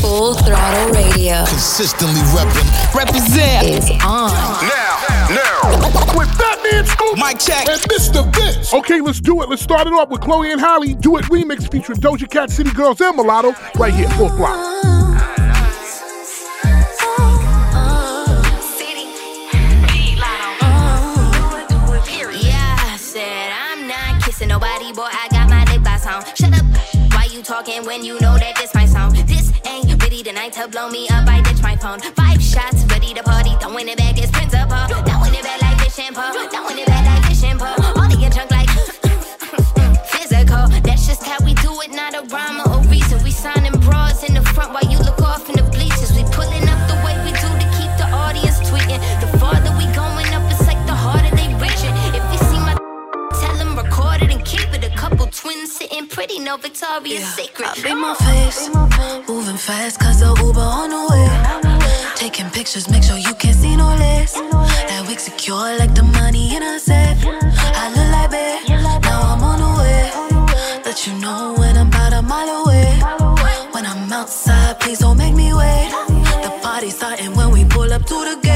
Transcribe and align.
Full 0.00 0.34
Throttle 0.34 0.92
Radio. 0.92 1.44
Consistently 1.46 2.20
repping. 2.32 2.94
Represent. 2.94 3.66
Is 3.68 3.90
on. 4.02 4.30
Now, 4.64 4.96
now. 5.28 6.16
With 6.16 6.32
that 6.38 6.60
man 6.70 6.86
Scoop. 6.86 7.18
Mike 7.18 7.38
check. 7.38 7.68
And 7.68 7.80
Mr. 7.82 8.24
Vince. 8.34 8.72
Okay, 8.72 9.00
let's 9.00 9.20
do 9.20 9.42
it. 9.42 9.48
Let's 9.50 9.62
start 9.62 9.86
it 9.86 9.92
off 9.92 10.08
with 10.08 10.22
Chloe 10.22 10.52
and 10.52 10.60
Halle. 10.60 10.94
Do 10.94 11.18
It 11.18 11.24
Remix 11.26 11.70
featuring 11.70 11.98
Doja 11.98 12.28
Cat, 12.30 12.50
City 12.50 12.70
Girls, 12.70 13.00
and 13.00 13.16
Mulatto. 13.16 13.52
Right 13.78 13.92
here, 13.92 14.08
Full 14.10 14.30
Throttle. 14.30 14.56
Oh, 14.58 15.10
nobody, 24.46 24.92
boy. 24.92 25.08
I 25.12 25.28
got 25.30 25.48
my 25.48 25.64
lip 25.70 25.82
gloss 25.82 26.06
on. 26.06 26.24
Shut 26.34 26.52
up. 26.58 26.64
Why 27.12 27.28
you 27.30 27.42
talking 27.42 27.84
when 27.84 28.04
you 28.04 28.14
know 28.14 28.36
that 28.36 28.56
this 28.56 28.74
my 28.74 28.86
song? 28.86 29.12
This 29.26 29.39
party 30.20 30.30
tonight 30.30 30.52
to 30.52 30.68
blow 30.68 30.88
me 30.88 31.08
up. 31.08 31.26
I 31.28 31.40
ditch 31.40 31.62
my 31.62 31.76
phone. 31.76 32.00
Five 32.00 32.42
shots, 32.42 32.84
ready 32.90 33.14
to 33.14 33.22
party. 33.22 33.50
Throwing 33.60 33.88
it 33.88 33.98
back, 33.98 34.18
it's 34.18 34.30
principle. 34.30 34.76
Throwing 34.88 35.34
it 35.34 35.42
back 35.42 35.62
like 35.62 35.80
fish 35.80 35.98
and 36.04 36.14
Paul. 36.14 36.32
Throwing 36.32 36.78
it 36.78 36.86
back. 36.86 36.89
pretty, 56.20 56.38
no 56.38 56.58
Victoria's 56.58 57.20
yeah. 57.20 57.40
Secret. 57.40 57.68
I 57.70 57.82
be 57.82 57.94
my 57.94 58.14
face, 58.26 58.68
moving 59.26 59.56
fast, 59.56 59.98
cause 60.00 60.20
the 60.20 60.28
Uber 60.44 60.68
on 60.80 60.90
the 60.94 61.02
way. 61.10 61.28
Taking 62.14 62.50
pictures, 62.50 62.90
make 62.90 63.02
sure 63.02 63.16
you 63.16 63.34
can't 63.42 63.56
see 63.56 63.74
no 63.74 63.88
less. 64.04 64.34
That 64.34 65.06
week 65.08 65.18
secure 65.18 65.78
like 65.80 65.94
the 65.94 66.02
money 66.02 66.54
in 66.56 66.62
a 66.62 66.78
safe. 66.78 67.24
I 67.82 67.84
look 67.96 68.08
like 68.16 68.30
bad, 68.30 68.68
now 69.08 69.32
I'm 69.32 69.42
on 69.50 69.58
the 69.64 69.70
way. 69.80 70.02
Let 70.84 71.06
you 71.06 71.14
know 71.24 71.54
when 71.56 71.78
I'm 71.78 71.88
about 71.88 72.12
a 72.12 72.20
mile 72.20 72.50
away. 72.64 72.90
When 73.72 73.86
I'm 73.86 74.12
outside, 74.12 74.78
please 74.78 74.98
don't 74.98 75.16
make 75.16 75.34
me 75.34 75.54
wait. 75.54 75.88
The 76.44 76.50
party's 76.62 76.96
starting 76.96 77.34
when 77.34 77.50
we 77.50 77.64
pull 77.64 77.90
up 77.94 78.04
to 78.04 78.18
the 78.28 78.38
gate. 78.42 78.49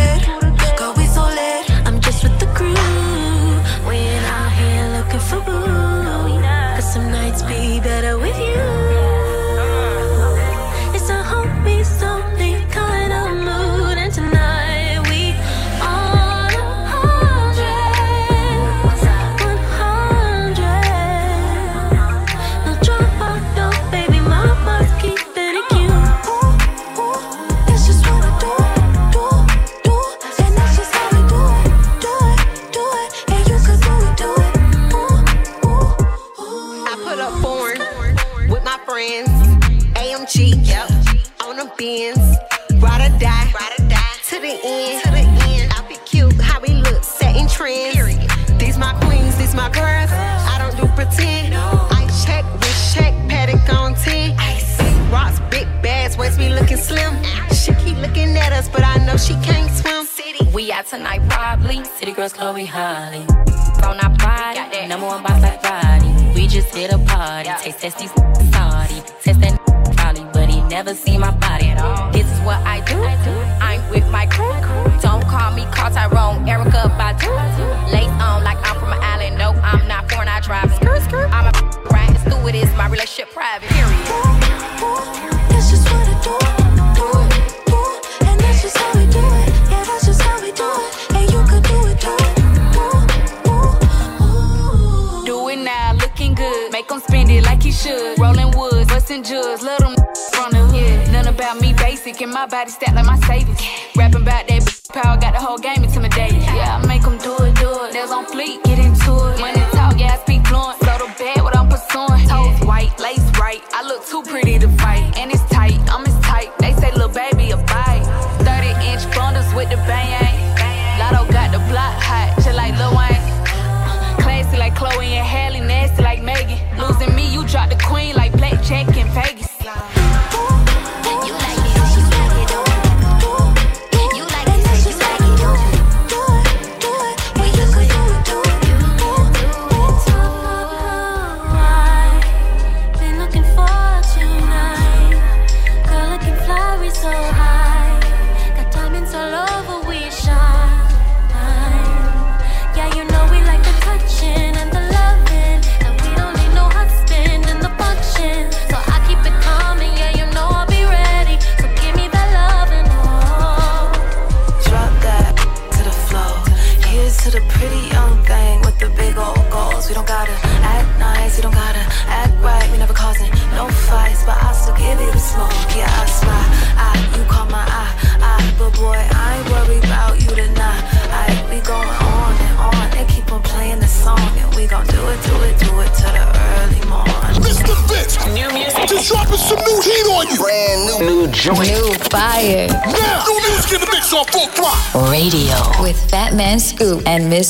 complete. 108.24 108.73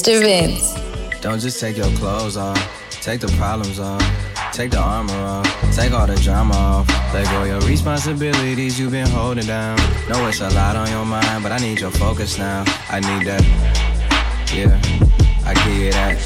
Mr. 0.05 0.21
Vince. 0.21 0.75
Don't 1.23 1.41
just 1.41 1.59
take 1.59 1.79
your 1.79 1.91
clothes 1.97 2.37
off, 2.37 2.61
take 2.91 3.21
the 3.21 3.29
problems 3.39 3.81
off. 3.81 4.03
Take 4.53 4.71
the 4.73 4.79
armor 4.79 5.15
off, 5.15 5.75
take 5.75 5.93
all 5.93 6.07
the 6.07 6.15
drama 6.17 6.55
off. 6.55 6.89
Let 7.15 7.25
go 7.33 7.45
your 7.45 7.61
responsibilities 7.63 8.79
you've 8.79 8.93
been 8.93 9.09
holding 9.09 9.47
down. 9.47 9.79
Know 10.07 10.29
it's 10.29 10.41
a 10.43 10.51
lot 10.51 10.77
on 10.77 10.91
your 10.91 11.07
mind, 11.07 11.43
but 11.43 11.53
I 11.53 11.57
need 11.57 11.81
your 11.81 11.91
focus 11.91 12.39
now. 12.39 12.65
I 12.91 13.01
need 13.01 13.27
that. 13.27 13.43
Yeah, 14.55 14.79
I 15.47 15.55
give 15.55 15.75
you 15.75 15.91
that. 15.93 16.21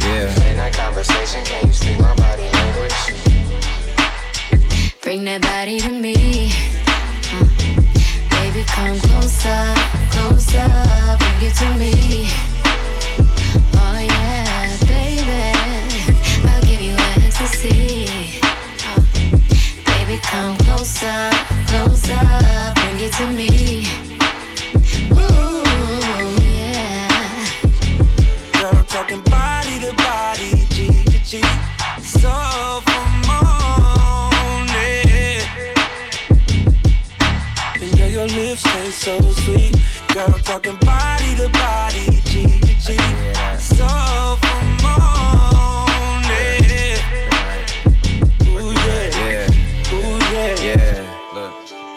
Yeah. 0.00 0.50
In 0.50 0.56
that 0.58 0.74
conversation, 0.74 1.42
can 1.44 1.66
you 1.66 1.72
speak 1.72 1.98
my 2.00 2.14
body 2.16 2.42
language? 2.52 2.92
Bring 5.00 5.24
that 5.24 5.40
body 5.40 5.80
to 5.80 5.88
me. 5.90 6.73
Come 8.66 8.98
closer, 9.00 9.74
closer. 10.10 10.68
Bring 11.18 11.42
it 11.48 11.54
to 11.56 11.68
me. 11.78 12.28
Oh 13.74 13.98
yeah, 13.98 14.76
baby. 14.86 15.42
I'll 16.48 16.62
give 16.62 16.80
you 16.80 16.94
ecstasy. 17.24 18.08
Uh, 18.42 19.00
baby, 19.86 20.18
come 20.22 20.56
closer, 20.58 21.30
closer. 21.68 22.26
Bring 22.74 23.00
it 23.00 23.12
to 23.14 23.26
me. 23.28 23.86
Ooh, 25.12 25.62
yeah. 26.42 27.10
Girl, 28.52 28.84
talking 28.84 29.22
body 29.22 29.80
to 29.80 29.92
body, 29.94 30.66
G 30.70 31.04
to 31.04 31.18
G. 31.24 31.73
taste 38.56 39.00
so 39.00 39.20
sweet. 39.20 39.74
Girl, 40.12 40.32
I'm 40.32 40.40
talking 40.42 40.76
body 40.76 41.34
to 41.36 41.48
body, 41.48 42.20
G 42.24 42.60
to 42.60 42.74
G. 42.84 42.96
So 43.58 43.86
for 44.42 44.62
morning. 44.82 46.34
Ooh 48.46 48.72
yeah, 48.72 49.10
Yeah, 49.18 49.94
ooh 49.94 50.18
yeah. 50.32 50.54
yeah. 50.62 51.30
Look, 51.34 51.52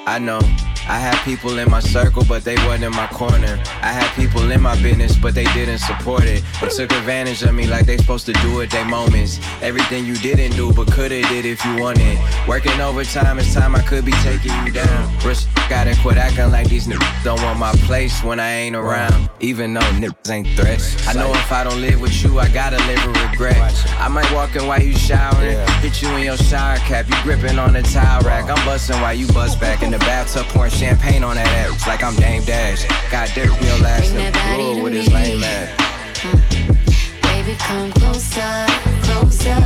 I 0.08 0.20
know. 0.20 0.57
I 0.90 1.00
had 1.00 1.22
people 1.26 1.58
in 1.60 1.70
my 1.70 1.82
circle, 1.82 2.24
but 2.28 2.46
they 2.46 2.56
wasn't 2.66 2.86
in 2.86 2.92
my 2.92 3.08
corner. 3.08 3.60
I 3.82 3.92
had 3.92 4.10
people 4.16 4.50
in 4.52 4.62
my 4.62 4.82
business, 4.82 5.18
but 5.18 5.36
they 5.36 5.44
didn't 5.54 5.80
support 5.80 6.24
it. 6.24 6.44
They 6.62 6.70
took 6.70 6.92
advantage 6.94 7.44
of 7.44 7.54
me 7.54 7.68
like 7.68 7.86
they 7.86 7.98
supposed 7.98 8.26
to 8.28 8.34
do 8.34 8.62
at 8.62 8.72
their 8.72 8.86
moments. 8.86 9.40
Everything 9.62 10.06
you 10.06 10.16
didn't 10.16 10.56
do, 10.56 10.72
but 10.72 10.90
coulda 10.92 11.22
did 11.24 11.46
if 11.46 11.64
you 11.66 11.76
wanted. 11.76 12.18
Working 12.48 12.80
overtime, 12.80 13.38
it's 13.38 13.54
time 13.54 13.76
I 13.76 13.82
could 13.82 14.06
be 14.06 14.14
taking 14.24 14.54
you 14.66 14.72
down. 14.72 15.14
Rush, 15.26 15.46
gotta 15.70 15.94
quit 16.02 16.16
acting 16.16 16.52
like 16.52 16.70
these 16.70 16.88
niggas 16.88 17.24
don't 17.24 17.42
want 17.44 17.60
my 17.60 17.74
place 17.88 18.24
when 18.24 18.40
I 18.40 18.50
ain't 18.50 18.76
around. 18.76 19.30
Even 19.42 19.74
though 19.74 19.82
niggas 20.00 20.32
ain't 20.32 20.48
threats. 20.58 21.06
I 21.06 21.14
know 21.14 21.30
if 21.32 21.52
I 21.52 21.66
don't 21.66 21.82
live 21.82 22.00
with 22.00 22.24
you, 22.24 22.40
I 22.40 22.48
gotta 22.48 22.78
live 22.88 23.06
with 23.06 23.32
regret. 23.32 23.58
I 24.00 24.08
might 24.08 24.32
walk 24.32 24.56
in 24.56 24.66
while 24.66 24.82
you 24.82 24.94
showering, 24.96 25.58
hit 25.82 26.02
you 26.02 26.10
in 26.16 26.24
your 26.24 26.38
shower 26.38 26.78
cap, 26.78 27.10
you 27.10 27.16
gripping 27.24 27.60
on 27.60 27.74
the 27.74 27.82
towel 27.82 28.22
rack. 28.22 28.50
I'm 28.50 28.66
busting 28.66 29.02
while 29.02 29.14
you 29.14 29.28
bust 29.34 29.60
back 29.60 29.84
in 29.84 29.92
the 29.92 30.00
bathtub, 30.00 30.46
pouring 30.48 30.72
champagne 30.78 31.24
on 31.24 31.36
that 31.36 31.48
ass 31.48 31.88
like 31.88 32.04
I'm 32.04 32.16
Dame 32.16 32.44
Dash. 32.44 32.86
Got 33.10 33.30
dirt 33.34 33.50
real 33.62 33.82
and 33.82 34.18
that 34.20 34.34
body 34.34 34.80
with 34.80 34.94
his 34.94 35.08
me. 35.08 35.14
lame 35.16 35.44
ass. 35.44 35.74
Mm. 36.22 37.22
Baby, 37.24 37.58
come 37.58 37.92
closer, 37.94 38.66
closer, 39.02 39.58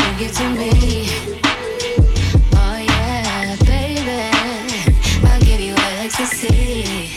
bring 0.00 0.20
it 0.24 0.32
to 0.40 0.46
me. 0.56 1.04
Oh 2.56 2.78
yeah, 2.80 3.56
baby, 3.68 4.32
I'll 5.28 5.40
give 5.40 5.60
you 5.60 5.74
ecstasy. 6.00 7.12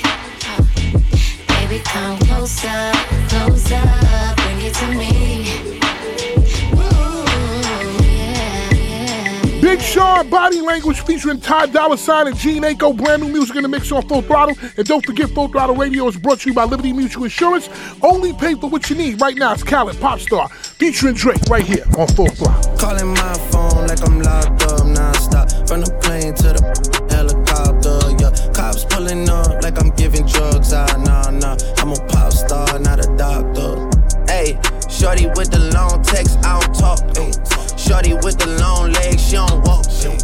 Baby, 1.48 1.82
come 1.86 2.20
closer, 2.28 2.92
Sean 9.88 10.30
Body 10.30 10.60
Language 10.60 11.00
featuring 11.02 11.40
Ty 11.40 11.68
Dolla 11.68 11.98
Sign 11.98 12.28
and 12.28 12.36
Jhené 12.36 12.76
Aiko. 12.76 12.96
Brand 12.96 13.24
new 13.24 13.30
music 13.30 13.56
in 13.56 13.64
the 13.64 13.70
mix 13.70 13.90
on 13.92 14.06
Full 14.08 14.22
Throttle. 14.22 14.56
And 14.76 14.86
don't 14.86 15.06
forget, 15.06 15.30
Full 15.30 15.48
Throttle 15.48 15.76
Radio 15.76 16.08
is 16.08 16.18
brought 16.18 16.42
to 16.42 16.50
you 16.50 16.54
by 16.54 16.66
Liberty 16.66 16.92
Mutual 16.92 17.24
Insurance. 17.24 17.70
Only 18.02 18.34
pay 18.34 18.56
for 18.56 18.70
what 18.70 18.90
you 18.90 18.98
need. 18.98 19.22
Right 19.22 19.38
now, 19.38 19.54
it's 19.54 19.64
Khaled 19.64 20.00
Pop 20.02 20.20
Star 20.20 20.50
featuring 20.50 21.16
Drake 21.16 21.42
right 21.50 21.66
here 21.66 21.86
on 21.98 22.08
Full 22.10 22.28
Throttle. 22.28 22.78
Calling 22.78 23.14
my 23.14 23.34
phone 23.50 23.88
like 23.88 24.06
I'm 24.06 24.22
locked 24.22 24.64
up 24.64 24.86
non-stop 24.86 25.50
From 25.68 25.82
the 25.82 25.92
plane 26.04 26.34
to 26.36 26.50
the 26.54 26.62
helicopter, 27.10 27.98
yeah 28.20 28.32
Cops 28.54 28.86
pulling 28.86 29.30
up 29.30 29.64
like 29.64 29.80
I'm 29.80 29.92
giving 29.96 30.26
drugs, 30.26 30.74
ah, 30.74 30.86
nah, 31.06 31.30
nah 31.32 31.58
I'm 31.78 31.92
a 31.92 32.00
pop 32.08 32.34
star, 32.34 32.80
not 32.80 33.00
a 33.00 33.08
doctor 33.16 33.90
Hey, 34.28 34.60
shorty 34.98 35.28
with 35.38 35.52
the 35.52 35.60
long 35.76 36.02
text, 36.02 36.40
I 36.44 36.60
don't 36.60 36.74
talk, 36.74 37.00
ayy 37.22 37.34
Shorty 37.78 38.14
with 38.16 38.38
the 38.40 38.58
long 38.60 38.92
legs, 38.92 39.22
she 39.30 39.36
don't 39.36 39.62
walk, 39.64 39.86
ayy. 39.86 40.18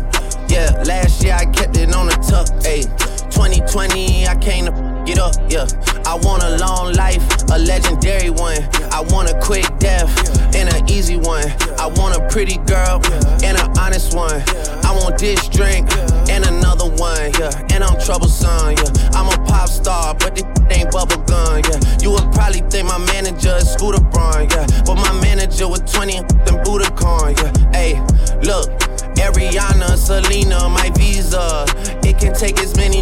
Yeah, 0.49 0.83
last 0.83 1.23
year 1.23 1.33
I 1.33 1.45
kept 1.45 1.77
it 1.77 1.93
on 1.93 2.07
the 2.07 2.17
tuck, 2.25 2.47
ayy 2.65 2.89
2020, 3.29 4.27
I 4.27 4.35
came 4.37 4.65
to 4.65 5.03
get 5.05 5.19
up, 5.19 5.35
yeah. 5.49 5.67
I 6.05 6.15
want 6.15 6.43
a 6.43 6.57
long 6.57 6.93
life, 6.93 7.23
a 7.51 7.57
legendary 7.57 8.29
one. 8.29 8.57
I 8.91 9.01
want 9.09 9.29
a 9.29 9.39
quick 9.41 9.65
death 9.79 10.09
and 10.55 10.69
an 10.73 10.89
easy 10.89 11.17
one. 11.17 11.45
I 11.79 11.87
want 11.87 12.15
a 12.15 12.27
pretty 12.29 12.57
girl 12.65 13.01
and 13.43 13.57
an 13.57 13.77
honest 13.79 14.15
one. 14.15 14.43
I 14.83 14.91
want 15.01 15.17
this 15.17 15.47
drink 15.49 15.89
and 16.33 16.45
another 16.45 16.89
one, 16.97 17.31
yeah. 17.39 17.73
And 17.73 17.83
I'm 17.83 17.99
troublesome, 18.01 18.73
yeah. 18.73 19.13
I'm 19.13 19.29
a 19.29 19.37
pop 19.45 19.69
star, 19.69 20.15
but 20.15 20.35
this 20.35 20.45
ain't 20.69 20.91
bubble 20.91 21.21
gum, 21.23 21.61
yeah. 21.63 21.79
You 22.01 22.11
would 22.11 22.31
probably 22.33 22.61
think 22.69 22.87
my 22.87 22.97
manager 23.13 23.55
is 23.55 23.71
Scooter 23.71 24.01
Braun, 24.01 24.49
yeah. 24.49 24.65
But 24.85 24.95
my 24.95 25.13
manager 25.21 25.67
with 25.69 25.85
20 25.91 26.17
and 26.17 26.27
Budokan, 26.65 27.37
yeah. 27.37 27.71
Hey, 27.71 27.93
look. 28.41 28.69
Ariana, 29.23 29.95
Selena, 29.95 30.67
my 30.67 30.89
visa. 30.97 31.63
It 32.03 32.19
can 32.19 32.33
take 32.33 32.59
as 32.59 32.75
many 32.75 32.82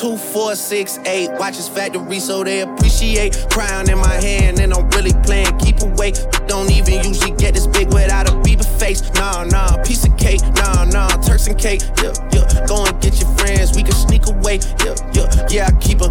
Two, 0.00 0.16
four, 0.16 0.54
six, 0.54 0.98
eight. 1.04 1.28
Watches 1.32 1.68
factory 1.68 2.20
so 2.20 2.42
they 2.42 2.62
appreciate. 2.62 3.36
Crown 3.50 3.90
in 3.90 3.98
my 3.98 4.14
hand 4.14 4.58
and 4.58 4.72
I'm 4.72 4.88
really 4.96 5.12
playing. 5.24 5.58
Keep 5.58 5.82
away. 5.82 6.12
Don't 6.46 6.70
even 6.70 7.04
usually 7.04 7.36
get 7.36 7.52
this 7.52 7.66
big 7.66 7.92
without 7.92 8.26
a 8.26 8.32
Bieber 8.32 8.64
face. 8.80 9.02
Nah, 9.12 9.44
nah, 9.44 9.76
piece 9.84 10.06
of 10.06 10.16
cake. 10.16 10.40
Nah, 10.54 10.84
nah, 10.84 11.08
Turks 11.20 11.48
and 11.48 11.58
cake. 11.58 11.82
Yeah, 12.02 12.14
yeah. 12.32 12.66
Go 12.66 12.82
and 12.86 12.98
get 13.02 13.20
your 13.20 13.28
friends. 13.36 13.76
We 13.76 13.82
can 13.82 13.92
sneak 13.92 14.26
away. 14.26 14.60
Yeah, 14.86 14.94
yeah, 15.12 15.46
yeah. 15.50 15.68
I 15.68 15.72
keep 15.82 16.00
a 16.00 16.06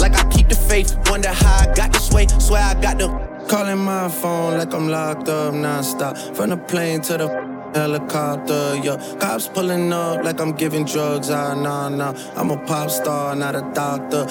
like 0.00 0.14
I 0.14 0.26
keep 0.30 0.48
the 0.48 0.56
faith. 0.56 0.96
Wonder 1.10 1.28
how 1.28 1.68
I 1.68 1.74
got 1.74 1.92
this 1.92 2.10
way. 2.12 2.26
Swear 2.38 2.62
I 2.62 2.80
got 2.80 2.96
the. 2.96 3.08
Calling 3.46 3.76
my 3.76 4.08
phone 4.08 4.56
like 4.56 4.72
I'm 4.72 4.88
locked 4.88 5.28
up 5.28 5.52
non-stop. 5.52 6.16
From 6.34 6.48
the 6.48 6.56
plane 6.56 7.02
to 7.02 7.18
the 7.18 7.53
helicopter, 7.74 8.76
yeah. 8.82 8.96
Cops 9.18 9.48
pulling 9.48 9.92
up 9.92 10.24
like 10.24 10.40
I'm 10.40 10.52
giving 10.52 10.84
drugs, 10.84 11.30
ah, 11.30 11.54
nah, 11.54 11.88
nah. 11.88 12.14
I'm 12.36 12.50
a 12.50 12.56
pop 12.66 12.90
star, 12.90 13.34
not 13.34 13.54
a 13.56 13.62
doctor. 13.74 14.26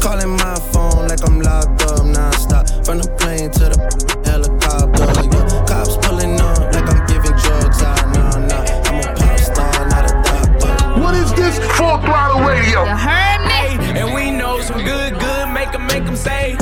Calling 0.00 0.30
my 0.30 0.54
phone 0.72 1.08
like 1.08 1.22
I'm 1.26 1.40
locked 1.40 1.82
up, 1.82 2.04
non-stop. 2.04 2.68
From 2.84 2.98
the 2.98 3.08
plane 3.18 3.50
to 3.50 3.64
the 3.72 3.78
helicopter, 4.24 5.04
yeah. 5.04 5.66
Cops 5.66 5.96
pulling 6.06 6.40
up 6.40 6.58
like 6.74 6.88
I'm 6.88 7.06
giving 7.06 7.36
drugs, 7.36 7.82
ah, 7.82 7.94
nah, 8.14 8.38
nah. 8.48 8.64
I'm 8.88 9.00
a 9.00 9.14
pop 9.14 9.38
star, 9.38 9.88
not 9.88 10.04
a 10.10 10.14
doctor. 10.24 11.00
What 11.00 11.14
is 11.14 11.32
this? 11.34 11.58
Full 11.76 11.98
Throttle 12.00 12.40
Radio. 12.46 12.84
You 12.84 12.96
heard 12.96 13.40
me? 13.52 14.00
And 14.00 14.14
we 14.14 14.30
know 14.30 14.60
some 14.62 14.82
good, 14.82 15.18
good, 15.18 15.48
make 15.52 15.74
'em, 15.74 15.86
make 15.86 16.04
'em 16.04 16.16
say. 16.16 16.56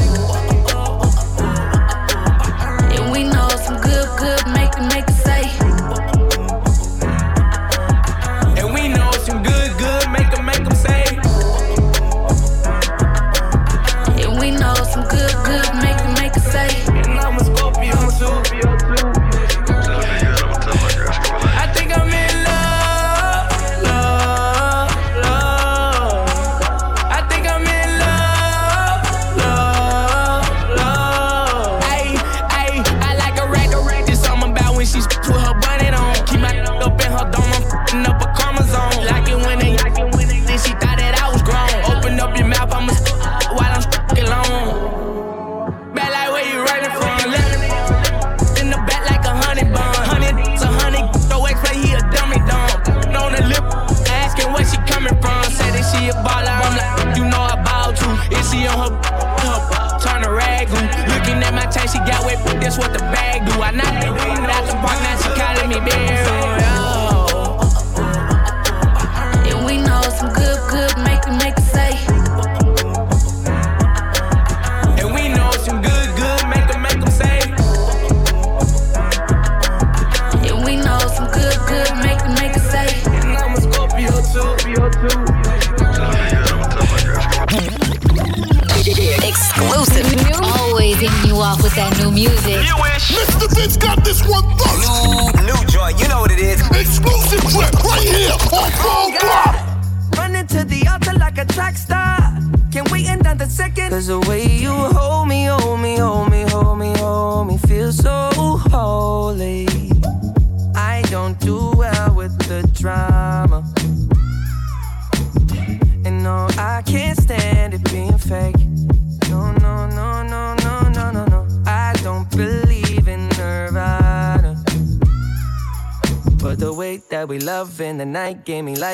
And 2.97 3.11
we 3.12 3.25
know 3.25 3.49
some 3.67 3.79
good, 3.81 4.09
good, 4.19 4.47
make 4.59 4.73
it, 4.76 4.87
make 4.95 5.09
it 5.09 5.24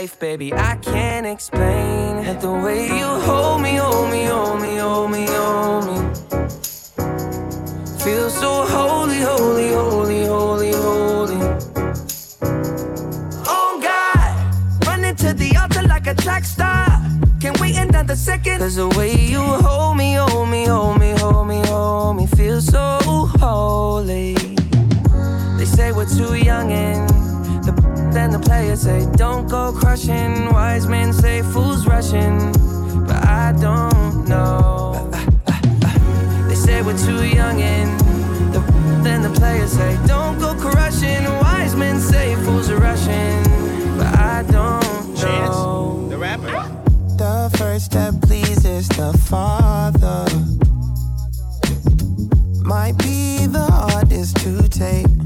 life, 0.00 0.18
baby. 0.18 0.50
I 0.54 0.76
can't 0.76 1.09
players 29.00 29.12
say 29.12 29.16
don't 29.16 29.48
go 29.48 29.72
crushing. 29.72 30.52
Wise 30.52 30.86
men 30.86 31.12
say 31.12 31.42
fools 31.42 31.86
rushing, 31.86 32.52
but 33.06 33.16
I 33.26 33.52
don't 33.52 34.28
know. 34.28 35.10
They 36.48 36.54
say 36.54 36.82
we're 36.82 36.98
too 36.98 37.24
young 37.24 37.60
and 37.60 38.00
the 38.52 38.60
then 39.02 39.22
the 39.22 39.30
players 39.30 39.72
say 39.72 39.98
don't 40.06 40.38
go 40.38 40.54
crushing. 40.54 41.24
Wise 41.24 41.74
men 41.76 42.00
say 42.00 42.34
fools 42.44 42.70
are 42.70 42.78
rushing, 42.78 43.42
but 43.96 44.18
I 44.18 44.44
don't 44.48 45.14
know. 45.14 46.06
The 46.08 46.18
rapper. 46.18 46.52
The 47.16 47.50
first 47.58 47.86
step 47.86 48.14
pleases 48.22 48.88
the 48.88 49.12
Father. 49.28 50.26
Might 52.62 52.96
be 52.98 53.46
the 53.46 53.66
hardest 53.70 54.36
to 54.38 54.68
take. 54.68 55.19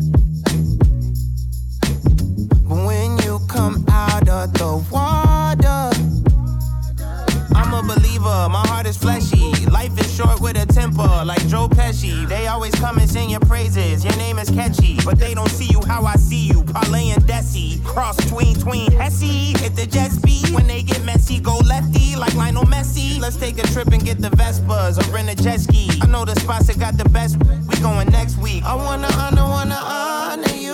Out 4.44 4.54
the 4.54 4.76
water, 4.92 5.90
I'm 7.54 7.72
a 7.72 7.82
believer, 7.82 8.48
my 8.50 8.66
heart 8.66 8.86
is 8.86 8.96
fleshy. 8.96 9.66
Life 9.66 9.98
is 9.98 10.14
short 10.14 10.40
with 10.40 10.56
a 10.56 10.66
temper, 10.66 11.22
like 11.24 11.46
Joe 11.48 11.68
Pesci. 11.68 12.28
They 12.28 12.46
always 12.46 12.74
come 12.74 12.98
and 12.98 13.08
sing 13.08 13.30
your 13.30 13.40
praises, 13.40 14.04
your 14.04 14.16
name 14.16 14.38
is 14.38 14.50
catchy. 14.50 14.98
But 15.04 15.18
they 15.18 15.34
don't 15.34 15.50
see 15.50 15.66
you 15.66 15.80
how 15.86 16.04
I 16.04 16.16
see 16.16 16.46
you, 16.46 16.62
Parlay 16.64 17.10
and 17.10 17.22
Desi. 17.24 17.82
Cross 17.84 18.16
tween, 18.30 18.54
tween, 18.56 18.92
Hesse. 18.92 19.58
Hit 19.60 19.76
the 19.76 19.86
jet 19.86 20.10
speed, 20.10 20.50
when 20.50 20.66
they 20.66 20.82
get 20.82 21.02
messy, 21.04 21.40
go 21.40 21.56
lefty, 21.58 22.16
like 22.16 22.34
Lionel 22.34 22.64
Messi. 22.64 23.20
Let's 23.20 23.36
take 23.36 23.58
a 23.58 23.66
trip 23.68 23.88
and 23.88 24.04
get 24.04 24.20
the 24.20 24.30
Vespas 24.30 24.98
or 24.98 25.10
rent 25.12 25.30
a 25.30 25.42
jet 25.42 25.60
ski. 25.60 25.88
I 26.02 26.06
know 26.06 26.24
the 26.24 26.34
spots 26.40 26.66
that 26.66 26.78
got 26.78 26.98
the 26.98 27.08
best, 27.08 27.38
we 27.68 27.80
going 27.80 28.08
next 28.10 28.36
week. 28.38 28.62
I 28.64 28.74
wanna 28.74 29.08
honor, 29.14 29.44
wanna 29.44 29.78
honor 29.82 30.54
you. 30.54 30.74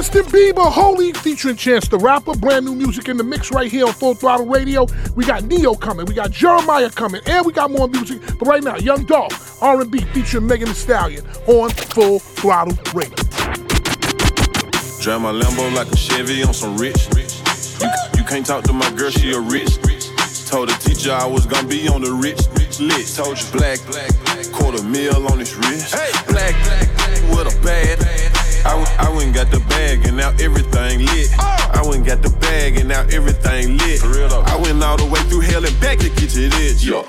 Justin 0.00 0.24
Bieber, 0.32 0.64
Holy, 0.64 1.12
featuring 1.12 1.56
Chance 1.56 1.88
the 1.88 1.98
Rapper. 1.98 2.34
Brand 2.34 2.64
new 2.64 2.74
music 2.74 3.08
in 3.10 3.18
the 3.18 3.22
mix 3.22 3.52
right 3.52 3.70
here 3.70 3.84
on 3.84 3.92
Full 3.92 4.14
Throttle 4.14 4.46
Radio. 4.46 4.86
We 5.14 5.26
got 5.26 5.44
Neo 5.44 5.74
coming, 5.74 6.06
we 6.06 6.14
got 6.14 6.30
Jeremiah 6.30 6.88
coming, 6.88 7.20
and 7.26 7.44
we 7.44 7.52
got 7.52 7.70
more 7.70 7.86
music. 7.86 8.22
But 8.38 8.48
right 8.48 8.62
now, 8.62 8.76
Young 8.76 9.04
Dolph, 9.04 9.62
R&B 9.62 10.00
featuring 10.14 10.46
Megan 10.46 10.68
Thee 10.68 10.74
Stallion 10.74 11.26
on 11.46 11.68
Full 11.68 12.18
Throttle 12.18 12.72
Radio. 12.94 13.14
Drive 15.02 15.20
my 15.20 15.32
Lambo 15.32 15.70
like 15.76 15.92
a 15.92 15.96
Chevy 15.98 16.44
on 16.44 16.54
some 16.54 16.78
rich. 16.78 17.06
You, 17.78 17.90
you 18.16 18.24
can't 18.24 18.46
talk 18.46 18.64
to 18.64 18.72
my 18.72 18.90
girl, 18.92 19.10
she 19.10 19.32
a 19.34 19.38
rich. 19.38 19.76
Told 20.48 20.70
the 20.70 20.78
teacher 20.80 21.12
I 21.12 21.26
was 21.26 21.44
gonna 21.44 21.68
be 21.68 21.88
on 21.88 22.00
the 22.00 22.12
rich 22.12 22.48
list. 22.80 23.18
Told 23.18 23.38
you 23.38 23.46
black, 23.52 23.78
black, 23.86 24.50
quarter 24.50 24.82
mil 24.82 25.30
on 25.30 25.38
this 25.38 25.54
wrist. 25.56 25.94
Hey, 25.94 26.10
black, 26.32 26.54
black, 26.64 26.88
with 27.36 27.54
a 27.54 27.62
bad. 27.62 28.29
I, 28.64 28.76
w- 28.76 28.96
I 28.98 29.08
went 29.16 29.34
got 29.34 29.50
the 29.50 29.60
bag 29.68 30.06
and 30.06 30.16
now 30.16 30.30
everything 30.40 31.06
lit. 31.06 31.30
Oh. 31.38 31.70
I 31.72 31.82
went 31.88 32.06
got 32.06 32.22
the 32.22 32.30
bag 32.40 32.76
and 32.76 32.88
now 32.88 33.02
everything 33.10 33.78
lit. 33.78 34.02
I 34.02 34.56
went 34.56 34.82
all 34.82 34.96
the 34.96 35.06
way 35.06 35.20
through 35.28 35.40
hell 35.40 35.64
and 35.64 35.80
back 35.80 35.98
to 35.98 36.08
get 36.10 36.30
to 36.30 36.48
this. 36.48 36.84
Yeah. 36.84 37.02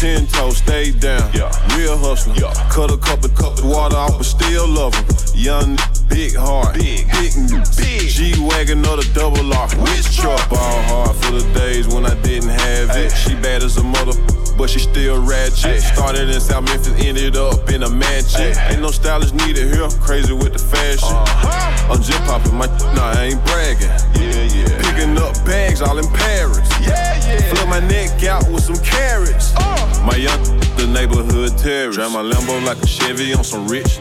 Ten 0.00 0.26
toes, 0.26 0.58
stayed 0.58 1.00
down. 1.00 1.30
Yeah. 1.32 1.50
Real 1.76 1.96
hustler. 1.96 2.34
Yeah. 2.34 2.52
Cut 2.70 2.90
a 2.90 2.98
couple 2.98 3.28
cup 3.30 3.58
of 3.58 3.64
water 3.64 3.96
off, 3.96 4.18
but 4.18 4.26
still 4.26 4.68
love 4.68 4.94
him. 4.94 5.04
Young, 5.34 5.78
big 6.08 6.34
heart. 6.34 6.74
Big, 6.74 7.06
big, 7.12 7.32
big. 7.76 8.08
G 8.08 8.34
wagon 8.40 8.84
or 8.86 8.96
the 8.96 9.08
double 9.14 9.52
R. 9.52 9.68
Which 9.80 10.16
truck? 10.16 10.48
Ball 10.50 10.82
hard 10.90 11.16
for 11.16 11.32
the 11.32 11.44
days 11.54 11.86
when 11.88 12.04
I 12.04 12.14
didn't 12.22 12.50
have 12.50 12.90
it. 12.96 13.10
She 13.12 13.34
bad 13.34 13.62
as 13.62 13.76
a 13.78 13.82
mother, 13.82 14.12
but 14.56 14.70
she 14.70 14.78
still 14.78 15.22
ratchet. 15.24 15.82
Started 15.82 16.28
in 16.30 16.40
South 16.40 16.64
Memphis, 16.64 16.94
ended 17.04 17.36
up 17.36 17.68
in 17.70 17.82
a 17.82 17.90
mansion. 17.90 18.56
Ain't 18.70 18.80
no 18.80 18.90
stylist 18.90 19.34
needed 19.34 19.74
here. 19.74 19.88
Crazy 20.00 20.32
with 20.32 20.52
the 20.52 20.58
fashion. 20.58 21.08
Uh-huh. 21.12 21.92
I'm 21.92 22.02
just 22.02 22.22
popping 22.24 22.54
my. 22.54 22.66
Nah, 22.94 23.12
I 23.12 23.30
ain't 23.30 23.44
bragging. 23.44 23.92
Yeah, 24.16 24.42
yeah. 24.50 24.82
Picking 24.82 25.16
up 25.18 25.34
bags 25.44 25.82
all 25.82 25.98
in 25.98 26.08
Paris. 26.12 26.68
Yeah, 26.80 27.14
yeah. 27.26 27.54
Flip 27.54 27.68
my 27.68 27.80
neck 27.80 28.24
out 28.24 28.48
with 28.48 28.64
some 28.64 28.78
carrots. 28.82 29.52
Uh. 29.56 30.02
My 30.04 30.16
young, 30.16 30.42
the 30.76 30.86
neighborhood 30.86 31.56
terrorist. 31.58 31.98
Drive 31.98 32.12
my 32.12 32.22
Lambo 32.22 32.64
like 32.64 32.82
a 32.82 32.86
Chevy 32.86 33.34
on 33.34 33.44
some 33.44 33.68
rich. 33.68 33.98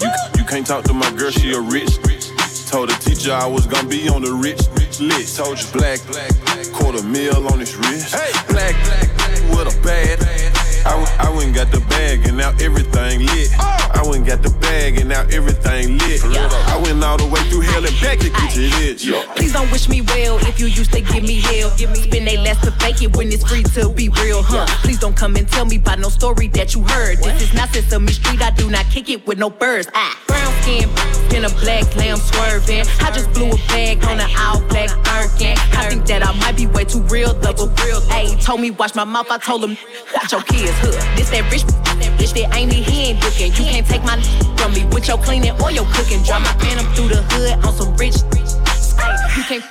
You, 0.00 0.10
you 0.36 0.44
can't 0.44 0.66
talk 0.66 0.84
to 0.84 0.92
my 0.92 1.10
girl, 1.12 1.30
she 1.30 1.52
a 1.52 1.60
rich. 1.60 1.98
Told 2.66 2.90
the 2.90 2.96
teacher 3.00 3.32
I 3.32 3.46
was 3.46 3.64
gonna 3.66 3.88
be 3.88 4.08
on 4.08 4.22
the 4.22 4.32
rich 4.32 4.60
rich 4.74 5.00
list. 5.00 5.36
Told 5.36 5.60
you 5.60 5.66
black, 5.72 6.00
black, 6.06 6.32
black 6.44 6.66
quarter 6.72 7.02
mil 7.02 7.46
on 7.52 7.58
this 7.58 7.76
wrist. 7.76 8.14
Hey, 8.14 8.32
black, 8.48 8.74
black, 8.84 9.25
with 9.56 9.74
a 9.74 9.82
bad. 9.82 10.45
I, 10.86 11.28
I 11.28 11.36
went 11.36 11.54
got 11.54 11.70
the 11.72 11.80
bag 11.90 12.26
and 12.26 12.36
now 12.36 12.50
everything 12.60 13.26
lit. 13.26 13.50
I 13.58 14.02
went 14.06 14.26
got 14.26 14.42
the 14.42 14.50
bag 14.60 14.98
and 14.98 15.08
now 15.08 15.22
everything 15.32 15.98
lit. 15.98 16.22
I 16.24 16.80
went 16.82 17.02
all 17.02 17.16
the 17.16 17.26
way 17.26 17.40
through 17.50 17.62
hell 17.62 17.84
and 17.84 18.00
back 18.00 18.18
to 18.20 18.30
get 18.30 18.50
to 18.52 18.60
this. 18.60 19.04
Please 19.34 19.52
don't 19.52 19.70
wish 19.72 19.88
me 19.88 20.02
well 20.02 20.38
if 20.46 20.60
you 20.60 20.66
used 20.66 20.92
to 20.92 21.00
give 21.00 21.22
me 21.22 21.40
hell. 21.40 21.70
Spend 21.70 22.26
they 22.26 22.36
last 22.36 22.62
to 22.64 22.70
fake 22.72 23.02
it 23.02 23.16
when 23.16 23.32
it's 23.32 23.42
free 23.48 23.62
to 23.62 23.88
be 23.90 24.08
real, 24.20 24.42
huh? 24.42 24.66
Please 24.82 25.00
don't 25.00 25.16
come 25.16 25.36
and 25.36 25.48
tell 25.48 25.64
me 25.64 25.76
about 25.76 25.98
no 25.98 26.08
story 26.08 26.48
that 26.48 26.74
you 26.74 26.82
heard. 26.82 27.18
This 27.18 27.42
is 27.42 27.54
not 27.54 27.70
Sesame 27.70 28.12
Street, 28.12 28.40
I 28.42 28.50
do 28.50 28.70
not 28.70 28.86
kick 28.86 29.10
it 29.10 29.26
with 29.26 29.38
no 29.38 29.50
birds. 29.50 29.88
Ah, 29.94 30.16
brown 30.26 30.52
skin, 30.62 30.88
in 31.34 31.44
a 31.44 31.50
black 31.60 31.84
lamb 31.96 32.18
swerving. 32.18 32.84
I 33.00 33.10
just 33.10 33.32
blew 33.32 33.50
a 33.50 33.56
bag 33.68 34.04
on 34.04 34.20
an 34.20 34.30
all 34.38 34.60
black 34.68 34.90
Birkin. 35.04 35.56
I 35.72 35.88
think 35.88 36.06
that 36.06 36.26
I 36.26 36.32
might 36.38 36.56
be 36.56 36.66
way 36.66 36.84
too 36.84 37.00
real, 37.02 37.32
double 37.40 37.68
real. 37.84 38.00
Ayy, 38.12 38.42
told 38.42 38.60
me 38.60 38.70
watch 38.70 38.94
my 38.94 39.04
mouth, 39.04 39.30
I 39.30 39.38
told 39.38 39.64
him 39.64 39.76
watch 40.14 40.32
your 40.32 40.42
kids, 40.42 40.75
hood. 40.80 40.98
This 41.16 41.30
that 41.30 41.50
rich, 41.50 41.62
bitch 42.18 42.32
that 42.34 42.54
ain't 42.56 42.70
me, 42.70 42.82
he 42.82 43.10
ain't 43.10 43.22
looking. 43.24 43.52
You 43.52 43.64
can't 43.70 43.86
take 43.86 44.04
my 44.04 44.20
from 44.56 44.72
me 44.74 44.84
with 44.86 45.08
your 45.08 45.18
cleaning 45.18 45.54
or 45.62 45.70
your 45.70 45.86
cooking. 45.92 46.22
Drive 46.22 46.42
my 46.42 46.52
phantom 46.60 46.86
through 46.94 47.08
the 47.08 47.22
hood 47.30 47.64
on 47.64 47.72
some 47.72 47.96
rich. 47.96 48.16
You 49.36 49.42
can't. 49.44 49.64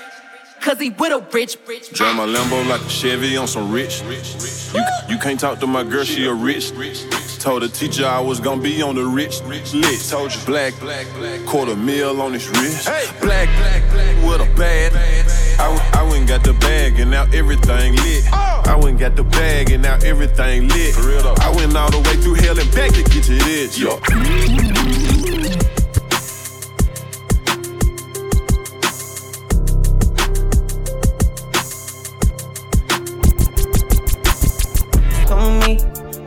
Cause 0.62 0.80
he 0.80 0.90
with 0.90 1.12
a 1.12 1.20
rich, 1.32 1.58
rich. 1.68 1.92
Drive 1.92 2.16
my 2.16 2.26
Lambo 2.26 2.68
like 2.68 2.82
a 2.82 2.90
Chevy 2.90 3.38
on 3.38 3.48
some 3.48 3.72
rich. 3.72 4.02
You, 4.74 4.84
you 5.08 5.20
can't 5.20 5.40
talk 5.40 5.60
to 5.60 5.68
my 5.68 5.84
girl, 5.84 6.04
she 6.04 6.26
a 6.26 6.34
rich. 6.34 6.72
Told 7.46 7.62
the 7.62 7.70
teacher 7.70 8.08
I 8.08 8.20
was 8.20 8.40
gonna 8.40 8.60
be 8.60 8.82
on 8.82 8.96
the 8.96 9.06
rich 9.06 9.44
list. 9.44 10.10
Told 10.10 10.34
you 10.34 10.42
black, 10.48 10.74
black, 10.80 11.06
black, 11.16 11.46
quarter 11.46 11.76
mil 11.76 12.20
on 12.20 12.34
his 12.34 12.50
wrist. 12.50 12.90
Hey. 12.90 13.06
Black, 13.22 13.48
black, 13.60 13.84
black, 13.92 14.16
with 14.26 14.42
a 14.42 14.58
bad. 14.58 14.94
I, 15.60 15.92
I 15.94 16.02
went 16.02 16.22
and 16.22 16.28
got 16.28 16.44
the 16.44 16.54
bag 16.54 17.00
and 17.00 17.12
now 17.12 17.28
everything 17.32 17.98
lit. 17.98 18.34
I 18.34 18.74
went 18.74 18.90
and 18.90 19.00
got 19.00 19.16
the 19.16 19.26
bag 19.26 19.70
and 19.70 19.84
now 19.84 20.00
everything 20.04 20.70
lit. 20.70 20.98
I 21.40 21.54
went 21.56 21.78
all 21.78 21.92
the 21.92 22.00
way 22.00 22.16
through 22.18 22.34
hell 22.34 22.58
and 22.58 22.72
back 22.74 22.90
to 22.94 23.04
get 23.04 23.24
to 23.26 23.36
this. 23.36 23.78
Yo. 23.78 25.15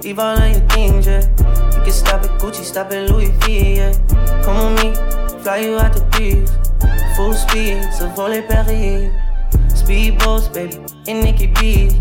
Leave 0.09 0.19
all 0.19 0.39
of 0.39 0.51
your 0.51 0.69
things, 0.71 1.07
yeah. 1.07 1.21
You 1.77 1.83
can 1.85 1.93
stop 1.93 2.23
at 2.25 2.41
Gucci, 2.41 2.65
stop 2.65 2.91
at 2.93 3.11
Louis 3.11 3.31
V, 3.43 3.77
yeah. 3.77 3.93
Come 4.43 4.75
with 4.75 4.83
me, 4.83 4.95
fly 5.43 5.59
you 5.59 5.77
out 5.77 5.93
the 5.93 6.01
breeze. 6.13 6.51
Full 7.15 7.35
speed, 7.35 7.83
so 7.93 8.09
volley 8.17 8.41
Perrier. 8.41 9.13
Speedboats, 9.81 10.53
baby, 10.53 10.79
in 11.07 11.21
Nikki 11.21 11.49
Beach. 11.49 11.93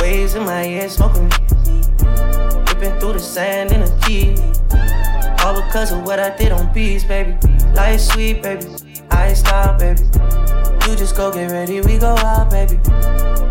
Waves 0.00 0.34
in 0.36 0.44
my 0.44 0.64
ear, 0.64 0.88
smoking. 0.88 1.28
Ripping 2.68 2.98
through 2.98 3.14
the 3.14 3.20
sand 3.20 3.72
in 3.72 3.82
a 3.82 4.00
Jeep. 4.00 4.38
All 5.44 5.54
because 5.60 5.92
of 5.92 6.02
what 6.04 6.18
I 6.18 6.34
did 6.34 6.50
on 6.52 6.72
beats, 6.72 7.04
baby. 7.04 7.36
Life 7.74 8.00
sweet, 8.00 8.42
baby. 8.42 8.66
I 9.10 9.34
stop, 9.34 9.78
baby. 9.78 10.02
You 10.86 10.96
just 10.96 11.14
go 11.14 11.30
get 11.30 11.50
ready, 11.50 11.82
we 11.82 11.98
go 11.98 12.14
out, 12.16 12.50
baby. 12.50 12.78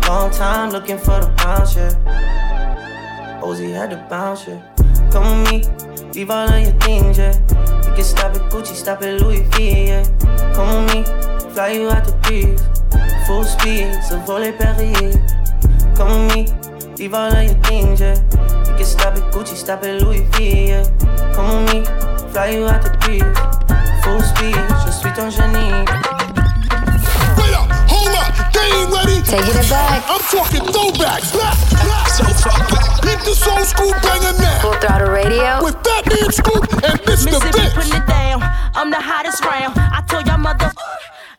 Long 0.08 0.32
time 0.32 0.70
looking 0.70 0.98
for 0.98 1.20
the 1.20 1.32
bounce, 1.36 1.76
yeah. 1.76 2.51
Ozzy 3.42 3.72
had 3.74 3.90
to 3.90 3.96
bounce, 4.08 4.46
yeah. 4.46 4.60
Come 5.10 5.42
with 5.42 5.50
me, 5.50 6.10
leave 6.14 6.30
all 6.30 6.48
of 6.48 6.62
your 6.62 6.72
things, 6.80 7.18
yeah. 7.18 7.34
You 7.84 7.92
can 7.94 8.04
stop 8.04 8.34
at 8.34 8.50
Gucci, 8.52 8.74
stop 8.74 9.02
at 9.02 9.20
Louis 9.20 9.42
V, 9.56 9.86
yeah. 9.88 10.04
Come 10.54 10.86
with 10.86 10.94
me, 10.94 11.52
fly 11.52 11.72
you 11.72 11.90
out 11.90 12.04
the 12.04 12.12
breeze. 12.22 12.62
Full 13.26 13.44
speed, 13.44 13.92
so 14.08 14.18
volley 14.20 14.52
Perrier. 14.52 15.12
Come 15.96 16.28
with 16.28 16.34
me, 16.34 16.94
leave 16.96 17.14
all 17.14 17.32
of 17.32 17.44
your 17.44 17.54
things, 17.64 18.00
yeah. 18.00 18.14
You 18.70 18.76
can 18.76 18.84
stop 18.84 19.16
at 19.16 19.32
Gucci, 19.32 19.56
stop 19.56 19.82
at 19.82 20.00
Louis 20.00 20.22
V, 20.32 20.68
yeah. 20.68 20.84
Come 21.34 21.64
with 21.64 21.74
me, 21.74 21.84
fly 22.32 22.50
you 22.50 22.66
out 22.66 22.82
the 22.82 22.90
breeze. 23.02 23.22
Full 24.04 24.22
speed, 24.22 24.56
je 24.86 24.92
suis 24.92 25.12
ton 25.12 25.30
génie. 25.30 25.84
Wait 27.38 27.54
up, 27.54 27.68
hold 27.90 28.14
up, 28.14 28.52
they 28.52 28.70
ain't 28.70 28.92
ready. 28.92 29.20
Taking 29.22 29.58
it 29.58 29.68
back. 29.68 30.04
I'm 30.08 30.20
talking 30.30 30.62
throwbacks. 30.72 31.32
Back, 31.32 31.58
back. 31.70 32.08
So 32.08 32.24
far 32.24 32.58
back. 32.70 32.91
Hit 33.04 33.20
this 33.24 33.46
old 33.46 33.66
school 33.66 33.92
banger 34.02 34.34
now. 34.40 34.58
Full 34.60 34.74
Throttle 34.80 35.10
Radio. 35.10 35.62
With 35.62 35.76
Fat 35.84 36.06
Man 36.08 36.30
Scoop 36.32 36.62
and 36.84 36.98
Mr. 37.06 37.26
Mississippi 37.26 37.58
Vince. 37.58 37.74
putting 37.74 37.96
it 38.00 38.06
down. 38.06 38.42
I'm 38.74 38.90
the 38.90 39.00
hottest 39.00 39.44
round. 39.44 39.74
I 39.76 40.02
told 40.08 40.26
y'all 40.26 40.38
mother. 40.38 40.70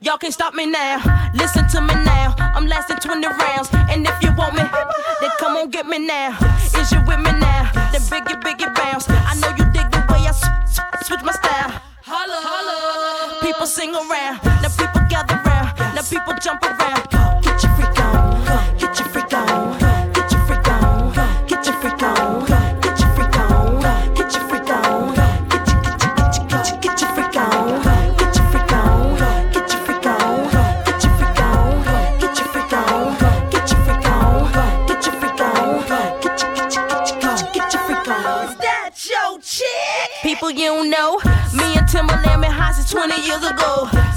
Y'all 0.02 0.17
can't 0.17 0.34
stop 0.34 0.54
me 0.54 0.65
now. 0.65 0.99
Listen 1.34 1.67
to 1.69 1.82
me 1.82 1.95
now. 2.04 2.36
I'm 2.38 2.67
lasting 2.67 2.97
20 2.97 3.26
rounds. 3.28 3.69
And 3.89 4.06
if 4.08 4.15
you 4.21 4.32
want 4.36 4.54
me, 4.56 4.63
then 5.21 5.32
come 5.39 5.56
on 5.56 5.69
get 5.69 5.88
me 5.88 5.99
now. 5.99 6.38
Is 6.78 6.91
you 6.91 6.99
with 7.08 7.19
me 7.19 7.32
now? 7.39 7.71
Then 7.91 8.02
biggie, 8.12 8.39
biggie 8.43 8.73
bounce. 8.76 9.06
I 9.10 9.34
know 9.39 9.49
you 9.58 9.65
dig 9.71 9.88
the 9.91 10.04
way 10.12 10.28
I 10.28 10.36
s- 10.36 10.43
s- 10.67 11.08
switch 11.08 11.23
my 11.23 11.32
style. 11.32 11.71
Holla, 12.04 12.39
holla. 12.43 13.39
People 13.41 13.65
sing 13.65 13.95
around. 13.95 14.43
Now 14.62 14.69
people 14.76 15.02
gather 15.10 15.39
round. 15.47 15.71
Now 15.95 16.02
people 16.04 16.34
jump 16.41 16.62
around. 16.63 17.02
Get 17.41 17.63
your 17.63 17.71
freak 17.78 17.97
you 40.58 40.68
don't 40.68 40.89
know. 40.89 41.18
Me 41.54 41.76
and 41.78 41.88
Timberland 41.88 42.42
been 42.42 42.52
high 42.52 42.72
since 42.74 42.92
20 42.92 43.22
years 43.26 43.44
ago. 43.44 44.12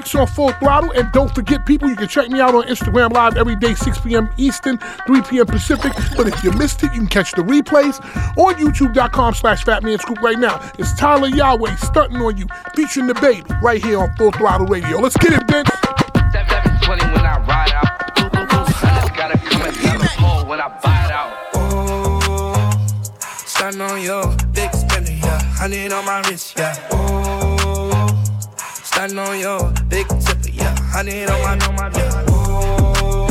On 0.00 0.26
full 0.26 0.50
throttle. 0.52 0.90
And 0.92 1.12
don't 1.12 1.32
forget, 1.34 1.66
people, 1.66 1.88
you 1.90 1.94
can 1.94 2.08
check 2.08 2.30
me 2.30 2.40
out 2.40 2.54
on 2.54 2.64
Instagram 2.64 3.12
Live 3.12 3.36
every 3.36 3.54
day, 3.54 3.74
6 3.74 4.00
p.m. 4.00 4.30
Eastern, 4.38 4.78
3 5.06 5.20
p.m. 5.22 5.46
Pacific. 5.46 5.92
But 6.16 6.26
if 6.26 6.42
you 6.42 6.52
missed 6.52 6.82
it, 6.82 6.92
you 6.94 7.00
can 7.00 7.06
catch 7.06 7.32
the 7.32 7.42
replays 7.42 8.00
on 8.38 8.54
youtube.com 8.54 9.34
slash 9.34 9.62
fatmanscoop 9.62 10.20
right 10.22 10.38
now. 10.38 10.58
It's 10.78 10.94
Tyla 10.94 11.28
Yaweh 11.28 11.78
stunting 11.78 12.16
on 12.22 12.38
you, 12.38 12.46
featuring 12.74 13.08
DaBaby 13.08 13.60
right 13.60 13.84
here 13.84 14.00
on 14.00 14.10
Full 14.16 14.32
Throttle 14.32 14.66
Radio. 14.66 14.98
Let's 14.98 15.18
get 15.18 15.34
it, 15.34 15.46
Vince. 15.46 15.68
720 16.32 17.04
when 17.12 17.26
I 17.26 17.38
ride 17.46 17.72
out. 17.74 17.90
I 18.82 19.00
just 19.02 19.14
gotta 19.14 19.38
come 19.38 19.62
and 19.62 19.76
tell 19.76 19.98
the 19.98 20.08
pole 20.16 20.46
when 20.46 20.60
I 20.60 20.68
buy 20.82 21.04
it 21.04 21.12
out. 21.12 21.30
Stand 23.46 23.82
on 23.82 24.00
your 24.00 24.34
big 24.52 24.72
spender, 24.72 25.12
yeah. 25.12 25.42
Hundred 25.54 25.92
on 25.92 26.06
my 26.06 26.20
wrist, 26.22 26.54
yeah. 26.56 26.88
Oh, 26.90 27.20
on 29.18 29.38
your. 29.40 29.79
On 31.00 31.06
my, 31.06 31.12
on 31.12 31.74
my, 31.76 31.90
yeah. 31.96 32.24
Oh, 32.28 33.26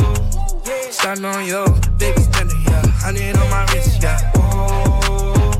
stand 0.90 1.24
on 1.24 1.46
your 1.46 1.68
big 1.98 2.18
spender, 2.18 2.56
yeah. 2.66 2.84
Hundred 2.98 3.36
on 3.36 3.48
my 3.48 3.64
wrist, 3.72 4.02
yeah. 4.02 4.32
Oh, 4.34 5.52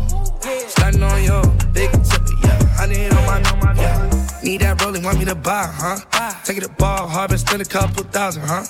stand 0.67 1.05
on 1.05 1.23
your 1.23 1.47
big 1.73 1.93
tipper, 2.03 2.35
yeah. 2.43 2.81
On 2.83 3.27
my, 3.27 3.41
on 3.49 3.59
my, 3.61 3.81
yeah. 3.81 4.11
Need 4.43 4.63
that 4.63 4.83
rolling, 4.83 5.05
want 5.05 5.21
me 5.21 5.25
to 5.27 5.37
buy, 5.37 5.71
huh? 5.73 6.01
Take 6.43 6.57
it 6.57 6.63
to 6.63 6.69
ball, 6.71 7.07
hard, 7.07 7.31
spend 7.39 7.63
a 7.63 7.65
couple 7.65 8.03
thousand, 8.03 8.43
huh? 8.45 8.65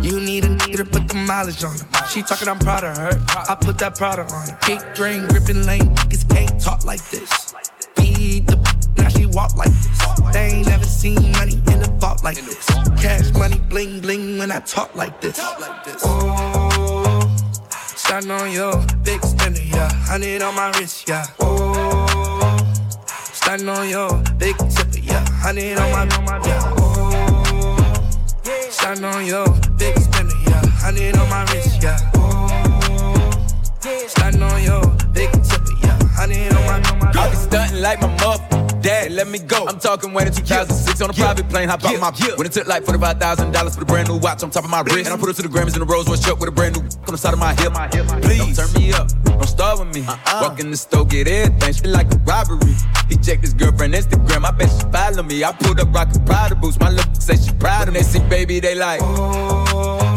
You 0.00 0.20
need 0.20 0.44
a 0.44 0.48
nigga 0.48 0.76
to 0.76 0.84
put 0.84 1.08
the 1.08 1.16
mileage 1.16 1.64
on 1.64 1.76
her. 1.76 2.06
She 2.06 2.22
talking, 2.22 2.46
I'm 2.46 2.60
proud 2.60 2.84
of 2.84 2.96
her. 2.96 3.20
I 3.48 3.56
put 3.60 3.78
that 3.78 3.96
Prada 3.96 4.22
on 4.22 4.48
her. 4.48 4.58
Big 4.64 4.80
drain, 4.94 5.26
gripping 5.26 5.66
lane, 5.66 5.92
niggas 5.96 6.28
can't 6.32 6.60
talk 6.60 6.84
like 6.84 7.02
this. 7.10 7.52
Beat 7.96 8.46
the 8.46 8.58
walk 9.34 9.56
like 9.56 9.70
this. 9.70 10.32
They 10.32 10.46
ain't 10.46 10.68
never 10.68 10.84
seen 10.84 11.32
money 11.32 11.60
in 11.72 11.82
a 11.82 11.88
vault 11.98 12.22
like 12.22 12.36
this. 12.36 12.66
Cash 13.00 13.32
money, 13.32 13.58
bling 13.68 14.00
bling 14.00 14.38
when 14.38 14.50
I 14.52 14.60
talk 14.60 14.94
like 14.94 15.20
this. 15.20 15.38
Oh, 16.04 17.36
stand 17.76 18.30
on 18.30 18.52
your 18.52 18.84
big 19.02 19.22
spender, 19.22 19.62
yeah. 19.62 19.92
Hundred 19.92 20.42
on 20.42 20.54
my 20.54 20.70
wrist, 20.78 21.08
yeah. 21.08 21.26
Oh, 21.40 22.56
stand 23.32 23.68
on 23.68 23.88
your 23.88 24.10
big 24.38 24.56
tipper, 24.56 24.98
yeah. 25.02 25.24
Hundred 25.42 25.78
on 25.78 25.90
my, 25.90 26.16
on 26.16 26.24
my, 26.24 26.46
yeah. 26.46 26.74
Oh, 26.76 28.00
Stand 28.70 29.04
on 29.04 29.26
your 29.26 29.46
big 29.78 29.98
spender, 29.98 30.34
yeah. 30.46 30.62
Hundred 30.82 31.16
on 31.16 31.28
my 31.30 31.44
wrist, 31.52 31.82
yeah. 31.82 31.98
Oh, 32.14 33.40
stand 34.08 34.42
on 34.42 34.62
your 34.62 34.86
big 35.12 35.30
Honey 36.16 36.48
on 36.48 36.64
my, 37.00 37.12
I 37.12 37.28
be 37.28 37.36
stunting 37.36 37.82
like 37.82 38.00
my 38.00 38.06
mother. 38.06 38.53
Let 38.94 39.28
me 39.28 39.38
go. 39.38 39.66
I'm 39.66 39.78
talking 39.78 40.12
when 40.12 40.26
in 40.26 40.32
2006 40.32 41.00
on 41.00 41.10
a 41.10 41.12
private 41.12 41.48
plane. 41.48 41.68
Hop 41.68 41.84
out 41.84 42.00
my 42.00 42.10
When 42.36 42.46
it 42.46 42.52
took 42.52 42.66
like 42.66 42.84
$45,000 42.84 43.74
for 43.74 43.80
the 43.80 43.86
brand 43.86 44.08
new 44.08 44.18
watch 44.18 44.42
on 44.42 44.50
top 44.50 44.64
of 44.64 44.70
my 44.70 44.80
wrist. 44.80 45.06
And 45.06 45.08
I 45.08 45.16
put 45.16 45.28
it 45.30 45.36
to 45.36 45.42
the 45.42 45.48
Grammys 45.48 45.74
in 45.74 45.80
the 45.80 45.86
Rolls 45.86 46.08
Royce 46.08 46.20
truck 46.20 46.38
with 46.38 46.48
a 46.48 46.52
brand 46.52 46.76
new 46.76 46.82
on 46.82 47.12
the 47.12 47.18
side 47.18 47.34
of 47.34 47.40
my 47.40 47.54
hip. 47.54 47.72
Please, 48.22 48.56
don't 48.56 48.66
turn 48.66 48.80
me 48.80 48.92
up. 48.92 49.08
Don't 49.24 49.46
start 49.46 49.78
with 49.78 49.94
me. 49.94 50.06
Uh-uh. 50.06 50.40
Walk 50.42 50.60
in 50.60 50.70
the 50.70 50.76
store, 50.76 51.04
get 51.04 51.28
everything. 51.28 51.74
Shit 51.74 51.86
like 51.86 52.12
a 52.12 52.18
robbery. 52.18 52.74
He 53.08 53.16
checked 53.16 53.42
his 53.42 53.52
girlfriend 53.52 53.94
Instagram. 53.94 54.44
I 54.44 54.50
bet 54.52 54.70
she 54.70 54.86
follow 54.90 55.22
me. 55.22 55.44
I 55.44 55.52
pulled 55.52 55.80
up 55.80 55.92
rockin' 55.94 56.24
Prada 56.24 56.54
boots. 56.54 56.78
My 56.80 56.90
look 56.90 57.06
say 57.18 57.36
she 57.36 57.52
proud 57.52 57.88
of 57.88 57.94
me. 57.94 58.00
They 58.00 58.06
see 58.06 58.20
baby, 58.28 58.60
they 58.60 58.74
like. 58.74 59.00
Oh, 59.02 60.14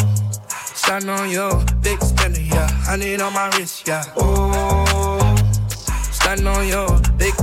stand 0.51 1.09
on 1.09 1.29
your 1.29 1.63
big 1.81 2.01
spender, 2.01 2.41
yeah. 2.41 2.69
I 2.87 2.95
need 2.95 3.21
on 3.21 3.33
my 3.33 3.49
wrist, 3.57 3.87
yeah. 3.87 4.03
Oh, 4.17 5.35
stand 6.11 6.47
on 6.47 6.67
your 6.67 6.87
big 7.17 7.33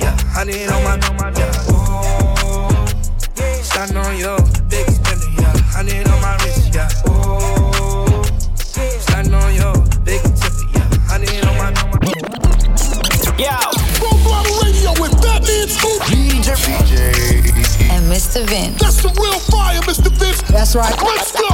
yeah. 0.00 0.16
I 0.36 0.44
need 0.44 0.68
on 0.68 0.82
my, 0.84 0.96
yeah. 1.36 1.52
Oh, 1.68 2.86
stand 3.62 3.96
on 3.96 4.16
your 4.18 4.38
big 4.68 4.86
spender, 4.90 5.30
yeah. 5.38 5.76
I 5.76 5.82
need 5.82 6.08
on 6.08 6.20
my 6.20 6.36
wrist, 6.42 6.74
yeah. 6.74 6.88
Oh, 7.06 8.22
stand 8.66 9.34
on 9.34 9.54
your 9.54 9.74
big 10.04 10.22
tipper, 10.22 10.66
yeah. 10.74 11.12
I 11.12 11.18
need 11.18 11.44
on 11.44 11.56
my, 11.58 11.70
Yo, 13.38 13.56
Full 13.98 14.18
Throttle 14.24 14.56
Radio 14.64 14.92
with 15.00 15.12
Fatman 15.22 15.68
Scoop, 15.68 16.02
DJ, 16.02 16.48
DJ, 16.56 17.59
and 18.00 18.12
Mr. 18.12 18.44
Vince. 18.46 18.80
That's 18.80 19.02
the 19.02 19.08
real 19.20 19.38
fire, 19.50 19.80
Mr. 19.82 20.10
Vince. 20.10 20.42
That's 20.42 20.74
right. 20.74 20.94
Let's 21.02 21.32
go. 21.32 21.48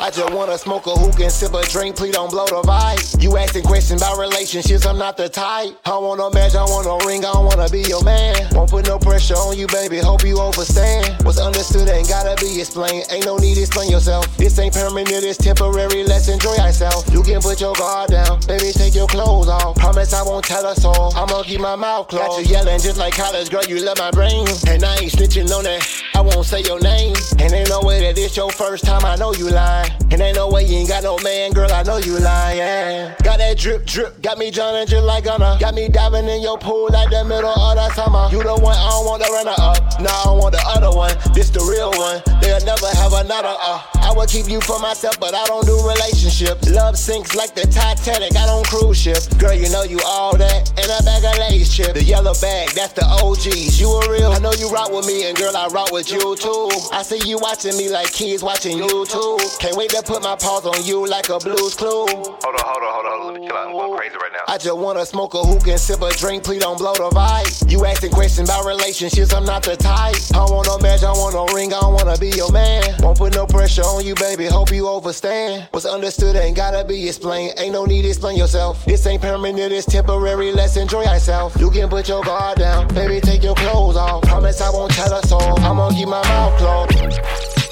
I 0.00 0.10
just 0.10 0.32
wanna 0.34 0.58
smoke 0.58 0.86
a 0.86 0.90
hookah 0.90 1.24
and 1.24 1.32
sip 1.32 1.54
a 1.54 1.62
drink, 1.68 1.96
please 1.96 2.12
don't 2.12 2.30
blow 2.30 2.44
the 2.44 2.60
vibe. 2.60 3.22
You 3.22 3.38
asking 3.38 3.64
questions 3.64 4.02
about 4.02 4.18
relationships, 4.18 4.84
I'm 4.84 4.98
not 4.98 5.16
the 5.16 5.28
type. 5.28 5.72
I 5.86 5.96
want 5.96 6.18
no 6.18 6.28
match, 6.30 6.54
I 6.54 6.64
want 6.64 6.86
no 6.86 6.98
ring, 7.08 7.24
I 7.24 7.32
don't 7.32 7.46
wanna 7.46 7.68
be 7.70 7.80
your 7.88 8.02
man. 8.04 8.36
Won't 8.52 8.70
put 8.70 8.86
no 8.86 8.98
pressure 8.98 9.34
on 9.34 9.56
you, 9.56 9.66
baby, 9.68 9.98
hope 9.98 10.22
you 10.24 10.38
understand. 10.40 11.24
What's 11.24 11.40
understood 11.40 11.88
ain't 11.88 12.08
gotta 12.08 12.36
be 12.36 12.60
explained, 12.60 13.06
ain't 13.10 13.24
no 13.24 13.38
need 13.38 13.54
to 13.54 13.62
explain 13.62 13.90
yourself. 13.90 14.28
This 14.36 14.58
ain't 14.58 14.74
permanent, 14.74 15.24
it's 15.24 15.38
temporary, 15.38 16.04
let's 16.04 16.28
enjoy 16.28 16.56
ourselves. 16.60 17.08
You 17.10 17.22
can 17.22 17.40
put 17.40 17.60
your 17.60 17.72
guard 17.74 18.10
down, 18.10 18.40
baby, 18.46 18.72
take 18.72 18.94
your 18.94 19.06
clothes 19.08 19.48
off. 19.48 19.76
Promise 19.76 20.12
I 20.12 20.22
won't 20.22 20.44
tell 20.44 20.66
us 20.66 20.84
all, 20.84 21.16
I'ma 21.16 21.44
keep 21.44 21.60
my 21.60 21.76
mouth 21.76 22.08
closed. 22.08 22.28
Got 22.28 22.44
you 22.44 22.52
yelling 22.52 22.80
just 22.80 22.98
like 22.98 23.14
college, 23.14 23.48
girl, 23.48 23.64
you 23.64 23.80
love 23.80 23.96
my 23.96 24.10
brain. 24.10 24.46
And 24.68 24.84
I 24.84 24.96
ain't 25.00 25.12
snitching 25.12 25.50
on 25.56 25.64
that, 25.64 25.73
I 26.14 26.20
won't 26.20 26.46
say 26.46 26.62
your 26.62 26.80
name. 26.80 27.14
And 27.38 27.52
ain't 27.52 27.68
no 27.68 27.80
way 27.82 28.00
that 28.00 28.18
it's 28.18 28.36
your 28.36 28.50
first 28.50 28.84
time, 28.84 29.04
I 29.04 29.16
know 29.16 29.32
you 29.32 29.50
lying. 29.50 29.90
And 30.10 30.20
ain't 30.20 30.36
no 30.36 30.48
way 30.48 30.64
you 30.64 30.78
ain't 30.78 30.88
got 30.88 31.02
no 31.02 31.18
man, 31.18 31.52
girl, 31.52 31.70
I 31.72 31.82
know 31.82 31.96
you 31.98 32.18
lying. 32.18 33.12
Got 33.22 33.38
that 33.38 33.58
drip, 33.58 33.86
drip, 33.86 34.20
got 34.22 34.38
me 34.38 34.50
drowning 34.50 34.86
just 34.86 35.04
like 35.04 35.24
Gunna. 35.24 35.56
Got 35.60 35.74
me 35.74 35.88
diving 35.88 36.28
in 36.28 36.42
your 36.42 36.58
pool 36.58 36.88
like 36.90 37.10
the 37.10 37.24
middle 37.24 37.50
of 37.50 37.76
the 37.76 37.90
summer. 37.90 38.28
You 38.30 38.42
the 38.42 38.54
one, 38.54 38.76
I 38.76 38.88
don't 38.90 39.06
want 39.06 39.22
the 39.22 39.30
runner 39.30 39.54
up. 39.58 40.00
Nah, 40.00 40.30
I 40.30 40.36
want 40.36 40.52
the 40.52 40.62
other 40.66 40.96
one. 40.96 41.14
This 41.34 41.50
the 41.50 41.60
real 41.60 41.90
one. 41.90 42.22
They'll 42.40 42.64
never 42.64 42.86
have 42.94 43.12
another, 43.12 43.56
uh. 43.58 43.93
I 44.04 44.12
would 44.12 44.28
keep 44.28 44.48
you 44.48 44.60
for 44.60 44.78
myself, 44.78 45.18
but 45.18 45.34
I 45.34 45.46
don't 45.46 45.64
do 45.64 45.76
relationships. 45.80 46.68
Love 46.70 46.98
sinks 46.98 47.34
like 47.34 47.54
the 47.54 47.62
Titanic, 47.62 48.36
I 48.36 48.46
don't 48.46 48.66
cruise 48.66 48.98
ship. 49.00 49.18
Girl, 49.38 49.54
you 49.54 49.68
know 49.70 49.82
you 49.82 49.98
all 50.04 50.36
that. 50.36 50.68
And 50.76 50.90
a 50.92 51.02
bag 51.02 51.24
of 51.24 51.38
Lay's 51.38 51.74
chip. 51.74 51.94
The 51.94 52.04
yellow 52.04 52.34
bag, 52.40 52.70
that's 52.76 52.92
the 52.92 53.04
OGs. 53.04 53.80
You 53.80 53.88
a 53.88 54.10
real. 54.12 54.32
I 54.32 54.38
know 54.38 54.52
you 54.52 54.68
rock 54.68 54.92
with 54.92 55.06
me, 55.06 55.28
and 55.28 55.36
girl, 55.36 55.56
I 55.56 55.68
rock 55.68 55.90
with 55.90 56.12
you 56.12 56.36
too. 56.36 56.68
I 56.92 57.02
see 57.02 57.26
you 57.26 57.38
watching 57.38 57.76
me 57.76 57.88
like 57.88 58.12
kids 58.12 58.42
watching 58.42 58.76
you 58.76 59.06
too. 59.06 59.38
Can't 59.58 59.76
wait 59.76 59.90
to 59.90 60.02
put 60.02 60.22
my 60.22 60.36
paws 60.36 60.66
on 60.66 60.84
you 60.84 61.06
like 61.06 61.28
a 61.30 61.38
Blue's 61.38 61.74
Clue. 61.74 62.06
Hold 62.06 62.44
on, 62.44 62.60
hold 62.60 62.82
on, 62.84 62.92
hold 62.92 63.06
on. 63.06 63.32
Let 63.32 63.40
me 63.40 63.48
chill 63.48 63.56
out. 63.56 63.68
I'm 63.68 63.72
going 63.72 63.96
crazy 63.96 64.16
right 64.16 64.32
now. 64.32 64.44
I 64.52 64.58
just 64.58 64.76
wanna 64.76 65.06
smoke 65.06 65.34
a 65.34 65.42
hookah 65.42 65.70
and 65.72 65.80
sip 65.80 66.02
a 66.02 66.10
drink, 66.12 66.44
please 66.44 66.60
don't 66.60 66.78
blow 66.78 66.92
the 66.92 67.08
vibe. 67.10 67.70
You 67.70 67.84
asking 67.86 68.10
questions 68.10 68.48
about 68.48 68.66
relationships, 68.66 69.32
I'm 69.32 69.44
not 69.44 69.62
the 69.62 69.76
type. 69.76 70.16
I 70.34 70.44
don't 70.44 70.52
want 70.52 70.68
no 70.68 70.78
match, 70.78 71.02
I 71.02 71.12
want 71.12 71.34
no 71.34 71.46
ring, 71.54 71.72
I 71.72 71.80
don't 71.80 71.94
wanna 71.94 72.18
be 72.18 72.28
your 72.30 72.52
man. 72.52 72.82
Won't 73.00 73.18
put 73.18 73.34
no 73.34 73.46
pressure 73.46 73.82
on 73.82 73.93
you, 74.00 74.14
baby, 74.14 74.46
hope 74.46 74.72
you 74.72 74.88
overstand. 74.88 75.68
What's 75.70 75.86
understood 75.86 76.36
ain't 76.36 76.56
gotta 76.56 76.84
be 76.84 77.06
explained, 77.06 77.54
ain't 77.58 77.72
no 77.72 77.84
need 77.84 78.02
to 78.02 78.08
explain 78.08 78.36
yourself. 78.36 78.84
This 78.84 79.06
ain't 79.06 79.22
permanent, 79.22 79.72
it's 79.72 79.86
temporary, 79.86 80.52
let's 80.52 80.76
enjoy 80.76 81.04
ourselves. 81.04 81.54
You 81.60 81.70
can 81.70 81.88
put 81.88 82.08
your 82.08 82.22
guard 82.22 82.58
down, 82.58 82.88
baby, 82.94 83.20
take 83.20 83.42
your 83.42 83.54
clothes 83.54 83.96
off. 83.96 84.22
Promise 84.22 84.60
I 84.60 84.70
won't 84.70 84.92
tell 84.92 85.12
us 85.12 85.30
all, 85.32 85.60
I'ma 85.60 85.90
keep 85.90 86.08
my 86.08 86.22
mouth 86.22 86.58
closed. 86.58 87.20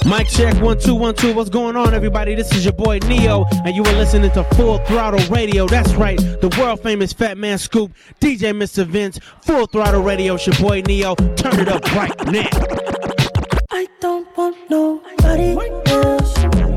Mic 0.04 0.26
check 0.28 0.60
one 0.60 0.78
two 0.78 0.94
one 0.94 1.14
two. 1.14 1.32
What's 1.32 1.48
going 1.48 1.76
on, 1.76 1.94
everybody? 1.94 2.34
This 2.34 2.52
is 2.52 2.64
your 2.64 2.72
boy 2.72 2.98
Neo, 3.06 3.44
and 3.64 3.74
you 3.74 3.84
are 3.84 3.92
listening 3.92 4.32
to 4.32 4.42
Full 4.54 4.78
Throttle 4.78 5.24
Radio. 5.28 5.66
That's 5.66 5.94
right, 5.94 6.18
the 6.18 6.54
world 6.58 6.82
famous 6.82 7.12
Fat 7.12 7.38
Man 7.38 7.56
Scoop, 7.56 7.92
DJ 8.20 8.52
Mr. 8.52 8.84
Vince, 8.84 9.20
Full 9.42 9.66
Throttle 9.66 10.02
Radio. 10.02 10.34
It's 10.34 10.46
your 10.46 10.56
boy 10.56 10.82
Neo. 10.86 11.14
Turn 11.14 11.60
it 11.60 11.68
up 11.68 11.84
right 11.94 12.26
now. 12.26 13.21
I 13.74 13.88
don't 14.00 14.28
want 14.36 14.54
nobody 14.68 15.56
else. 15.86 16.71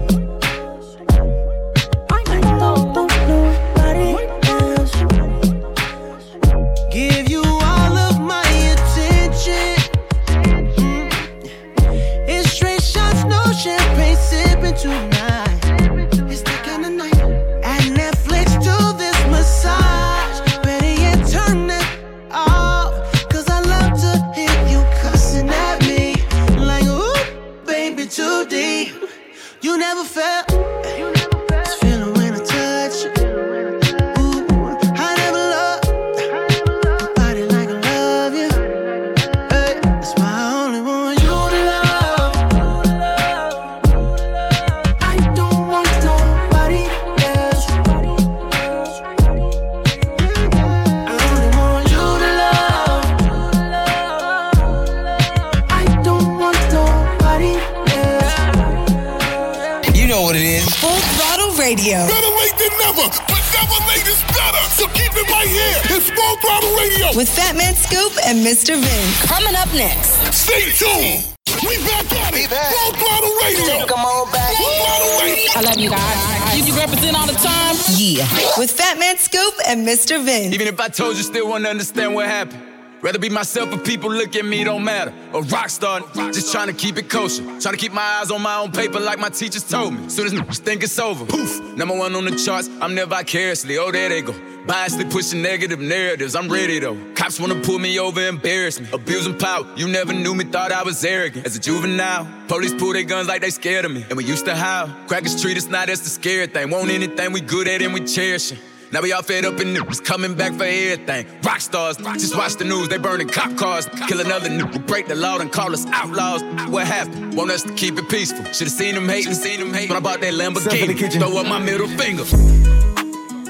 Understand 81.76 82.16
what 82.16 82.26
happened. 82.26 82.62
Rather 83.02 83.20
be 83.20 83.30
myself 83.30 83.72
if 83.74 83.84
people 83.84 84.10
look 84.10 84.36
at 84.36 84.46
me, 84.46 84.64
don't 84.64 84.84
matter. 84.84 85.14
A 85.34 85.42
rock 85.42 85.70
star, 85.70 86.00
just 86.32 86.52
trying 86.52 86.68
to 86.68 86.74
keep 86.74 86.98
it 86.98 87.10
kosher. 87.10 87.44
Trying 87.44 87.76
to 87.76 87.78
keep 87.78 87.92
my 87.92 88.02
eyes 88.02 88.32
on 88.32 88.42
my 88.42 88.56
own 88.58 88.72
paper 88.72 89.00
like 89.00 89.20
my 89.20 89.30
teachers 89.30 89.64
told 89.70 89.94
me. 89.94 90.10
Soon 90.10 90.26
as 90.28 90.34
niggas 90.34 90.60
think 90.60 90.82
it's 90.84 90.98
over, 90.98 91.26
poof, 91.26 91.62
number 91.76 91.96
one 91.96 92.16
on 92.16 92.26
the 92.26 92.36
charts, 92.36 92.70
I'm 92.82 92.96
never 92.96 93.10
vicariously. 93.10 93.78
Oh, 93.78 93.92
there 93.92 94.10
they 94.10 94.22
go. 94.22 94.34
Biasly 94.66 95.12
pushing 95.12 95.44
negative 95.44 95.80
narratives, 95.80 96.34
I'm 96.36 96.50
ready 96.50 96.80
though. 96.80 96.98
Cops 97.14 97.40
wanna 97.40 97.62
pull 97.62 97.78
me 97.78 98.00
over, 98.00 98.26
embarrass 98.28 98.80
me. 98.80 98.88
Abusing 98.92 99.38
power, 99.38 99.68
you 99.76 99.88
never 99.88 100.14
knew 100.14 100.34
me, 100.34 100.46
thought 100.46 100.72
I 100.72 100.82
was 100.82 101.04
arrogant. 101.06 101.46
As 101.46 101.56
a 101.56 101.60
juvenile, 101.60 102.28
police 102.48 102.74
pull 102.74 102.94
their 102.94 103.04
guns 103.04 103.28
like 103.28 103.42
they 103.42 103.52
scared 103.52 103.86
of 103.86 103.92
me. 103.92 104.04
And 104.10 104.18
we 104.18 104.24
used 104.24 104.46
to 104.46 104.56
howl. 104.56 104.88
Crackers 105.08 105.40
treat 105.40 105.58
us 105.58 105.68
now, 105.68 105.86
that's 105.86 106.00
the 106.00 106.10
scary 106.10 106.48
thing. 106.48 106.72
Want 106.72 106.90
anything 106.90 107.34
we 107.34 107.42
good 107.42 107.68
at 107.68 107.84
and 107.84 107.94
we 107.94 108.00
cherish 108.00 108.54
it. 108.54 108.60
Now 108.96 109.02
we 109.02 109.12
all 109.12 109.24
fed 109.24 109.44
up 109.44 109.60
and 109.60 109.76
niggas 109.76 110.02
coming 110.02 110.36
back 110.36 110.54
for 110.54 110.64
everything. 110.64 111.28
Rock 111.44 111.60
stars, 111.60 111.98
just 111.98 112.34
watch 112.38 112.56
the 112.56 112.64
news, 112.64 112.88
they 112.88 112.98
burning 112.98 113.28
cop 113.28 113.58
cars. 113.58 113.88
Kill 114.08 114.22
another 114.22 114.48
nigga, 114.48 114.88
break 114.88 115.08
the 115.08 115.16
law 115.16 115.38
and 115.38 115.52
call 115.52 115.74
us 115.74 115.86
outlaws. 115.88 116.42
What 116.70 116.88
happened? 116.88 117.36
Want 117.36 117.52
us 117.52 117.64
to 117.64 117.74
keep 117.74 117.98
it 117.98 118.08
peaceful. 118.08 118.46
Should've 118.54 118.72
seen 118.72 118.96
them 118.96 119.10
hating, 119.10 119.34
seen 119.34 119.60
them 119.60 119.74
hating. 119.74 119.90
When 119.90 119.98
I 119.98 120.00
bought 120.00 120.22
that 120.22 120.34
Lamborghini, 120.34 121.12
throw 121.12 121.38
up 121.38 121.46
my 121.46 121.60
middle 121.60 121.90
finger. 121.90 122.24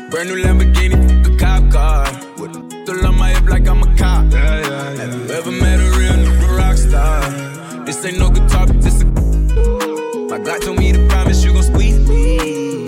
Brand 0.09 0.29
new 0.29 0.41
Lamborghini, 0.41 1.31
a 1.31 1.37
cop 1.37 1.71
car. 1.71 2.05
With 2.39 2.55
still 2.81 3.05
on 3.05 3.15
my 3.15 3.29
hip 3.29 3.47
like 3.47 3.67
I'm 3.67 3.83
a 3.83 3.95
cop. 3.97 4.33
Have 4.33 5.13
you 5.13 5.31
ever 5.31 5.51
met 5.51 5.79
a 5.79 5.91
real 5.95 6.13
nigga 6.25 6.57
rock 6.57 6.75
star? 6.75 7.85
This 7.85 8.03
ain't 8.03 8.17
no 8.17 8.31
guitar, 8.31 8.65
this 8.65 9.03
a. 9.03 9.05
My 9.05 10.39
God 10.39 10.63
told 10.63 10.79
me 10.79 10.91
to 10.91 11.07
promise 11.07 11.43
you 11.43 11.53
gon' 11.53 11.61
squeeze 11.61 11.99
me. 12.09 12.84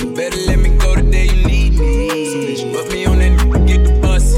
Bitch, 2.25 2.73
put 2.73 2.91
me 2.91 3.05
on 3.05 3.19
that 3.19 3.67
get 3.67 3.83
the 3.83 3.99
bus. 4.01 4.35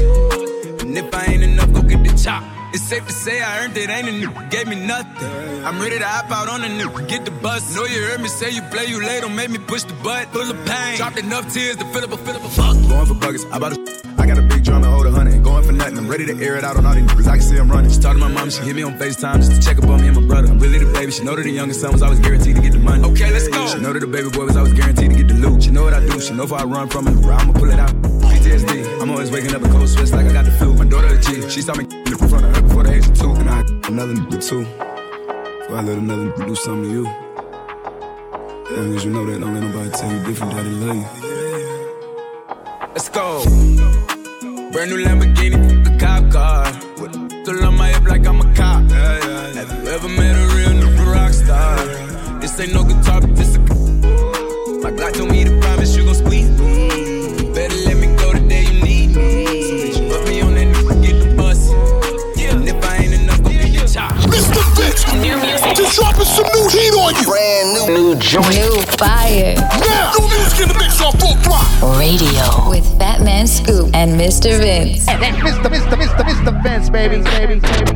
And 0.82 0.98
if 0.98 1.14
I 1.14 1.24
ain't 1.32 1.42
enough, 1.42 1.72
go 1.72 1.80
get 1.82 2.04
the 2.04 2.12
chop. 2.22 2.42
It's 2.74 2.82
safe 2.82 3.06
to 3.06 3.12
say 3.12 3.40
I 3.40 3.64
earned 3.64 3.76
it, 3.76 3.88
ain't 3.88 4.08
a 4.08 4.12
new, 4.12 4.30
gave 4.50 4.68
me 4.68 4.76
nothing. 4.76 5.28
I'm 5.64 5.80
ready 5.80 5.98
to 5.98 6.04
hop 6.04 6.30
out 6.30 6.48
on 6.48 6.60
the 6.60 6.68
new, 6.68 6.90
get 7.06 7.24
the 7.24 7.30
bus. 7.30 7.74
Know 7.74 7.84
you 7.84 8.02
heard 8.02 8.20
me 8.20 8.28
say 8.28 8.50
you 8.50 8.62
play, 8.70 8.86
you 8.86 9.02
late, 9.04 9.22
don't 9.22 9.34
make 9.34 9.50
me 9.50 9.58
push 9.58 9.84
the 9.84 9.94
butt. 9.94 10.28
Full 10.28 10.50
of 10.50 10.66
pain, 10.66 10.96
dropped 10.96 11.18
enough 11.18 11.52
tears 11.52 11.76
to 11.76 11.84
fill 11.86 12.04
up 12.04 12.12
a, 12.12 12.16
fill 12.18 12.36
up 12.36 12.44
a 12.44 12.48
fuck. 12.50 12.76
Going 12.88 13.06
for 13.06 13.14
buggers, 13.14 13.50
I 13.50 13.58
bought 13.58 13.72
a 13.72 14.09
I 14.20 14.26
got 14.26 14.36
a 14.36 14.42
big 14.42 14.62
drum 14.62 14.84
and 14.84 14.92
hold 14.92 15.06
a 15.06 15.10
hundred. 15.10 15.42
Going 15.42 15.64
for 15.64 15.72
nothing, 15.72 15.96
I'm 15.96 16.06
ready 16.06 16.26
to 16.26 16.36
air 16.44 16.56
it 16.56 16.62
out 16.62 16.76
on 16.76 16.84
all 16.84 16.94
these 16.94 17.04
niggas. 17.04 17.26
I 17.26 17.38
can 17.38 17.40
see 17.40 17.56
I'm 17.56 17.70
running. 17.70 17.90
She 17.90 17.98
talked 17.98 18.18
to 18.18 18.20
my 18.20 18.28
mom, 18.28 18.50
she 18.50 18.62
hit 18.62 18.76
me 18.76 18.82
on 18.82 18.98
FaceTime 18.98 19.36
just 19.36 19.52
to 19.52 19.60
check 19.66 19.78
up 19.78 19.88
on 19.88 20.02
me 20.02 20.08
and 20.08 20.20
my 20.20 20.26
brother. 20.26 20.48
I'm 20.48 20.58
really 20.58 20.78
the 20.78 20.92
baby. 20.92 21.10
She 21.10 21.24
know 21.24 21.34
that 21.34 21.42
the 21.42 21.50
youngest 21.50 21.80
son 21.80 21.92
was 21.92 22.02
always 22.02 22.20
guaranteed 22.20 22.56
to 22.56 22.62
get 22.62 22.72
the 22.72 22.78
money. 22.78 23.02
Okay, 23.08 23.32
let's 23.32 23.48
go. 23.48 23.66
She 23.68 23.78
know 23.80 23.94
that 23.94 24.00
the 24.00 24.06
baby 24.06 24.28
boy 24.28 24.44
was 24.44 24.58
always 24.58 24.74
guaranteed 24.74 25.10
to 25.10 25.16
get 25.16 25.28
the 25.28 25.34
loot. 25.34 25.62
She 25.62 25.70
know 25.70 25.84
what 25.84 25.94
I 25.94 26.00
do. 26.06 26.20
She 26.20 26.34
know 26.34 26.42
if 26.42 26.52
I 26.52 26.64
run 26.64 26.90
from 26.90 27.08
it, 27.08 27.16
I'ma 27.16 27.52
pull 27.54 27.70
it 27.70 27.78
out. 27.80 27.94
PTSD. 28.28 29.00
I'm 29.00 29.10
always 29.10 29.30
waking 29.30 29.54
up 29.54 29.62
in 29.62 29.70
cold 29.70 29.88
sweats 29.88 30.12
like 30.12 30.26
I 30.26 30.32
got 30.34 30.44
the 30.44 30.52
flu. 30.52 30.74
My 30.74 30.84
daughter 30.84 31.14
a 31.14 31.18
G. 31.18 31.48
She 31.48 31.62
saw 31.62 31.74
me 31.74 31.84
in 31.84 32.16
front 32.16 32.44
of 32.44 32.54
her 32.54 32.62
before 32.62 32.82
the 32.84 32.92
age 32.92 33.06
of 33.08 33.18
two, 33.18 33.32
and 33.32 33.48
I 33.48 33.60
another 33.88 34.14
nigga 34.14 34.38
too. 34.46 34.64
So 35.64 35.74
I 35.74 35.80
let 35.80 35.96
another 35.96 36.28
nigga 36.28 36.46
do 36.46 36.54
something 36.56 36.84
to 36.84 36.90
you. 36.92 37.06
As 38.68 38.76
long 38.76 38.96
as 38.96 39.04
you 39.04 39.10
know 39.12 39.24
that, 39.24 39.40
don't 39.40 39.54
let 39.54 39.62
nobody 39.62 39.90
tell 39.90 40.12
you 40.12 40.24
different. 40.26 40.52
Daddy 40.52 40.68
love 40.68 40.96
you. 40.96 41.30
Let's 42.92 43.08
go. 43.08 43.69
Brand 44.80 44.96
new 44.96 45.04
Lamborghini, 45.04 45.94
a 45.94 45.98
cop 45.98 46.32
car. 46.32 46.64
With 47.02 47.14
a 47.14 47.42
still 47.42 47.66
on 47.66 47.76
my 47.76 47.88
hip 47.88 48.04
like 48.04 48.26
I'm 48.26 48.40
a 48.40 48.54
cop. 48.54 48.80
Have 48.90 49.70
you 49.70 49.90
ever 49.90 50.08
met 50.08 50.34
a 50.34 50.56
real 50.56 50.72
new 50.72 51.12
rock 51.12 51.34
star? 51.34 51.76
This 52.40 52.58
ain't 52.58 52.72
no 52.72 52.82
guitar, 52.84 53.20
but 53.20 53.36
this 53.36 53.56
a. 53.56 53.60
My 54.80 54.90
God 54.90 55.12
told 55.12 55.32
me 55.32 55.44
to 55.44 55.60
promise 55.60 55.94
you 55.94 56.06
gon' 56.06 56.14
squeeze 56.14 56.48
me. 56.58 57.52
Better 57.52 57.76
let 57.84 57.98
me 57.98 58.06
go 58.16 58.32
the 58.32 58.40
day 58.48 58.64
you 58.72 58.82
need 58.82 59.16
me. 59.16 59.92
So 59.92 60.00
put 60.08 60.26
me 60.26 60.40
on 60.40 60.54
that 60.54 60.64
new, 60.64 61.02
get 61.04 61.28
the 61.28 61.34
bus. 61.36 61.68
And 62.40 62.66
if 62.66 62.82
I 62.82 62.96
ain't 63.04 63.12
enough, 63.12 63.42
go 63.42 63.50
get 63.50 63.68
your 63.68 63.86
chop. 63.86 64.12
Mr. 64.32 64.64
Vince, 64.76 65.04
just 65.76 65.94
dropping 65.94 66.24
some 66.24 66.48
new 66.54 66.68
heat 66.70 66.94
on 66.94 67.14
you. 67.16 67.49
Brand 67.90 68.04
new, 68.04 68.14
new 68.14 68.20
joint. 68.20 68.48
New 68.50 68.82
fire. 68.98 69.54
Now, 69.56 70.12
new 70.18 70.28
music 70.28 70.60
in 70.60 70.68
the 70.68 70.76
mix 70.78 71.00
on 71.00 71.12
full 71.18 71.34
throttle. 71.42 71.98
Radio. 71.98 72.70
With 72.70 72.86
Fat 72.98 73.20
Man 73.22 73.46
Scoop 73.46 73.90
and 73.94 74.12
Mr. 74.12 74.58
Vince. 74.58 75.06
Mr. 75.06 75.62
Mr. 75.64 75.96
Mr. 75.96 76.22
Mr. 76.22 76.62
Vince, 76.62 76.90
baby, 76.90 77.16
baby, 77.22 77.58
baby. 77.58 77.90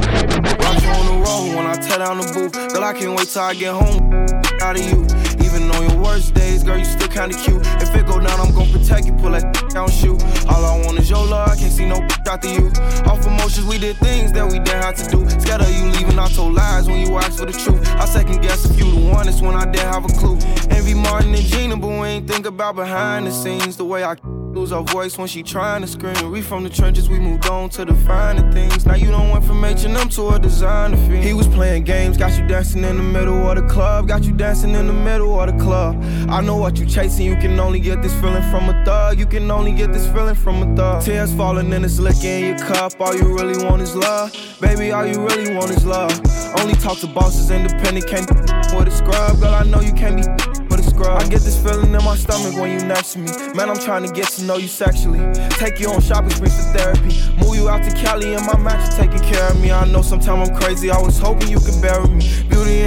Rock 0.63 0.83
you 0.83 0.89
on 0.89 1.07
the 1.07 1.25
road 1.25 1.57
when 1.57 1.67
I 1.67 1.75
tear 1.75 1.99
down 1.99 2.19
the 2.19 2.33
booth. 2.33 2.73
Girl, 2.73 2.85
I 2.85 2.93
can't 2.93 3.17
wait 3.17 3.29
till 3.29 3.43
I 3.43 3.55
get 3.55 3.75
home. 3.75 4.13
Out 4.61 4.79
of 4.79 4.85
you. 4.85 5.24
On 5.75 5.89
your 5.89 5.99
worst 6.03 6.35
days, 6.35 6.63
girl, 6.63 6.79
you 6.79 6.85
still 6.85 7.09
kinda 7.09 7.37
cute. 7.37 7.63
If 7.83 7.95
it 7.95 8.07
go 8.07 8.21
down, 8.21 8.41
I'm 8.41 8.55
gon' 8.55 8.71
protect 8.71 9.07
you. 9.07 9.13
Pull 9.15 9.31
that 9.33 9.71
down, 9.75 9.91
shoot. 9.91 10.23
All 10.47 10.65
I 10.65 10.85
want 10.85 10.99
is 10.99 11.11
your 11.11 11.27
love. 11.27 11.49
I 11.49 11.57
can't 11.57 11.73
see 11.73 11.87
no 11.87 11.97
after 12.27 12.49
you. 12.49 12.69
Off 13.07 13.27
emotions, 13.27 13.67
we 13.67 13.79
did 13.79 13.97
things 13.99 14.33
that 14.33 14.45
we 14.45 14.59
didn't 14.59 14.83
have 14.83 14.97
to 14.97 15.05
do. 15.11 15.29
Scared 15.41 15.63
of 15.63 15.71
you 15.71 15.87
leaving, 15.87 16.19
I 16.19 16.29
told 16.29 16.55
lies 16.55 16.87
when 16.87 17.07
you 17.07 17.17
asked 17.17 17.39
for 17.39 17.47
the 17.47 17.53
truth. 17.53 17.87
I 17.97 18.05
second 18.07 18.43
guess 18.43 18.65
if 18.65 18.79
you 18.79 18.91
the 18.91 19.11
one, 19.11 19.29
it's 19.29 19.41
when 19.41 19.57
I 19.57 19.65
didn't 19.65 19.93
have 19.93 20.05
a 20.05 20.09
clue. 20.09 20.39
Envy 20.71 20.95
Martin 20.95 21.35
and 21.35 21.45
Gina, 21.45 21.77
but 21.77 21.89
we 21.89 22.07
ain't 22.07 22.29
think 22.29 22.47
about 22.47 22.77
behind 22.77 23.27
the 23.27 23.33
scenes. 23.33 23.77
The 23.77 23.85
way 23.85 24.05
I 24.05 24.15
lose 24.55 24.73
our 24.73 24.83
voice 24.85 25.19
when 25.19 25.27
she 25.27 25.43
trying 25.43 25.83
to 25.83 25.87
scream. 25.87 26.31
We 26.31 26.41
from 26.41 26.63
the 26.63 26.71
trenches, 26.71 27.09
we 27.09 27.19
moved 27.19 27.47
on 27.49 27.69
to 27.71 27.85
the 27.85 27.95
finer 27.95 28.51
things. 28.53 28.87
Now 28.87 28.95
you 28.95 29.11
don't 29.11 29.31
went 29.31 29.45
from 29.45 29.65
H&M 29.65 30.09
to 30.11 30.29
a 30.29 30.39
designer 30.39 30.97
fiend. 30.97 31.25
He 31.25 31.35
was 31.35 31.49
playing 31.49 31.85
games, 31.85 32.17
got 32.17 32.39
you 32.39 32.47
dancing 32.47 32.85
in 32.85 32.97
the 32.97 33.03
middle 33.03 33.49
of 33.49 33.57
the 33.57 33.67
club. 33.67 34.09
Got 34.09 34.25
you 34.25 34.33
dancing 34.33 34.75
in 34.75 34.87
the 34.87 34.93
middle 34.93 35.39
of 35.41 35.53
the 35.53 35.63
club. 35.63 36.03
I 36.29 36.41
know 36.41 36.57
what 36.57 36.79
you 36.79 36.87
chasing, 36.87 37.27
you 37.27 37.37
can 37.37 37.59
only 37.59 37.81
get 37.81 38.01
this 38.01 38.15
feeling 38.21 38.43
from 38.51 38.69
a 38.69 38.85
thug. 38.85 39.19
You 39.19 39.27
can 39.27 39.51
only 39.51 39.73
get 39.73 39.93
this 39.93 40.07
feeling 40.07 40.37
from 40.37 40.63
a 40.63 40.77
thug. 40.77 41.03
Tears 41.03 41.35
falling 41.35 41.73
and 41.73 41.85
it's 41.85 41.99
licking 41.99 42.45
your 42.45 42.59
cup. 42.59 42.93
All 43.01 43.15
you 43.15 43.35
really 43.35 43.65
want 43.65 43.83
is 43.83 43.95
love. 43.97 44.33
Baby, 44.61 44.93
all 44.93 45.07
you 45.07 45.21
really 45.27 45.55
want 45.55 45.71
is 45.71 45.85
love. 45.85 46.13
Only 46.61 46.75
talk 46.75 46.99
to 46.99 47.07
bosses, 47.09 47.51
independent, 47.51 48.07
can't 48.07 48.29
be 48.29 48.35
with 48.77 48.89
a 48.89 48.91
scrub. 48.91 49.41
Girl, 49.41 49.55
I 49.55 49.65
know 49.65 49.81
you 49.81 49.93
can't 49.93 50.17
be 50.17 50.54
I 51.03 51.27
get 51.29 51.41
this 51.41 51.61
feeling 51.61 51.93
in 51.93 52.05
my 52.05 52.17
stomach 52.17 52.55
when 52.55 52.71
you 52.79 52.87
next 52.87 53.15
to 53.15 53.19
me. 53.19 53.31
Man, 53.55 53.69
I'm 53.69 53.79
trying 53.79 54.07
to 54.07 54.13
get 54.13 54.29
to 54.29 54.45
know 54.45 54.57
you 54.57 54.69
sexually. 54.69 55.19
Take 55.51 55.81
you 55.81 55.91
on 55.91 56.01
shopping 56.01 56.31
sprees 56.31 56.55
for 56.55 56.79
therapy. 56.79 57.11
Move 57.37 57.57
you 57.57 57.69
out 57.69 57.83
to 57.83 57.91
Cali 57.97 58.35
and 58.35 58.47
my 58.47 58.83
is 58.83 58.95
taking 58.95 59.19
care 59.19 59.51
of 59.51 59.61
me. 59.61 59.73
I 59.73 59.85
know 59.87 60.03
sometimes 60.03 60.49
I'm 60.49 60.57
crazy. 60.57 60.91
I 60.91 61.01
was 61.01 61.19
hoping 61.19 61.49
you 61.49 61.59
could 61.59 61.81
bury 61.83 62.09
me. 62.09 62.25
Beauty 62.49 62.81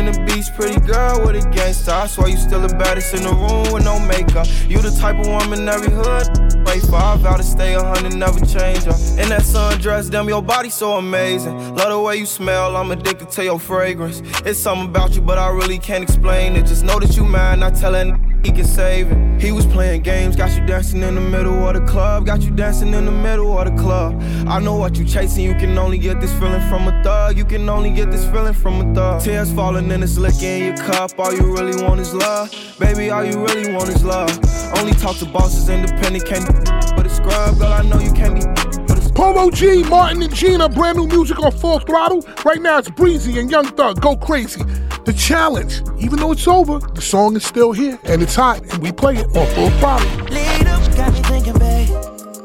pretty 0.57 0.79
girl 0.87 1.23
with 1.23 1.35
a 1.35 1.49
gangster. 1.51 1.91
I 1.91 2.07
swear 2.07 2.29
you 2.29 2.37
still 2.37 2.61
the 2.61 2.75
baddest 2.75 3.13
in 3.13 3.21
the 3.21 3.29
room 3.29 3.71
with 3.71 3.85
no 3.85 3.99
makeup. 3.99 4.47
You 4.67 4.81
the 4.81 4.89
type 4.99 5.19
of 5.19 5.27
woman 5.27 5.69
every 5.69 5.91
hood 5.91 6.47
wait 6.65 6.81
for. 6.81 6.95
I 6.95 7.15
vow 7.17 7.37
to 7.37 7.43
stay 7.43 7.75
a 7.75 7.83
hundred, 7.83 8.15
never 8.15 8.39
change 8.39 8.83
her. 8.83 8.97
In 9.21 9.29
that 9.29 9.43
sundress, 9.43 10.09
damn, 10.09 10.27
your 10.27 10.41
body 10.41 10.69
so 10.69 10.93
amazing. 10.93 11.75
Love 11.75 11.89
the 11.89 11.99
way 11.99 12.17
you 12.17 12.25
smell, 12.25 12.75
I'm 12.75 12.89
addicted 12.89 13.29
to 13.29 13.43
your 13.43 13.59
fragrance. 13.59 14.21
It's 14.45 14.59
something 14.59 14.87
about 14.87 15.15
you, 15.15 15.21
but 15.21 15.37
I 15.37 15.49
really 15.49 15.77
can't 15.77 16.03
explain 16.03 16.55
it. 16.55 16.65
Just 16.65 16.83
know 16.83 16.99
that 16.99 17.15
you 17.15 17.23
mine, 17.23 17.59
not 17.59 17.75
telling 17.75 18.26
he 18.47 18.53
can 18.53 18.65
save 18.65 19.11
it. 19.11 19.41
He 19.41 19.51
was 19.51 19.65
playing 19.65 20.03
games, 20.03 20.37
got 20.37 20.57
you 20.57 20.65
dancing 20.65 21.03
in 21.03 21.15
the 21.15 21.21
middle 21.21 21.67
of 21.67 21.73
the 21.75 21.85
club, 21.85 22.25
got 22.25 22.41
you 22.41 22.51
dancing 22.51 22.93
in 22.93 23.05
the 23.05 23.11
middle 23.11 23.57
of 23.57 23.65
the 23.69 23.81
club. 23.81 24.21
I 24.47 24.59
know 24.59 24.75
what 24.75 24.97
you 24.97 25.03
chasing, 25.03 25.43
you 25.43 25.53
can 25.53 25.77
only 25.77 25.97
get 25.97 26.21
this 26.21 26.33
feeling 26.39 26.61
from 26.69 26.87
a 26.87 27.03
thug. 27.03 27.37
You 27.37 27.43
can 27.43 27.67
only 27.67 27.91
get 27.91 28.09
this 28.09 28.25
feeling 28.31 28.53
from 28.53 28.79
a 28.79 28.95
thug. 28.95 29.21
Tears 29.21 29.51
falling 29.51 29.91
and 29.91 30.01
it's 30.01 30.17
licking 30.17 30.63
your 30.63 30.77
cup. 30.77 31.11
All 31.19 31.33
you 31.33 31.53
really 31.53 31.83
want 31.83 31.99
is 31.99 32.13
love, 32.13 32.49
baby. 32.79 33.09
All 33.09 33.25
you 33.25 33.37
really 33.45 33.73
want 33.73 33.89
is 33.89 34.03
love. 34.05 34.31
Only 34.77 34.93
talk 34.93 35.17
to 35.17 35.25
bosses, 35.25 35.67
independent, 35.67 36.25
can't 36.25 36.47
be 36.47 36.53
but 36.95 37.05
a 37.05 37.09
scrub, 37.09 37.59
girl. 37.59 37.73
I 37.73 37.81
know 37.83 37.99
you 37.99 38.13
can't 38.13 38.35
be. 38.35 38.76
Polo 39.17 39.49
G, 39.49 39.81
Martin 39.85 40.21
and 40.21 40.31
Gina, 40.31 40.69
brand 40.69 40.95
new 40.95 41.07
music 41.07 41.39
on 41.39 41.51
full 41.51 41.79
throttle. 41.79 42.23
Right 42.45 42.61
now 42.61 42.77
it's 42.77 42.91
Breezy 42.91 43.39
and 43.39 43.49
Young 43.49 43.65
Thug, 43.65 43.99
Go 43.99 44.15
Crazy. 44.15 44.61
The 45.05 45.13
challenge, 45.13 45.81
even 45.97 46.19
though 46.19 46.33
it's 46.33 46.47
over, 46.47 46.77
the 46.77 47.01
song 47.01 47.35
is 47.35 47.43
still 47.43 47.71
here 47.71 47.97
and 48.03 48.21
it's 48.21 48.35
hot, 48.35 48.61
and 48.71 48.77
we 48.77 48.91
play 48.91 49.15
it 49.15 49.25
on 49.35 49.47
full 49.55 49.71
throttle. 49.79 50.07
Lead 50.25 50.67
up, 50.67 50.95
got 50.95 51.11
me 51.13 51.21
thinking, 51.23 51.57
babe. 51.57 51.89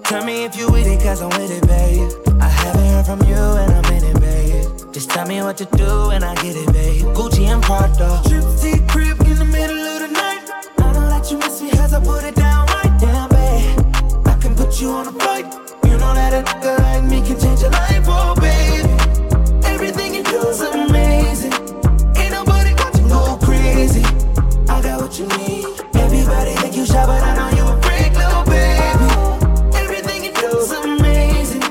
Tell 0.05 0.25
me 0.25 0.45
if 0.45 0.57
you 0.57 0.73
with 0.73 0.87
it, 0.87 1.03
cause 1.03 1.21
I'm 1.21 1.29
with 1.39 1.51
it, 1.51 1.69
babe. 1.69 2.41
I 2.41 2.49
haven't 2.49 2.87
heard 2.87 3.05
from 3.05 3.29
you 3.29 3.35
and 3.35 3.71
I'm 3.71 3.93
in 3.93 4.05
it, 4.05 4.19
babe. 4.19 4.95
Just 4.95 5.11
tell 5.11 5.29
me 5.29 5.43
what 5.43 5.59
to 5.59 5.67
do 5.77 6.09
and 6.09 6.25
I 6.25 6.35
get 6.37 6.57
it, 6.57 6.73
babe. 6.73 7.05
Gucci 7.15 7.49
and 7.53 7.63
Prada. 7.63 8.23
Trip 8.27 8.89
crib 8.89 9.21
in 9.21 9.39
the 9.39 9.45
middle 9.45 9.77
of 9.77 10.01
the 10.01 10.09
night. 10.09 10.51
I 10.79 10.93
know 10.95 11.07
that 11.11 11.31
you 11.31 11.37
miss 11.37 11.61
me 11.61 11.71
as 11.73 11.93
I 11.93 12.03
put 12.03 12.25
it 12.25 12.35
down 12.35 12.67
right 12.69 12.99
down, 12.99 13.29
babe. 13.29 14.27
I 14.27 14.39
can 14.41 14.55
put 14.55 14.81
you 14.81 14.89
on 14.89 15.09
a 15.09 15.13
flight. 15.13 15.32
A 16.33 16.43
nigga 16.43 16.79
like 16.79 17.05
me 17.05 17.21
can 17.21 17.39
change 17.39 17.61
your 17.61 17.71
life, 17.71 18.07
oh, 18.09 18.35
baby. 18.41 18.89
Everything 19.67 20.15
you 20.15 20.23
do 20.23 20.49
is 20.49 20.63
amazing. 20.63 21.53
Ain't 22.17 22.33
nobody 22.33 22.73
got 22.73 22.97
you 22.99 23.07
go 23.07 23.37
crazy. 23.37 24.03
I 24.67 24.81
got 24.81 25.03
what 25.03 25.19
you 25.19 25.27
need. 25.37 25.67
Everybody 25.93 26.55
think 26.55 26.75
you 26.75 26.87
shy, 26.87 27.05
but 27.05 27.23
I 27.23 27.37
know 27.37 27.51
you 27.55 27.65
a 27.69 27.77
freak, 27.83 28.15
little 28.17 28.45
baby. 28.49 29.77
Everything 29.77 30.25
you 30.25 30.33
do 30.33 30.57
is 30.57 30.73
amazing. 30.73 31.63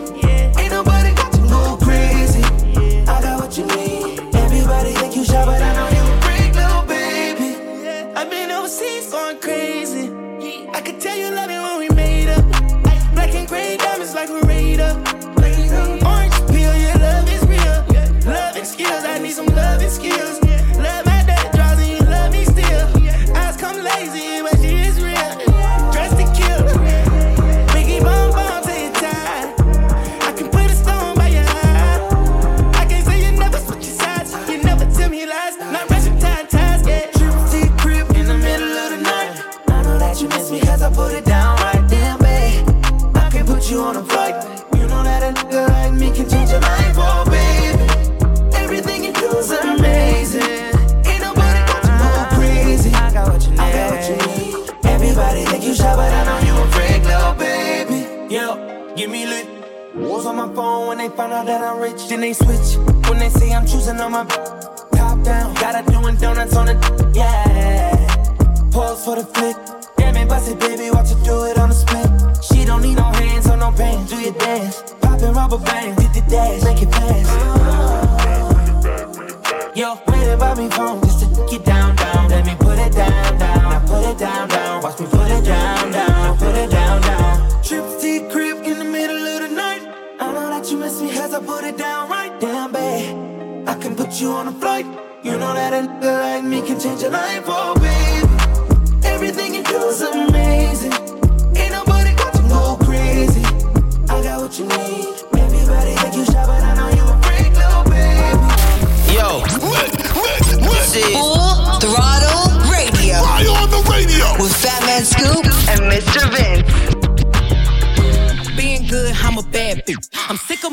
Ain't 0.60 0.72
nobody 0.72 1.12
got 1.16 1.34
you 1.36 1.50
go 1.50 1.78
crazy. 1.82 2.44
I 3.10 3.20
got 3.20 3.42
what 3.42 3.58
you 3.58 3.66
need. 3.66 4.36
Everybody 4.36 4.94
think 4.94 5.16
you 5.16 5.26
shy, 5.26 5.44
but 5.44 5.60
I 5.60 5.74
know 5.74 5.90
you 5.90 6.04
a 6.14 6.22
freak, 6.22 6.54
little 6.54 6.84
baby. 6.86 7.56
I've 8.16 8.30
been 8.30 8.52
overseas 8.52 9.10
going 9.12 9.40
crazy. 9.40 10.12
I 10.72 10.82
could 10.82 11.00
tell 11.02 11.18
you 11.18 11.32
find 61.22 61.34
out 61.34 61.46
that 61.46 61.62
I'm 61.62 61.80
rich. 61.80 62.08
Then 62.10 62.22
they 62.22 62.34
switch 62.34 62.78
when 63.08 63.20
they 63.20 63.30
say 63.30 63.54
I'm 63.54 63.66
choosing 63.66 64.00
on 64.00 64.12
my 64.12 64.26
top 64.26 65.24
down. 65.24 65.54
Got 65.56 65.76
her 65.76 65.84
doing 65.92 66.16
donuts 66.18 66.56
on 66.56 66.66
the 66.66 66.76
yeah. 67.14 67.94
Pause 68.72 69.06
for 69.06 69.16
the 69.18 69.26
flick. 69.34 69.58
Damn 69.98 70.16
it, 70.18 70.28
bust 70.28 70.50
it, 70.50 70.60
baby. 70.60 70.90
Watch 70.90 71.10
her 71.12 71.24
do 71.24 71.46
it 71.46 71.58
on 71.60 71.70
the 71.70 71.76
split. 71.76 72.10
She 72.44 72.66
don't 72.66 72.82
need 72.82 72.98
no 72.98 73.10
hands 73.22 73.48
or 73.48 73.58
no 73.58 73.72
pain. 73.72 74.06
Do 74.06 74.18
your 74.20 74.34
dance. 74.34 74.96
Poppin' 75.02 75.34
rubber 75.34 75.60
band, 75.60 76.00
hit 76.00 76.14
the 76.14 76.22
dash, 76.32 76.64
make 76.64 76.82
it 76.82 76.92
fast. 76.96 77.30
Yo, 79.76 80.00
waiting 80.08 80.40
by 80.40 80.56
me 80.56 80.70
phone 80.70 81.02
just 81.02 81.20
to 81.22 81.28
get 81.50 81.64
down, 81.66 81.96
down. 81.96 82.30
Let 82.30 82.46
me 82.46 82.56
put 82.56 82.80
it 82.80 82.94
down, 82.94 83.38
down. 83.38 83.62
Now 83.70 83.80
put 83.86 84.04
it 84.10 84.18
down, 84.18 84.50
down. 84.50 84.82
Watch 84.82 85.00
me 85.00 85.06
put 85.06 85.30
it 85.30 85.44
down, 85.46 85.92
down. 85.92 86.38
Put 86.38 86.56
it 86.56 86.70
down, 86.72 87.02
down. 87.02 87.64
Trip 87.64 87.86
to 88.02 88.41
put 91.42 91.64
it 91.64 91.78
down 91.78 92.10
right. 92.10 92.32
Damn, 92.40 92.72
babe. 92.72 93.68
I 93.68 93.76
can 93.76 93.96
put 93.96 94.20
you 94.20 94.32
on 94.32 94.48
a 94.48 94.52
flight. 94.52 94.86
You 95.24 95.38
know 95.38 95.54
that 95.54 95.74
a 95.74 95.88
nigga 95.88 96.22
like 96.22 96.44
me 96.44 96.62
can 96.62 96.80
change 96.80 97.02
your 97.02 97.12
life, 97.12 97.44
oh 97.46 97.76
baby. 97.76 99.08
Everything 99.08 99.54
you 99.54 99.64
do 99.64 99.78
is 99.88 100.02
amazing. 100.02 100.71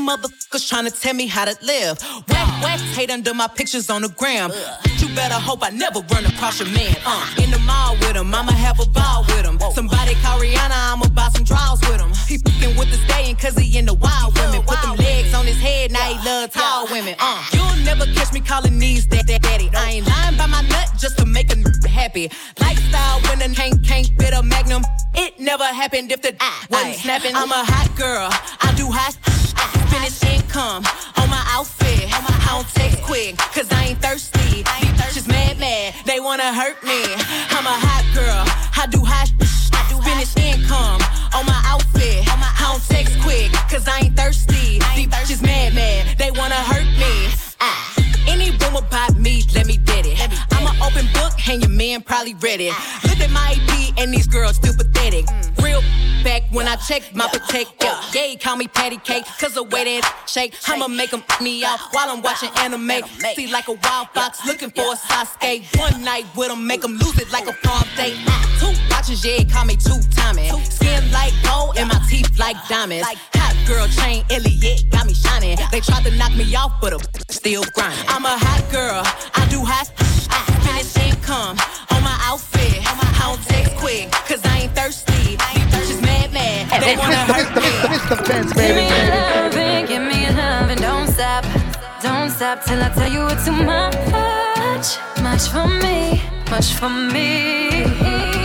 Motherfuckers 0.08 0.66
trying 0.66 0.86
to 0.86 0.90
tell 0.90 1.12
me 1.12 1.26
how 1.26 1.44
to 1.44 1.54
live. 1.62 2.00
Whack, 2.28 2.48
whack, 2.62 2.80
hate 2.96 3.10
under 3.10 3.34
my 3.34 3.46
pictures 3.46 3.90
on 3.90 4.02
the 4.02 4.08
gram. 4.08 4.50
You 4.96 5.08
better 5.14 5.34
hope 5.34 5.60
I 5.62 5.68
never 5.68 6.00
run 6.12 6.24
across 6.24 6.60
your 6.60 6.68
man. 6.70 6.96
Uh, 7.04 7.42
in 7.42 7.50
the 7.50 7.58
mall 7.60 7.92
with 8.00 8.16
him, 8.16 8.34
I'ma 8.34 8.52
have 8.52 8.80
a 8.80 8.86
ball 8.86 9.24
with 9.28 9.44
him. 9.44 9.58
Somebody 9.72 10.14
call 10.22 10.40
Rihanna, 10.40 10.72
I'ma 10.72 11.08
buy 11.08 11.28
some 11.28 11.44
draws 11.44 11.80
with 11.80 12.00
him. 12.00 12.12
He 12.26 12.38
fucking 12.38 12.76
with 12.78 12.90
the 12.90 12.96
staying 13.06 13.36
cause 13.36 13.56
he 13.58 13.78
in 13.78 13.84
the 13.84 13.94
wild 13.94 14.34
women. 14.38 14.62
Put 14.62 14.80
them 14.80 14.96
legs 14.96 15.34
on 15.34 15.44
his 15.44 15.60
head, 15.60 15.92
now 15.92 16.00
he 16.00 16.16
love 16.24 16.52
tall 16.52 16.86
women. 16.90 17.14
Uh, 17.18 17.44
you'll 17.52 17.84
never 17.84 18.06
catch 18.14 18.32
me 18.32 18.40
calling 18.40 18.78
these 18.78 19.06
that, 19.08 19.26
that 19.26 19.42
daddy. 19.42 19.68
I 19.74 20.00
ain't 20.00 20.06
lying 20.06 20.38
by 20.38 20.46
my 20.46 20.62
nut 20.62 20.88
just 20.98 21.18
to 21.18 21.26
make 21.26 21.52
him 21.52 21.64
happy. 21.84 22.30
Lifestyle 22.58 23.20
winning, 23.28 23.54
can't, 23.54 23.84
can't 23.84 24.08
fit 24.18 24.32
a 24.32 24.42
magnum. 24.42 24.82
It 25.14 25.38
never 25.38 25.64
happened 25.64 26.12
if 26.12 26.22
the 26.22 26.34
I, 26.40 26.64
wasn't 26.70 26.94
snapping. 26.96 27.32
I'm 27.34 27.52
a 27.52 27.62
hot 27.62 27.94
girl, 27.96 28.28
I 28.62 28.72
do 28.74 28.88
hot 28.90 29.16
finish 29.98 30.22
income 30.24 30.84
on 31.16 31.28
my 31.28 31.42
outfit. 31.48 32.08
I 32.12 32.46
don't 32.50 32.68
text 32.74 33.02
quick, 33.02 33.36
cause 33.36 33.70
I 33.72 33.84
ain't 33.86 34.00
thirsty. 34.00 34.62
Bitches 34.98 35.28
mad, 35.28 35.58
mad, 35.58 35.94
they 36.06 36.20
wanna 36.20 36.52
hurt 36.52 36.82
me. 36.82 37.02
I'm 37.50 37.66
a 37.66 37.76
hot 37.86 38.04
girl, 38.14 38.44
I 38.76 38.86
do 38.86 39.04
hot 39.04 39.28
finish 40.02 40.36
income 40.36 41.02
on 41.34 41.44
my 41.46 41.60
outfit. 41.66 42.24
I 42.28 42.70
don't 42.70 42.82
text 42.88 43.18
quick, 43.20 43.50
cause 43.70 43.88
I 43.88 44.00
ain't 44.04 44.16
thirsty. 44.16 44.78
Bitches 44.78 45.42
mad, 45.42 45.74
mad, 45.74 46.18
they 46.18 46.30
wanna 46.30 46.60
hurt 46.70 46.86
me. 46.98 47.12
Ah. 47.60 47.94
Any 48.28 48.50
rumor 48.50 48.86
about 48.86 49.16
me, 49.16 49.42
let 49.54 49.66
me 49.66 49.78
get 49.78 50.06
it. 50.06 50.47
Open 50.88 51.06
book, 51.12 51.34
and 51.48 51.60
your 51.60 51.70
man 51.70 52.00
probably 52.00 52.32
read 52.34 52.60
it. 52.62 52.72
Look 53.04 53.20
at 53.20 53.30
my 53.30 53.54
EP, 53.54 53.92
and 53.98 54.12
these 54.12 54.26
girls 54.26 54.56
still 54.56 54.72
pathetic. 54.72 55.26
Real 55.62 55.82
back 56.24 56.44
when 56.50 56.66
I 56.66 56.76
check 56.76 57.14
my 57.14 57.28
protect. 57.28 57.84
Yeah, 58.14 58.34
call 58.40 58.56
me 58.56 58.68
patty 58.68 58.96
cake, 58.96 59.24
cause 59.38 59.52
the 59.52 59.64
way 59.64 59.84
that 59.84 60.24
shake, 60.26 60.54
I'ma 60.66 60.88
make 60.88 61.10
them 61.10 61.22
me 61.42 61.62
out 61.62 61.78
while 61.92 62.08
I'm 62.08 62.22
watching 62.22 62.48
anime. 62.56 63.02
See 63.34 63.48
like 63.52 63.68
a 63.68 63.72
wild 63.72 64.08
fox 64.14 64.46
looking 64.46 64.70
for 64.70 64.94
a 64.94 64.96
Sasuke. 64.96 65.78
One 65.78 66.02
night 66.02 66.24
with 66.34 66.48
them, 66.48 66.66
make 66.66 66.80
them 66.80 66.92
lose 66.92 67.18
it 67.18 67.30
like 67.32 67.46
a 67.46 67.52
prom 67.52 67.84
date. 67.94 68.16
Two 68.58 68.72
watches, 68.90 69.22
yeah, 69.22 69.44
call 69.44 69.66
me 69.66 69.76
two 69.76 70.00
timing. 70.12 70.50
Skin 70.64 71.10
like 71.12 71.34
gold, 71.44 71.76
and 71.76 71.88
my 71.88 72.00
teeth 72.08 72.38
like 72.38 72.56
diamonds. 72.66 73.06
Hot 73.34 73.56
girl 73.66 73.86
chain, 73.88 74.24
Elliot, 74.30 74.88
got 74.90 75.06
me 75.06 75.12
shining. 75.12 75.58
They 75.70 75.80
tried 75.80 76.04
to 76.04 76.16
knock 76.16 76.34
me 76.34 76.54
off, 76.56 76.80
but 76.80 76.94
I'm 76.94 77.00
still 77.28 77.64
grinding. 77.74 78.06
I'm 78.08 78.24
a 78.24 78.38
hot 78.38 78.64
girl, 78.72 79.02
I 79.34 79.46
do 79.50 79.60
hot. 79.62 79.92
Income 81.28 81.58
on 81.90 82.02
my 82.02 82.16
outfit. 82.24 82.80
I 82.86 83.20
don't 83.20 83.42
text 83.44 83.76
quick, 83.76 84.10
cause 84.10 84.40
I 84.46 84.60
ain't 84.60 84.74
thirsty. 84.74 85.12
These 85.12 85.68
bitches 85.68 86.00
mad, 86.00 86.32
mad. 86.32 86.80
They 86.80 86.96
wanna 86.96 87.16
hurt 87.28 87.54
me. 87.54 87.68
Mr. 87.92 88.16
Vince, 88.26 88.52
Give 88.54 88.74
me 88.74 88.88
baby. 88.88 89.20
loving, 89.36 89.84
give 89.84 90.02
me 90.08 90.20
loving, 90.34 90.78
don't 90.78 91.06
stop, 91.06 91.44
don't 92.00 92.30
stop 92.30 92.64
till 92.64 92.82
I 92.82 92.88
tell 92.96 93.12
you 93.12 93.26
it's 93.28 93.44
too 93.44 93.52
much, 93.52 94.88
much 95.20 95.48
for 95.52 95.68
me, 95.68 96.22
much 96.50 96.72
for 96.72 96.88
me. 96.88 97.84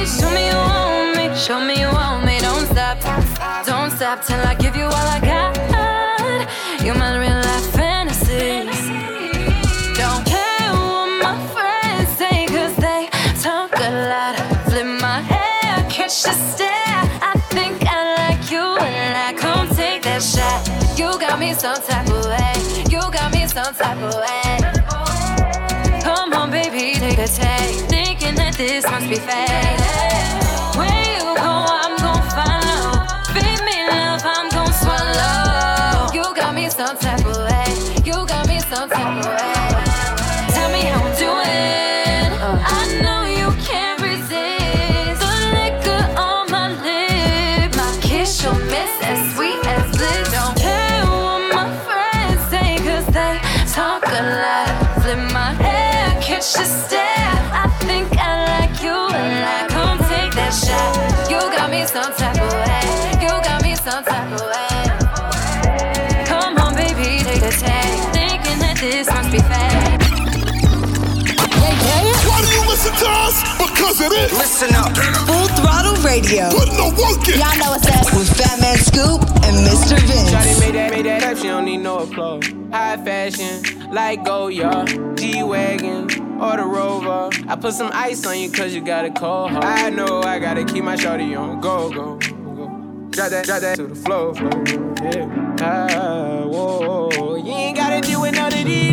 Show 0.04 0.30
me 0.36 0.48
you 0.50 0.60
want 0.60 1.16
me, 1.16 1.36
show 1.40 1.60
me 1.64 1.80
you 1.80 1.88
want 1.88 2.26
me, 2.26 2.38
don't 2.40 2.66
stop, 2.68 3.00
don't 3.66 3.92
stop 3.92 4.26
till 4.26 4.42
I 4.42 4.56
give 4.56 4.76
you 4.76 4.84
all 4.84 5.08
I 5.08 5.22
me 21.44 21.54
some 21.54 21.82
type 21.82 22.08
of 22.08 22.26
way. 22.26 22.54
You 22.90 23.02
got 23.12 23.34
me 23.34 23.46
some 23.48 23.74
type 23.76 23.98
of 23.98 24.16
way. 24.16 24.58
Come 26.02 26.34
on, 26.34 26.50
baby, 26.52 26.98
take 27.00 27.18
a 27.18 27.28
take. 27.28 27.76
Thinking 27.90 28.36
that 28.36 28.54
this 28.56 28.86
must 28.90 29.10
be 29.10 29.16
fate. 29.16 29.80
Where 30.78 31.04
you 31.16 31.36
go, 31.36 31.63
this 69.34 69.42
must 69.42 69.42
be 69.42 69.42
fate. 69.42 70.04
Why 72.30 72.42
do 72.42 72.48
you 72.48 72.64
listen 72.70 72.94
to 72.94 73.10
us? 73.10 73.44
Because 73.58 74.02
it 74.02 74.12
is. 74.12 74.32
Listen 74.34 74.76
up. 74.76 74.96
Full 75.28 75.48
Throttle 75.58 75.96
Radio. 76.04 76.50
Putting 76.50 76.78
the 76.78 76.90
work 77.02 77.28
in. 77.28 77.40
Y'all 77.40 77.58
know 77.58 77.72
what's 77.72 77.88
up. 77.88 78.14
With 78.14 78.30
Fatman 78.30 78.78
Scoop 78.78 79.22
and 79.44 79.56
Mr. 79.68 79.98
Shawty 79.98 80.08
Vince. 80.08 80.60
made 80.60 80.76
that, 80.76 80.92
made 80.92 81.06
that 81.06 81.22
type, 81.22 81.38
she 81.38 81.44
don't 81.44 81.66
need 81.66 81.78
no 81.78 82.00
applause. 82.00 82.46
High 82.72 82.98
fashion, 83.04 83.92
like 83.92 84.24
Goyard, 84.24 85.18
G-Wagon, 85.18 86.42
or 86.42 86.58
the 86.58 86.66
Rover. 86.66 87.30
I 87.48 87.56
put 87.56 87.74
some 87.74 87.92
ice 87.94 88.26
on 88.26 88.40
you 88.40 88.52
cause 88.52 88.74
you 88.74 88.82
got 88.82 89.06
a 89.06 89.12
cold 89.12 89.52
heart. 89.52 89.66
I 89.66 89.90
know 89.90 90.22
I 90.22 90.40
gotta 90.40 90.64
keep 90.66 90.84
my 90.84 90.96
shawty 90.96 91.38
on 91.40 91.62
go, 91.62 91.90
go, 91.92 92.18
go. 92.18 92.34
Drop 93.12 93.30
that, 93.30 93.46
drop 93.46 93.62
that 93.62 93.76
to 93.76 93.86
the 93.86 93.96
floor, 93.96 94.34
floor, 94.34 94.64
yeah. 95.04 95.58
Ah, 95.62 96.42
whoa, 96.46 97.36
you 97.36 97.52
ain't 97.52 97.78
gotta 97.78 98.02
do 98.02 98.20
with 98.22 98.34
none 98.34 98.52
of 98.52 98.66
these, 98.66 98.93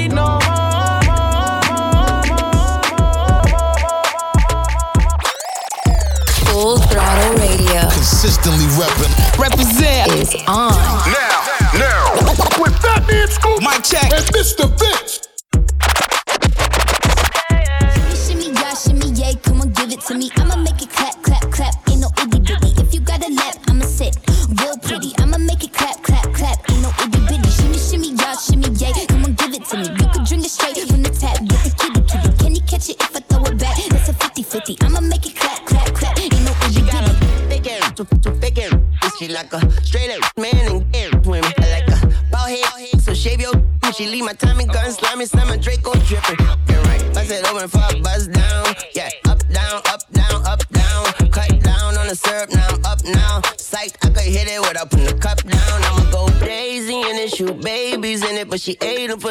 Consistently 8.43 8.83
repping. 8.83 9.39
Represent 9.39 10.11
is 10.13 10.33
on. 10.47 10.71
Now, 10.71 11.45
now. 11.77 12.13
With 12.59 12.73
Fatman 12.73 13.27
Scoop. 13.29 13.61
Mike 13.61 13.83
check. 13.83 14.11
And 14.11 14.25
Mr. 14.33 14.67
Vince. 14.79 15.20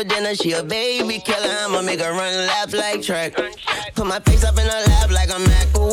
For 0.01 0.09
dinner, 0.09 0.35
she 0.35 0.53
a 0.53 0.63
baby 0.63 1.19
killer. 1.19 1.55
I'ma 1.65 1.83
make 1.83 2.01
her 2.01 2.13
run 2.13 2.47
laps 2.47 2.73
like 2.73 3.03
track. 3.03 3.35
Put 3.95 4.07
my 4.07 4.21
face 4.21 4.45
up 4.45 4.59
in 4.59 4.65
her 4.65 4.83
lap 4.87 5.11
like 5.11 5.31
I'm 5.31 5.43
Mac. 5.45 5.79
Ooh. 5.79 5.90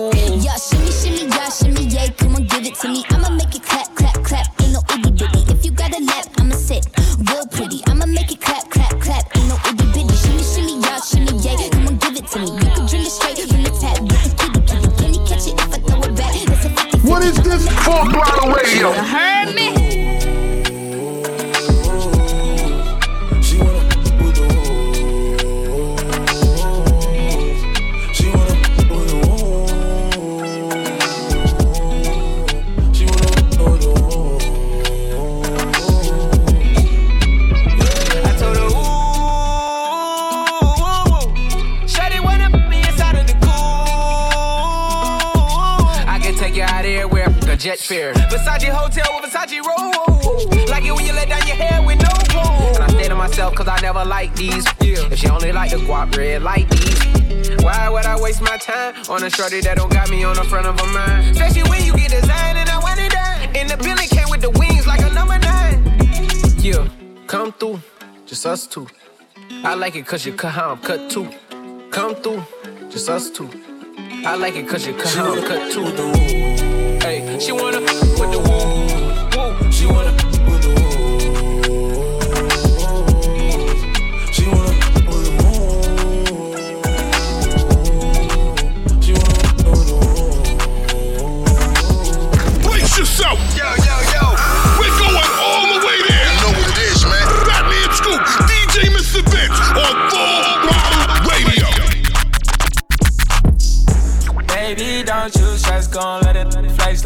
Never 53.87 54.03
like 54.03 54.35
these. 54.35 54.65
If 54.81 55.19
she 55.19 55.29
only 55.29 55.53
like 55.53 55.71
the 55.71 55.77
guap 55.77 56.17
red 56.17 56.43
like 56.43 56.67
these. 56.69 57.63
Why 57.63 57.87
would 57.89 58.05
I 58.05 58.19
waste 58.19 58.41
my 58.41 58.57
time 58.57 58.93
on 59.09 59.23
a 59.23 59.29
shorty 59.29 59.61
that 59.61 59.77
don't 59.77 59.89
got 59.89 60.09
me 60.09 60.25
on 60.25 60.35
the 60.35 60.43
front 60.43 60.67
of 60.67 60.77
her 60.77 60.91
mind? 60.91 61.31
Especially 61.31 61.63
when 61.69 61.81
you 61.85 61.95
get 61.95 62.11
designed 62.11 62.57
and 62.57 62.69
I 62.69 62.79
want 62.79 62.99
it 62.99 63.11
done. 63.13 63.37
And 63.55 63.69
the 63.69 63.77
Billy 63.77 64.07
came 64.07 64.29
with 64.29 64.41
the 64.41 64.49
wings 64.59 64.85
like 64.87 64.99
a 65.09 65.11
number 65.13 65.39
nine. 65.39 65.77
Yeah, 66.57 66.85
come 67.27 67.53
through, 67.53 67.79
just 68.25 68.45
us 68.45 68.67
two. 68.67 68.87
I 69.63 69.73
like 69.75 69.95
it 69.95 70.05
cause 70.05 70.25
you 70.25 70.33
cut 70.33 70.51
how 70.51 70.71
I'm 70.71 70.79
cut 70.79 71.09
too. 71.09 71.29
Come 71.89 72.15
through, 72.15 72.43
just 72.89 73.07
us 73.09 73.31
two. 73.31 73.49
I 74.25 74.35
like 74.35 74.57
it 74.57 74.67
cause 74.67 74.85
you 74.85 74.95
cut 74.95 75.13
how 75.15 75.31
I'm 75.33 75.43
cut 75.47 75.71
too. 75.71 75.85
Hey, 77.05 77.39
she 77.39 77.53
wanna 77.53 77.79
with 77.79 78.31
the 78.35 78.39
woo. 78.47 78.96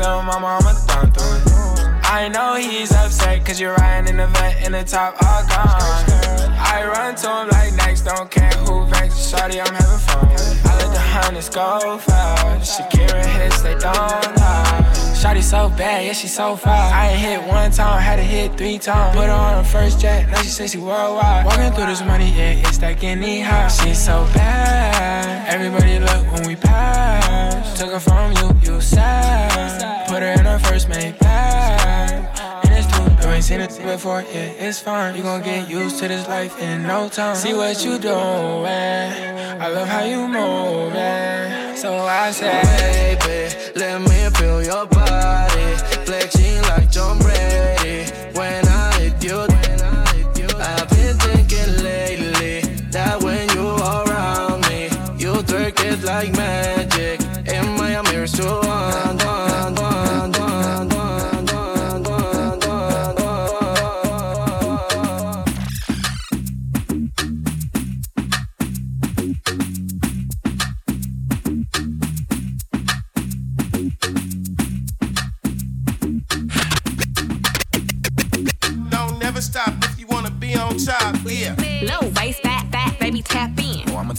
Little 0.02 0.24
mama, 0.24 0.60
thumb 0.88 1.12
through 1.12 1.36
it. 1.38 1.82
I 2.04 2.28
know 2.28 2.56
he's 2.56 2.92
upset, 2.92 3.46
cause 3.46 3.60
you're 3.60 3.76
riding 3.76 4.10
in 4.10 4.18
the 4.18 4.28
vent 4.28 4.66
in 4.66 4.72
the 4.74 4.84
top, 4.84 5.16
all 5.24 5.44
gone. 5.48 6.52
I 6.58 6.84
run 6.86 7.16
to 7.16 7.28
him 7.42 7.48
like 7.50 7.74
next, 7.76 8.02
don't 8.02 8.30
care 8.30 8.52
who 8.66 8.86
vex, 8.88 9.30
shorty, 9.30 9.62
I'm 9.62 9.74
having 9.74 10.00
fun. 10.00 10.28
I 10.66 10.78
let 10.80 10.92
the 10.92 11.00
hunters 11.00 11.50
go 11.50 11.98
fast, 12.00 12.80
Shakira 12.80 13.26
hits, 13.38 13.62
they 13.62 13.76
don't 13.76 14.36
lie. 14.38 15.14
Shorty 15.22 15.42
so 15.42 15.70
bad, 15.70 16.06
yeah, 16.06 16.14
she 16.14 16.28
so 16.28 16.56
fine. 16.56 16.94
I 16.94 17.10
ain't 17.10 17.20
hit 17.20 17.48
one 17.48 17.72
time, 17.72 18.02
had 18.02 18.16
to 18.16 18.24
hit 18.24 18.58
three 18.58 18.80
times. 18.80 19.16
Put 19.16 19.28
her 19.28 19.32
on 19.32 19.64
her 19.64 19.70
first 19.70 20.02
jet, 20.02 20.28
now 20.30 20.42
she 20.42 20.50
say 20.50 20.68
she 20.68 20.80
worldwide. 20.80 21.46
Walking 21.46 21.72
through 21.74 21.86
this 21.86 22.02
money, 22.02 22.30
yeah, 22.32 22.68
it's 22.68 22.80
that 22.80 23.00
getting 23.00 23.44
high. 23.44 23.68
She's 23.68 24.04
so 24.04 24.28
bad, 24.34 25.48
everybody 25.48 26.00
look 26.00 26.26
when 26.34 26.48
we 26.48 26.56
pass. 26.56 27.80
Took 27.80 27.92
her 27.92 28.00
from 28.00 28.32
you, 28.34 28.74
you 28.74 28.82
sad. 28.82 29.91
Put 30.12 30.24
her 30.24 30.34
in 30.34 30.44
her 30.44 30.60
first 30.60 30.90
made 30.90 31.18
bag. 31.20 32.66
And 32.66 32.74
it's 32.74 32.86
new, 33.00 33.30
you 33.30 33.34
ain't 33.34 33.46
seen 33.46 33.62
it 33.62 33.70
before, 33.82 34.24
yeah, 34.24 34.68
it's 34.68 34.78
fine. 34.78 35.16
You 35.16 35.24
gon' 35.24 35.42
get 35.42 35.70
used 35.70 36.00
to 36.00 36.10
this 36.10 36.28
life 36.28 36.60
in 36.60 36.84
no 36.84 37.08
time. 37.08 37.34
See 37.38 37.54
what 37.54 37.82
you 37.86 37.98
doing, 37.98 38.14
I 38.18 39.70
love 39.70 39.88
how 39.88 40.04
you 40.04 40.28
moving. 40.28 41.78
So 41.78 41.96
I 41.96 42.30
say, 42.32 43.16
Baby, 43.24 43.80
let 43.80 44.02
me 44.02 44.30
feel 44.38 44.62
your 44.62 44.86
body. 44.86 45.78
Flexing 46.06 46.62
like 46.64 46.92
Tom 46.92 47.18
Brady. 47.20 47.31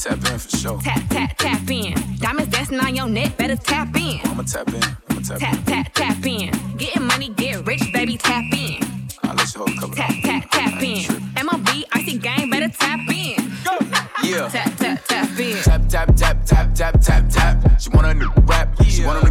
Tap 0.02 0.18
in 0.32 0.38
for 0.38 0.56
sure. 0.56 0.80
Tap, 0.80 1.02
tap, 1.08 1.36
tap 1.38 1.70
in. 1.70 1.94
Diamonds 2.18 2.50
dancing 2.52 2.80
on 2.80 2.94
your 2.94 3.08
neck, 3.08 3.36
better 3.36 3.56
tap 3.56 3.94
in. 3.96 4.20
I'ma 4.24 4.42
tap 4.42 4.68
in. 4.68 4.82
I'ma 5.10 5.20
tap, 5.20 5.38
Tap, 5.38 5.54
in. 5.54 5.64
tap, 5.64 5.92
tap 5.94 6.26
in. 6.26 6.76
Getting 6.76 7.04
money, 7.04 7.28
get 7.30 7.64
rich, 7.66 7.82
baby, 7.92 8.16
tap 8.16 8.44
in. 8.52 8.82
I'll 9.22 9.34
let 9.34 9.54
you 9.54 9.58
hold 9.60 9.70
a 9.70 9.74
couple. 9.80 9.94
Tap, 9.94 10.14
tap, 10.24 10.50
tap 10.50 10.82
in. 10.82 11.02
MLB, 11.36 11.84
icy 11.92 12.18
gang, 12.18 12.50
better 12.50 12.68
tap 12.68 12.98
in. 13.08 13.36
Yeah. 14.24 14.48
Tap, 14.48 14.76
tap, 14.76 15.04
tap 15.04 15.38
in. 15.38 15.56
Tap, 15.62 15.82
tap, 15.88 16.16
tap, 16.16 16.44
tap, 16.46 16.74
tap, 16.74 17.00
tap, 17.00 17.28
tap. 17.30 17.80
She 17.80 17.90
want 17.90 18.06
a 18.06 18.14
new 18.14 18.30
rap. 18.42 18.68
She 18.84 19.04
want 19.04 19.24
to 19.24 19.30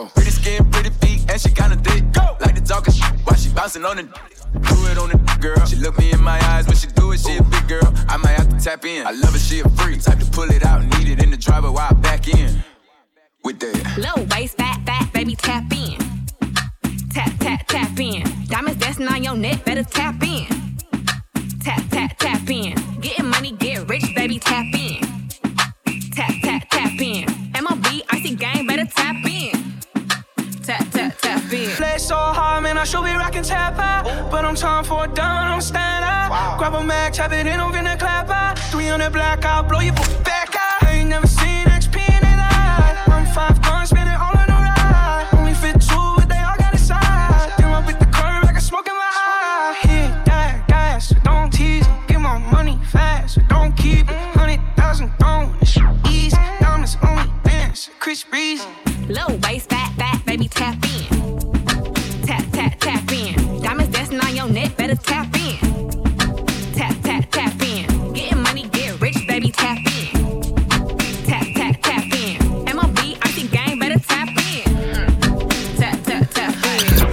go. 0.00 0.10
Pretty 0.14 0.30
skin, 0.30 0.70
pretty 0.70 0.90
feet, 0.90 1.30
and 1.30 1.40
she 1.40 1.50
kinda 1.50 1.76
thick. 1.76 2.12
Go. 2.12 2.36
Like 2.40 2.54
the 2.54 2.60
talking 2.60 2.94
shit, 2.94 3.12
why 3.24 3.36
she 3.36 3.48
bouncing 3.50 3.84
on 3.84 3.98
it. 3.98 4.06
Do 4.52 4.76
it 4.90 4.98
on 4.98 5.10
the 5.10 5.18
girl. 5.40 5.64
She 5.66 5.76
look 5.76 5.98
me 5.98 6.12
in 6.12 6.22
my 6.22 6.38
eyes 6.52 6.66
when 6.66 6.76
she 6.76 6.88
do 6.88 7.12
it. 7.12 7.20
She 7.20 7.36
a 7.36 7.42
big 7.42 7.68
girl. 7.68 7.88
I 8.08 8.16
might 8.16 8.36
have 8.40 8.48
to 8.48 8.58
tap 8.58 8.84
in. 8.84 9.06
I 9.06 9.12
love 9.12 9.34
it. 9.34 9.40
She 9.40 9.60
a 9.60 9.68
freak. 9.70 10.02
Type 10.02 10.18
to 10.18 10.26
pull 10.26 10.50
it 10.50 10.64
out 10.64 10.82
eat 11.00 11.08
it 11.08 11.22
in 11.22 11.30
the 11.30 11.36
driver 11.36 11.70
while 11.70 11.88
I 11.90 11.94
back 11.94 12.28
in. 12.28 12.62
With 13.44 13.60
that. 13.60 13.98
Low 13.98 14.24
waist, 14.30 14.56
fat, 14.56 14.80
fat, 14.84 15.12
baby, 15.12 15.34
tap 15.34 15.72
in. 15.72 15.98
Tap, 17.14 17.32
tap, 17.38 17.66
tap 17.66 17.98
in. 17.98 18.22
Diamonds 18.46 18.80
dancing 18.80 19.08
on 19.08 19.22
your 19.22 19.36
neck, 19.36 19.64
better 19.64 19.84
tap 19.84 20.22
in. 20.22 20.59
Rocking 33.40 33.48
tap 33.48 33.78
out. 33.78 34.30
But 34.30 34.44
I'm 34.44 34.54
time 34.54 34.84
for 34.84 35.04
a 35.04 35.08
down, 35.08 35.50
I'm 35.50 35.60
stand 35.60 36.04
out. 36.04 36.58
Grab 36.58 36.74
a 36.74 36.82
mag, 36.82 37.12
tap 37.12 37.32
it 37.32 37.46
in, 37.46 37.60
I'm 37.60 37.72
finna 37.72 37.98
clap 37.98 38.30
out. 38.30 38.58
300 38.70 39.12
black 39.12 39.44
out, 39.44 39.68
blow 39.68 39.80
your 39.80 39.94
back 40.24 40.49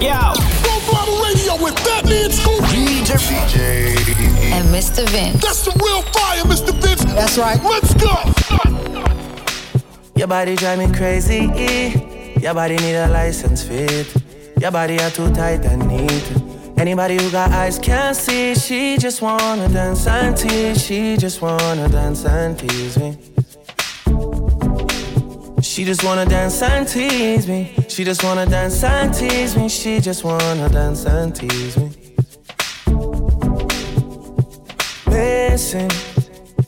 Yo. 0.00 0.14
Full 0.62 0.80
throttle 0.86 1.18
radio 1.24 1.56
with 1.62 1.74
Fatman 1.76 2.30
Scoop. 2.30 2.62
DJ. 2.70 3.96
And 4.52 4.68
Mr. 4.68 5.04
Vince. 5.08 5.42
That's 5.42 5.64
the 5.64 5.72
real 5.82 6.02
fire, 6.12 6.44
Mr. 6.44 6.72
Vince. 6.80 7.04
That's 7.14 7.36
right. 7.36 7.60
Let's 7.64 7.94
go. 7.94 8.14
Your 10.14 10.28
body 10.28 10.54
drive 10.54 10.78
me 10.78 10.86
crazy. 10.96 11.50
Your 12.40 12.54
body 12.54 12.76
need 12.76 12.94
a 12.94 13.08
license 13.08 13.64
fit. 13.64 14.06
Your 14.60 14.70
body 14.70 15.00
are 15.00 15.10
too 15.10 15.32
tight 15.32 15.64
and 15.64 15.88
neat. 15.88 16.32
Anybody 16.78 17.16
who 17.20 17.28
got 17.32 17.50
eyes 17.50 17.76
can't 17.78 18.16
see. 18.16 18.54
She 18.54 18.98
just 18.98 19.20
wanna 19.20 19.68
dance 19.68 20.06
and 20.06 20.36
tease. 20.36 20.80
She 20.80 21.16
just 21.16 21.42
wanna 21.42 21.88
dance 21.88 22.24
and 22.24 22.56
tease 22.56 22.96
me. 22.98 23.18
She 25.78 25.84
just 25.84 26.02
wanna 26.02 26.26
dance 26.26 26.60
and 26.60 26.88
tease 26.88 27.46
me. 27.46 27.72
She 27.86 28.02
just 28.02 28.24
wanna 28.24 28.46
dance 28.46 28.82
and 28.82 29.14
tease 29.14 29.56
me. 29.56 29.68
She 29.68 30.00
just 30.00 30.24
wanna 30.24 30.68
dance 30.68 31.04
and 31.06 31.32
tease 31.32 31.76
me. 31.76 31.92
Missing. 35.06 35.92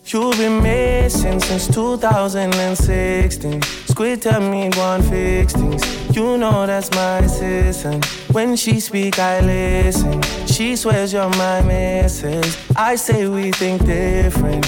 You've 0.06 0.36
been 0.38 0.62
missing 0.62 1.40
since 1.40 1.66
2016. 1.74 3.61
Squid 3.62 4.22
tell 4.22 4.40
me 4.40 4.70
one 4.76 5.02
fix 5.02 5.54
things. 5.54 5.82
You 6.14 6.38
know 6.38 6.64
that's 6.64 6.92
my 6.92 7.18
assistant. 7.18 8.04
When 8.30 8.54
she 8.54 8.78
speak, 8.78 9.18
I 9.18 9.40
listen. 9.40 10.22
She 10.46 10.76
swears 10.76 11.12
you're 11.12 11.28
my 11.30 11.62
missus. 11.62 12.56
I 12.76 12.94
say 12.94 13.26
we 13.26 13.50
think 13.50 13.84
different. 13.84 14.64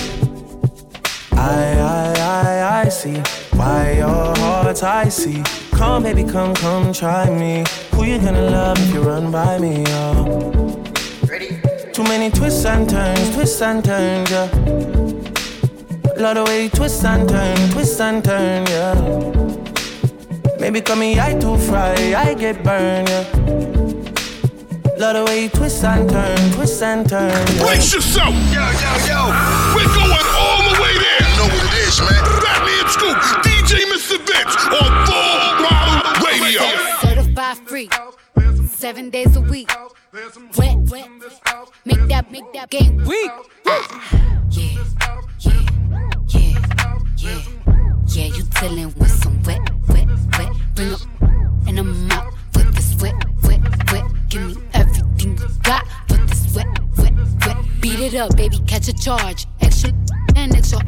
I, 1.30 1.78
I, 1.78 2.12
I, 2.18 2.80
I 2.80 2.88
see 2.88 3.22
why 3.62 3.92
your 3.92 4.36
heart's 4.42 4.82
icy. 4.82 5.42
Come, 5.70 6.02
baby, 6.02 6.24
come, 6.24 6.54
come, 6.54 6.92
try 6.92 7.30
me. 7.30 7.64
Who 7.94 8.04
you 8.04 8.18
gonna 8.18 8.50
love 8.50 8.78
if 8.78 8.94
you 8.94 9.02
run 9.02 9.30
by 9.30 9.58
me? 9.58 9.84
Oh. 9.88 10.78
Too 11.92 12.04
many 12.04 12.30
twists 12.30 12.64
and 12.64 12.88
turns, 12.88 13.34
twists 13.34 13.62
and 13.62 13.84
turns, 13.84 14.30
yeah. 14.30 14.48
Love 16.16 16.36
the 16.36 16.44
way 16.46 16.64
you 16.64 16.70
twist 16.70 17.04
and 17.04 17.28
turn, 17.28 17.56
twist 17.70 18.00
and 18.00 18.24
turn, 18.24 18.66
yeah. 18.66 18.94
Maybe 20.58 20.80
call 20.80 20.96
me 20.96 21.20
I 21.20 21.34
too 21.34 21.56
fry, 21.58 21.94
I 22.16 22.34
get 22.34 22.64
burned, 22.64 23.08
yeah. 23.08 23.24
Love 24.98 25.14
the 25.16 25.24
way 25.26 25.42
you 25.44 25.48
twist 25.50 25.84
and 25.84 26.08
turn, 26.08 26.38
twist 26.52 26.82
and 26.82 27.08
turn, 27.08 27.30
yeah. 27.30 27.62
Brace 27.62 27.92
yourself. 27.94 28.34
Yo, 28.54 28.64
yo, 28.82 28.92
yo. 29.08 29.61
Mr. 34.52 34.82
On 34.82 35.06
Full 35.06 35.40
Throttle 35.64 36.26
Radio. 36.26 36.62
Certified 37.00 37.56
free. 37.66 37.88
Seven 38.68 39.08
days 39.10 39.34
a 39.36 39.40
week. 39.40 39.70
Wet, 40.58 40.76
wet. 40.90 41.08
Make 41.86 42.06
that, 42.08 42.30
make 42.30 42.52
that 42.52 42.68
game 42.70 42.96
weak. 43.04 43.30
Yeah, 43.64 43.82
yeah, 44.50 44.84
yeah, 45.38 45.62
yeah. 47.18 47.42
Yeah, 48.08 48.26
you 48.26 48.42
dealing 48.60 48.92
with 48.98 49.10
some 49.10 49.42
wet, 49.44 49.70
wet, 49.88 50.08
wet. 50.38 50.50
Bring 50.74 50.92
up 50.92 51.00
and 51.66 51.78
I'm 51.78 52.10
out 52.10 52.34
for 52.52 52.62
this 52.62 52.94
wet, 53.00 53.14
wet, 53.44 53.60
wet. 53.90 54.04
Give 54.28 54.54
me 54.54 54.62
everything 54.74 55.38
you 55.38 55.48
got 55.62 55.86
for 56.08 56.18
this 56.26 56.54
wet, 56.54 56.66
wet, 56.98 57.14
wet. 57.46 57.56
Beat 57.80 58.00
it 58.00 58.14
up, 58.16 58.36
baby, 58.36 58.58
catch 58.66 58.88
a 58.88 58.92
charge. 58.92 59.46
Extra 59.62 59.92
and 60.36 60.54
extra. 60.54 60.80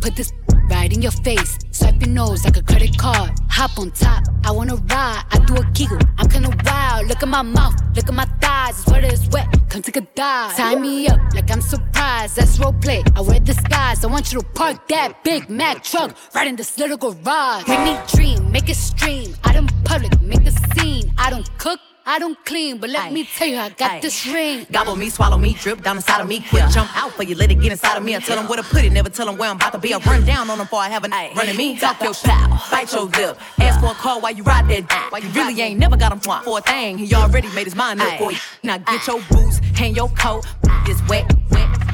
Put 0.00 0.14
this 0.14 0.32
right 0.70 0.92
in 0.92 1.02
your 1.02 1.10
face. 1.10 1.58
Swipe 1.98 2.06
your 2.06 2.14
nose 2.14 2.44
like 2.44 2.56
a 2.56 2.62
credit 2.62 2.96
card. 2.96 3.30
Hop 3.48 3.78
on 3.78 3.90
top, 3.90 4.22
I 4.44 4.52
wanna 4.52 4.76
ride. 4.76 5.22
I 5.30 5.38
do 5.46 5.56
a 5.56 5.64
giggle, 5.72 5.98
I'm 6.18 6.28
kinda 6.28 6.50
wild. 6.64 7.08
Look 7.08 7.22
at 7.22 7.28
my 7.28 7.42
mouth, 7.42 7.74
look 7.96 8.08
at 8.08 8.14
my 8.14 8.24
thighs. 8.40 8.78
It's 8.78 8.86
wet, 8.88 9.04
it's 9.04 9.28
wet. 9.28 9.46
Come 9.68 9.82
take 9.82 9.96
a 9.96 10.00
dive. 10.14 10.56
Tie 10.56 10.76
me 10.76 11.08
up 11.08 11.18
like 11.34 11.50
I'm 11.50 11.60
surprised. 11.60 12.36
That's 12.36 12.58
role 12.60 12.72
play. 12.72 13.02
I 13.16 13.20
wear 13.20 13.40
disguise. 13.40 14.04
I 14.04 14.06
want 14.06 14.32
you 14.32 14.40
to 14.40 14.46
park 14.54 14.86
that 14.88 15.24
Big 15.24 15.50
Mac 15.50 15.82
truck 15.82 16.14
right 16.34 16.46
in 16.46 16.56
this 16.56 16.78
little 16.78 16.98
garage. 16.98 17.66
Make 17.66 17.80
me 17.80 17.98
dream, 18.06 18.52
make 18.52 18.68
it 18.68 18.76
stream. 18.76 19.34
I 19.42 19.52
don't 19.52 19.72
public, 19.84 20.20
make 20.20 20.46
a 20.46 20.52
scene. 20.52 21.12
I 21.18 21.30
don't 21.30 21.48
cook. 21.58 21.80
I 22.08 22.18
don't 22.18 22.42
clean, 22.46 22.78
but 22.78 22.88
let 22.88 23.12
me 23.12 23.28
tell 23.36 23.46
you, 23.46 23.58
I 23.58 23.68
got 23.68 24.00
this 24.00 24.26
ring. 24.26 24.66
Gobble 24.72 24.96
me, 24.96 25.10
swallow 25.10 25.36
me, 25.36 25.52
drip 25.52 25.82
down 25.82 25.96
inside 25.96 26.22
of 26.22 26.26
me. 26.26 26.40
Quick 26.40 26.64
jump 26.70 26.88
out 26.96 27.12
for 27.12 27.22
you, 27.22 27.34
let 27.34 27.50
it 27.50 27.56
get 27.60 27.70
inside 27.70 27.98
of 27.98 28.02
me. 28.02 28.16
I 28.16 28.20
tell 28.20 28.36
them 28.36 28.48
where 28.48 28.56
to 28.56 28.62
put 28.62 28.82
it, 28.82 28.92
never 28.92 29.10
tell 29.10 29.26
them 29.26 29.36
where 29.36 29.50
I'm 29.50 29.56
about 29.56 29.72
to 29.72 29.78
be. 29.78 29.92
I 29.92 29.98
run 29.98 30.24
down 30.24 30.48
on 30.48 30.56
them 30.56 30.66
before 30.66 30.80
I 30.80 30.88
have 30.88 31.04
a 31.04 31.08
night. 31.08 31.36
Running 31.36 31.54
me, 31.54 31.78
talk 31.78 32.02
your 32.02 32.14
shit, 32.14 32.30
bite 32.70 32.90
your 32.94 33.04
lip. 33.04 33.38
Ask 33.60 33.80
for 33.80 33.90
a 33.90 33.94
call 33.94 34.22
while 34.22 34.32
you 34.32 34.42
ride 34.42 34.66
that. 34.68 35.08
While 35.10 35.22
you 35.22 35.28
really 35.28 35.60
ain't 35.60 35.78
never 35.78 35.98
got 35.98 36.10
him 36.10 36.20
for 36.20 36.58
a 36.58 36.62
thing. 36.62 36.96
He 36.96 37.14
already 37.14 37.48
made 37.54 37.64
his 37.64 37.76
mind 37.76 38.00
up 38.00 38.16
for 38.16 38.32
you. 38.32 38.38
Now 38.62 38.78
get 38.78 39.06
your 39.06 39.20
boots, 39.30 39.58
hang 39.74 39.94
your 39.94 40.08
coat. 40.08 40.46
This 40.86 41.06
wet, 41.08 41.30
wet, 41.50 41.67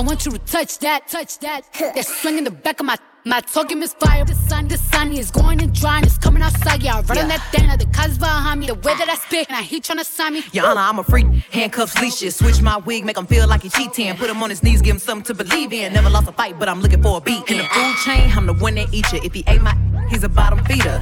want 0.00 0.24
you 0.24 0.32
to 0.32 0.38
touch 0.38 0.78
that, 0.78 1.08
touch 1.08 1.38
that. 1.40 1.64
That 1.94 2.06
swing 2.06 2.38
in 2.38 2.44
the 2.44 2.50
back 2.50 2.80
of 2.80 2.86
my 2.86 2.96
my 3.24 3.40
token 3.40 3.82
is 3.82 3.94
fire, 3.94 4.24
The 4.24 4.34
sun, 4.34 4.68
the 4.68 4.76
sun 4.76 5.12
is 5.12 5.30
going 5.30 5.60
and 5.62 5.72
drying. 5.72 6.04
It's 6.04 6.18
coming 6.18 6.42
outside. 6.42 6.82
Yeah, 6.82 6.96
I 6.96 7.00
run 7.02 7.18
on 7.18 7.28
that 7.28 7.42
thing. 7.52 7.68
The 7.68 7.86
cuz 7.86 8.18
behind 8.18 8.60
me. 8.60 8.66
The 8.66 8.74
way 8.74 8.94
that 8.94 9.08
I 9.08 9.14
spit, 9.14 9.48
and 9.48 9.56
I 9.56 9.62
heat 9.62 9.84
tryna 9.84 10.04
sign 10.04 10.34
me. 10.34 10.42
Your 10.52 10.66
Honor, 10.66 10.80
I'm 10.80 10.98
a 10.98 11.04
freak. 11.04 11.26
Handcuffs, 11.50 12.00
leashes. 12.00 12.36
Switch 12.36 12.60
my 12.60 12.78
wig, 12.78 13.04
make 13.04 13.16
him 13.16 13.26
feel 13.26 13.46
like 13.46 13.62
he 13.62 13.68
cheating. 13.68 14.14
Put 14.16 14.28
him 14.30 14.42
on 14.42 14.50
his 14.50 14.62
knees, 14.62 14.82
give 14.82 14.94
him 14.94 14.98
something 14.98 15.24
to 15.24 15.44
believe 15.44 15.72
in. 15.72 15.92
Never 15.92 16.10
lost 16.10 16.28
a 16.28 16.32
fight, 16.32 16.58
but 16.58 16.68
I'm 16.68 16.80
looking 16.80 17.02
for 17.02 17.18
a 17.18 17.20
beat. 17.20 17.48
In 17.50 17.58
the 17.58 17.64
food 17.64 17.96
chain, 18.04 18.30
I'm 18.36 18.46
the 18.46 18.54
one 18.54 18.74
that 18.74 18.92
eat 18.92 19.12
you. 19.12 19.20
If 19.22 19.34
he 19.34 19.44
ate 19.46 19.62
my, 19.62 19.76
he's 20.10 20.24
a 20.24 20.28
bottom 20.28 20.64
feeder. 20.64 21.00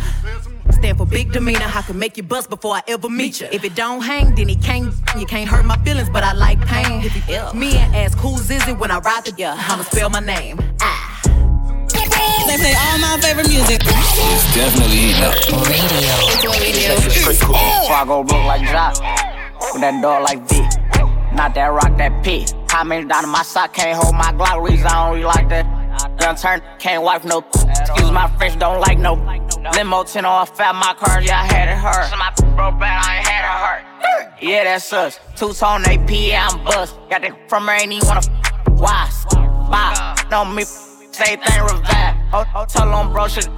Stand 0.73 0.99
for 0.99 1.07
big 1.07 1.33
demeanor. 1.33 1.71
I 1.75 1.83
can 1.83 1.99
make 1.99 2.16
you 2.16 2.23
bust 2.23 2.49
before 2.49 2.75
I 2.75 2.83
ever 2.87 3.09
meet 3.09 3.41
you. 3.41 3.49
If 3.51 3.64
it 3.64 3.75
don't 3.75 4.03
hang, 4.03 4.35
then 4.35 4.49
he 4.49 4.57
can't. 4.57 4.95
You 5.18 5.27
can't 5.27 5.49
hurt 5.49 5.64
my 5.64 5.77
feelings, 5.85 6.11
but 6.11 6.23
I 6.23 6.33
like 6.33 6.61
pain. 6.66 7.03
If 7.03 7.12
he 7.12 7.35
ill, 7.35 7.53
me 7.55 7.77
and 7.77 7.95
ask 7.97 8.16
who's 8.18 8.51
is 8.51 8.66
it 8.68 8.79
when 8.79 8.91
I 8.91 8.99
ride 8.99 9.25
the 9.25 9.33
yeah, 9.37 9.55
I'ma 9.57 9.83
spell 9.85 10.11
my 10.11 10.21
name. 10.21 10.59
They 12.47 12.57
play 12.57 12.74
all 12.74 12.99
my 12.99 13.18
favorite 13.20 13.49
music. 13.49 13.81
It's 13.85 14.55
definitely 14.55 14.97
heating 14.97 15.22
up. 15.22 15.35
Radio. 15.68 16.97
Before 17.26 17.57
I 17.57 18.05
go 18.07 18.24
broke 18.24 18.45
like 18.45 18.62
Jock, 18.68 18.95
with 19.72 19.83
that 19.83 20.01
dog 20.03 20.22
like 20.24 20.41
Vic. 20.49 20.66
Not 21.33 21.55
that 21.55 21.68
rock, 21.68 21.97
that 21.99 22.24
pit. 22.24 22.55
How 22.68 22.85
many 22.85 23.07
down 23.07 23.24
in 23.24 23.31
my 23.31 23.43
sock 23.43 23.74
can't 23.74 23.97
hold 24.03 24.14
my 24.14 24.33
Glock? 24.33 24.68
Reason 24.68 24.87
I 24.87 25.05
don't 25.05 25.14
really 25.14 25.24
like 25.24 25.49
that. 25.49 25.66
Young 26.20 26.37
turn, 26.37 26.62
can't 26.78 27.03
wipe 27.03 27.24
no. 27.24 27.39
Excuse 27.39 28.11
my 28.11 28.28
French, 28.37 28.59
don't 28.59 28.81
like 28.81 28.99
no. 28.99 29.14
Limo 29.74 30.05
10 30.05 30.24
on 30.24 30.47
fat, 30.47 30.74
my 30.74 30.95
car, 30.95 31.20
yeah, 31.22 31.41
I 31.41 31.45
had 31.53 31.68
it 31.68 31.78
hurt. 31.78 32.11
So 32.11 32.16
my 32.16 32.31
broke 32.57 32.81
bad, 32.81 33.05
I 33.05 33.18
ain't 33.18 33.26
had 33.26 33.45
it 33.45 33.59
hurt. 33.64 34.43
Yeah, 34.43 34.64
that 34.64 34.83
sucks. 34.83 35.20
Two 35.37 35.53
tone 35.53 35.85
AP, 35.85 36.11
yeah, 36.11 36.49
I'm 36.51 36.64
bust. 36.64 36.97
Got 37.11 37.22
that 37.22 37.49
from 37.49 37.66
her, 37.66 37.74
ain't 37.74 37.93
even 37.93 38.09
wanna. 38.09 38.22
Why? 38.70 39.11
Bye. 39.70 40.16
No, 40.31 40.45
me, 40.45 40.64
say 41.25 41.37
thing 41.37 41.62
revive. 41.62 42.16
Oh, 42.33 42.45
oh, 42.55 42.64
tell 42.64 42.89
on 42.89 43.12
bro, 43.12 43.29
shit. 43.29 43.49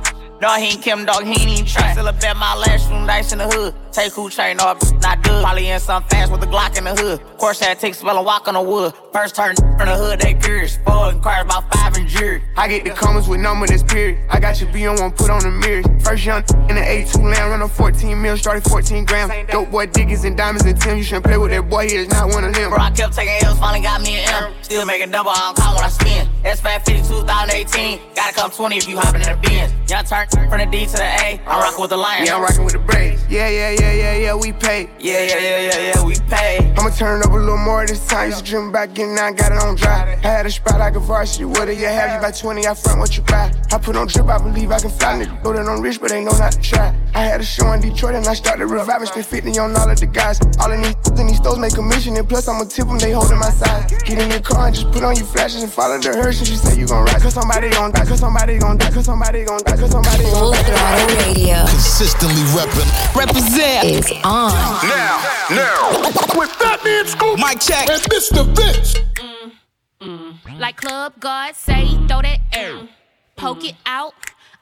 No, 0.42 0.52
he 0.54 0.72
ain't 0.72 0.82
Kim 0.82 1.04
Dog, 1.04 1.22
he 1.22 1.40
ain't 1.40 1.50
even 1.50 1.64
try. 1.64 1.92
Still 1.92 2.08
a 2.08 2.12
bet 2.12 2.36
my 2.36 2.56
last 2.56 2.90
room 2.90 3.06
dice 3.06 3.30
in 3.30 3.38
the 3.38 3.46
hood. 3.46 3.76
Take 3.92 4.12
who 4.12 4.28
chain 4.28 4.58
off, 4.58 4.76
not 5.00 5.22
good. 5.22 5.40
Probably 5.40 5.68
in 5.68 5.78
some 5.78 6.02
fast 6.08 6.32
with 6.32 6.42
a 6.42 6.46
Glock 6.46 6.76
in 6.76 6.82
the 6.82 6.96
hood. 6.96 7.20
Course 7.38 7.60
that 7.60 7.78
take 7.78 7.94
spell 7.94 8.16
and 8.16 8.26
walk 8.26 8.48
on 8.48 8.54
the 8.54 8.60
wood. 8.60 8.92
First 9.12 9.36
turn 9.36 9.54
from 9.54 9.86
the 9.86 9.94
hood, 9.94 10.18
they 10.18 10.34
curious. 10.34 10.78
Four 10.78 11.10
and 11.10 11.22
cars 11.22 11.44
about 11.44 11.72
five 11.72 11.94
and 11.96 12.08
jury. 12.08 12.42
I 12.56 12.66
get 12.66 12.82
the 12.82 12.90
comments 12.90 13.28
with 13.28 13.38
number 13.38 13.68
this 13.68 13.84
period. 13.84 14.18
I 14.30 14.40
got 14.40 14.60
your 14.60 14.72
B 14.72 14.84
on 14.88 14.96
one, 14.98 15.12
put 15.12 15.30
on 15.30 15.42
the 15.42 15.50
mirrors. 15.52 15.86
First 16.02 16.24
young 16.24 16.42
in 16.68 16.74
the 16.74 16.82
A2 16.82 17.22
land, 17.22 17.50
run 17.50 17.62
a 17.62 17.68
14 17.68 18.20
mil, 18.20 18.36
started 18.36 18.64
14 18.64 19.04
grams. 19.04 19.48
Dope 19.48 19.70
boy 19.70 19.86
Dickies 19.86 20.24
and 20.24 20.36
diamonds 20.36 20.66
and 20.66 20.80
Tim. 20.80 20.96
You 20.98 21.04
shouldn't 21.04 21.26
play 21.26 21.38
with 21.38 21.52
that 21.52 21.70
boy, 21.70 21.88
he 21.88 21.94
is 21.94 22.08
not 22.08 22.30
one 22.30 22.42
of 22.42 22.52
them. 22.52 22.70
Bro, 22.70 22.80
I 22.80 22.90
kept 22.90 23.14
taking 23.14 23.46
L's, 23.46 23.60
finally 23.60 23.82
got 23.82 24.02
me 24.02 24.18
an 24.18 24.44
M. 24.44 24.52
Still 24.62 24.86
making 24.86 25.12
double, 25.12 25.30
I 25.30 25.38
don't 25.38 25.56
call 25.56 25.76
when 25.76 25.84
I 25.84 25.88
spin. 25.88 26.26
S5 26.42 26.84
50 26.84 27.02
2018. 27.06 28.00
Gotta 28.16 28.34
come 28.34 28.50
20 28.50 28.76
if 28.76 28.88
you 28.88 28.98
hopping 28.98 29.20
in 29.20 29.28
the 29.28 29.36
Benz. 29.36 29.72
Young 29.88 30.04
turn 30.04 30.26
from 30.32 30.58
the 30.58 30.66
D 30.66 30.86
to 30.86 30.92
the 30.92 31.02
A. 31.02 31.40
I'm 31.46 31.60
rocking 31.60 31.80
with 31.80 31.90
the 31.90 31.96
Lions. 31.96 32.28
Yeah, 32.28 32.36
I'm 32.36 32.42
rocking 32.42 32.64
with 32.64 32.74
the 32.74 32.78
Braves. 32.80 33.24
Yeah, 33.28 33.48
yeah, 33.48 33.70
yeah, 33.70 33.92
yeah, 33.92 34.16
yeah, 34.16 34.34
we 34.34 34.52
pay. 34.52 34.90
Yeah, 34.98 35.24
yeah, 35.24 35.38
yeah, 35.38 35.60
yeah, 35.60 35.92
yeah, 35.94 36.04
we 36.04 36.14
pay. 36.28 36.74
I'ma 36.76 36.90
turn 36.90 37.20
it 37.20 37.26
up 37.26 37.32
a 37.32 37.36
little 37.36 37.56
more 37.56 37.86
this 37.86 38.06
time. 38.06 38.30
Used 38.30 38.44
to 38.44 38.50
dream 38.50 38.68
about 38.68 38.94
getting 38.94 39.18
out, 39.18 39.36
got 39.36 39.52
it 39.52 39.58
on 39.58 39.76
dry. 39.76 40.18
I 40.22 40.26
had 40.26 40.46
a 40.46 40.50
spot 40.50 40.78
like 40.78 40.96
a 40.96 41.00
varsity. 41.00 41.44
What 41.44 41.66
do 41.66 41.72
you 41.72 41.86
have? 41.86 42.14
You 42.14 42.20
by 42.20 42.30
20, 42.30 42.66
I 42.66 42.74
front 42.74 43.00
what 43.00 43.16
you 43.16 43.22
buy. 43.24 43.52
I 43.72 43.78
put 43.78 43.96
on 43.96 44.06
drip, 44.06 44.26
I 44.26 44.38
believe 44.38 44.70
I 44.70 44.78
can 44.80 44.90
fly. 44.90 45.22
Nigga, 45.22 45.42
know 45.44 45.52
that 45.52 45.66
I'm 45.66 45.80
rich, 45.80 46.00
but 46.00 46.10
they 46.10 46.24
know 46.24 46.36
not 46.38 46.52
to 46.52 46.60
try. 46.60 46.94
I 47.14 47.20
had 47.24 47.40
a 47.40 47.44
show 47.44 47.70
in 47.72 47.80
Detroit 47.80 48.14
and 48.14 48.26
I 48.26 48.34
started 48.34 48.66
reviving. 48.66 49.06
Spent 49.06 49.26
50 49.26 49.58
on 49.58 49.76
all 49.76 49.90
of 49.90 50.00
the 50.00 50.06
guys. 50.06 50.40
All 50.60 50.72
of 50.72 50.78
these 50.82 51.20
in 51.20 51.26
these 51.26 51.36
stores 51.36 51.58
make 51.58 51.74
commission. 51.74 52.16
And 52.16 52.28
plus, 52.28 52.48
I'ma 52.48 52.64
tip 52.64 52.86
them, 52.86 52.98
they 52.98 53.12
holding 53.12 53.38
my 53.38 53.50
side. 53.50 53.90
Get 54.04 54.18
in 54.18 54.30
your 54.30 54.40
car 54.40 54.66
and 54.66 54.74
just 54.74 54.90
put 54.92 55.02
on 55.04 55.16
your 55.16 55.26
flashes 55.26 55.62
and 55.62 55.72
follow 55.72 55.98
the 55.98 56.08
hearse. 56.16 56.38
And 56.38 56.48
she 56.48 56.56
say 56.56 56.78
you 56.78 56.86
gon' 56.86 57.04
ride. 57.04 57.20
Cause 57.20 57.34
somebody 57.34 57.70
gon' 57.70 57.92
die. 57.92 58.04
Cause 58.04 58.20
somebody 58.20 58.58
gon' 58.58 58.78
die. 58.78 58.90
Cause 58.90 59.04
somebody 59.04 59.44
gon' 59.44 59.62
die. 59.64 59.76
Cause 59.76 59.90
somebody 59.90 60.21
gon' 60.21 60.21
die. 60.21 60.21
Full 60.30 60.54
Throttle 60.54 61.16
Radio. 61.16 61.64
Consistently 61.66 62.42
reppin'. 62.54 62.88
Represent 63.14 63.84
is 63.84 64.12
on. 64.24 64.52
Now, 64.86 65.20
now. 65.50 65.90
With 66.38 66.56
Fatman 66.58 67.06
Scoop. 67.06 67.38
Mic 67.38 67.60
check. 67.60 67.88
And 67.90 68.02
Mr. 68.02 68.44
Vince. 68.56 68.94
Mm, 69.16 69.52
mm. 70.00 70.58
Like 70.58 70.76
Club 70.76 71.14
God 71.20 71.54
say, 71.54 71.88
throw 72.08 72.22
that 72.22 72.40
air. 72.52 72.88
Poke 73.36 73.64
it 73.64 73.76
out. 73.86 74.14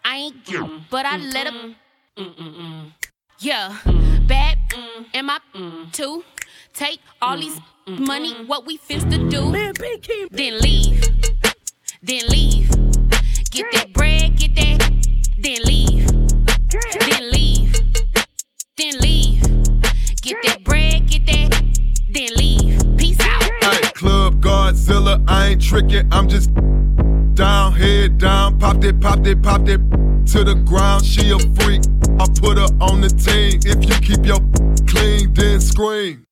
I 0.04 0.16
ain't 0.16 0.44
get, 0.44 0.62
but 0.90 1.04
I 1.04 1.18
let 1.18 1.46
him. 1.46 1.76
Mm, 2.16 2.92
yeah, 3.38 3.76
bad 4.26 4.58
am 5.14 5.30
I 5.30 5.38
too? 5.92 6.24
Take 6.72 7.00
all 7.20 7.36
these 7.38 7.58
money, 7.86 8.34
what 8.46 8.66
we 8.66 8.78
finna 8.78 9.30
do? 9.30 9.50
Then 10.30 10.58
leave, 10.60 11.04
then 12.02 12.26
leave. 12.28 12.70
Get 13.50 13.66
that 13.72 13.92
bread, 13.92 14.36
get 14.36 14.54
that, 14.56 14.69
then 15.42 15.62
leave, 15.64 16.06
then 16.68 17.30
leave, 17.30 17.72
then 18.76 18.98
leave. 18.98 19.42
Get 20.20 20.36
that 20.44 20.64
bread, 20.64 21.08
get 21.08 21.26
that, 21.26 21.62
then 22.10 22.34
leave. 22.36 22.98
Peace 22.98 23.20
out. 23.20 23.42
Hey, 23.42 23.90
Club 23.94 24.40
Godzilla, 24.42 25.22
I 25.26 25.48
ain't 25.48 25.62
tricking, 25.62 26.06
I'm 26.12 26.28
just 26.28 26.50
down, 27.34 27.72
head 27.72 28.18
down, 28.18 28.58
popped 28.58 28.84
it, 28.84 29.00
popped 29.00 29.26
it, 29.26 29.42
popped 29.42 29.68
it 29.68 29.80
to 30.26 30.44
the 30.44 30.54
ground. 30.66 31.04
She 31.06 31.30
a 31.30 31.38
freak, 31.38 31.82
I 32.18 32.26
put 32.38 32.58
her 32.58 32.68
on 32.80 33.00
the 33.00 33.08
team. 33.08 33.60
If 33.64 33.88
you 33.88 33.96
keep 34.00 34.26
your 34.26 34.40
clean, 34.86 35.32
then 35.32 35.60
scream. 35.60 36.26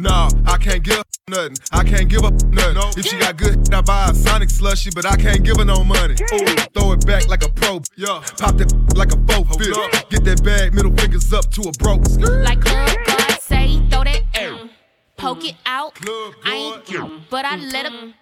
Nah, 0.00 0.30
I 0.46 0.58
can't 0.58 0.84
give 0.84 0.96
her 0.96 1.02
nothing. 1.28 1.56
I 1.72 1.82
can't 1.82 2.08
give 2.08 2.22
her 2.22 2.30
nothing. 2.30 2.76
If 2.96 3.06
she 3.06 3.18
got 3.18 3.36
good, 3.36 3.74
I 3.74 3.80
buy 3.80 4.10
a 4.10 4.14
Sonic 4.14 4.48
slushy, 4.48 4.90
but 4.94 5.04
I 5.04 5.16
can't 5.16 5.42
give 5.42 5.56
her 5.56 5.64
no 5.64 5.82
money. 5.82 6.14
Ooh, 6.32 6.46
throw 6.72 6.92
it 6.92 7.04
back 7.04 7.26
like 7.26 7.44
a 7.44 7.48
pro. 7.48 7.80
Yeah, 7.96 8.22
pop 8.38 8.56
that 8.58 8.72
like 8.96 9.12
a 9.12 9.16
four 9.26 9.44
fifth. 9.58 10.08
Get 10.08 10.24
that 10.24 10.44
bag, 10.44 10.72
middle 10.72 10.92
fingers 10.96 11.32
up 11.32 11.50
to 11.50 11.62
a 11.62 11.72
broke. 11.72 12.08
Like 12.20 12.60
Club 12.60 12.96
God 13.06 13.40
say, 13.40 13.80
throw 13.90 14.04
that 14.04 14.22
air. 14.34 14.70
Poke 15.16 15.44
it 15.44 15.56
out. 15.66 15.98
I 16.44 16.54
ain't 16.54 16.86
get, 16.86 17.28
but 17.28 17.44
I 17.44 17.56
let 17.56 17.86
him. 17.86 18.14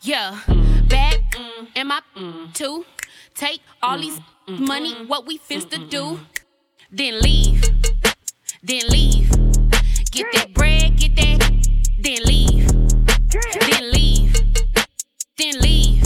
Yeah, 0.00 0.40
bad 0.88 1.20
am 1.76 1.92
I 1.92 2.00
too? 2.54 2.86
Take 3.34 3.60
all 3.82 3.98
these 3.98 4.18
money, 4.48 4.94
what 5.06 5.26
we 5.26 5.38
finna 5.38 5.90
do? 5.90 6.18
Then 6.90 7.20
leave, 7.20 7.62
then 8.62 8.88
leave. 8.88 9.23
Get 10.14 10.32
that 10.32 10.54
bread, 10.54 10.96
get 10.96 11.16
that, 11.16 11.40
then 11.98 12.22
leave, 12.24 12.68
then 12.68 13.90
leave, 13.90 14.32
then 15.36 15.60
leave. 15.60 16.02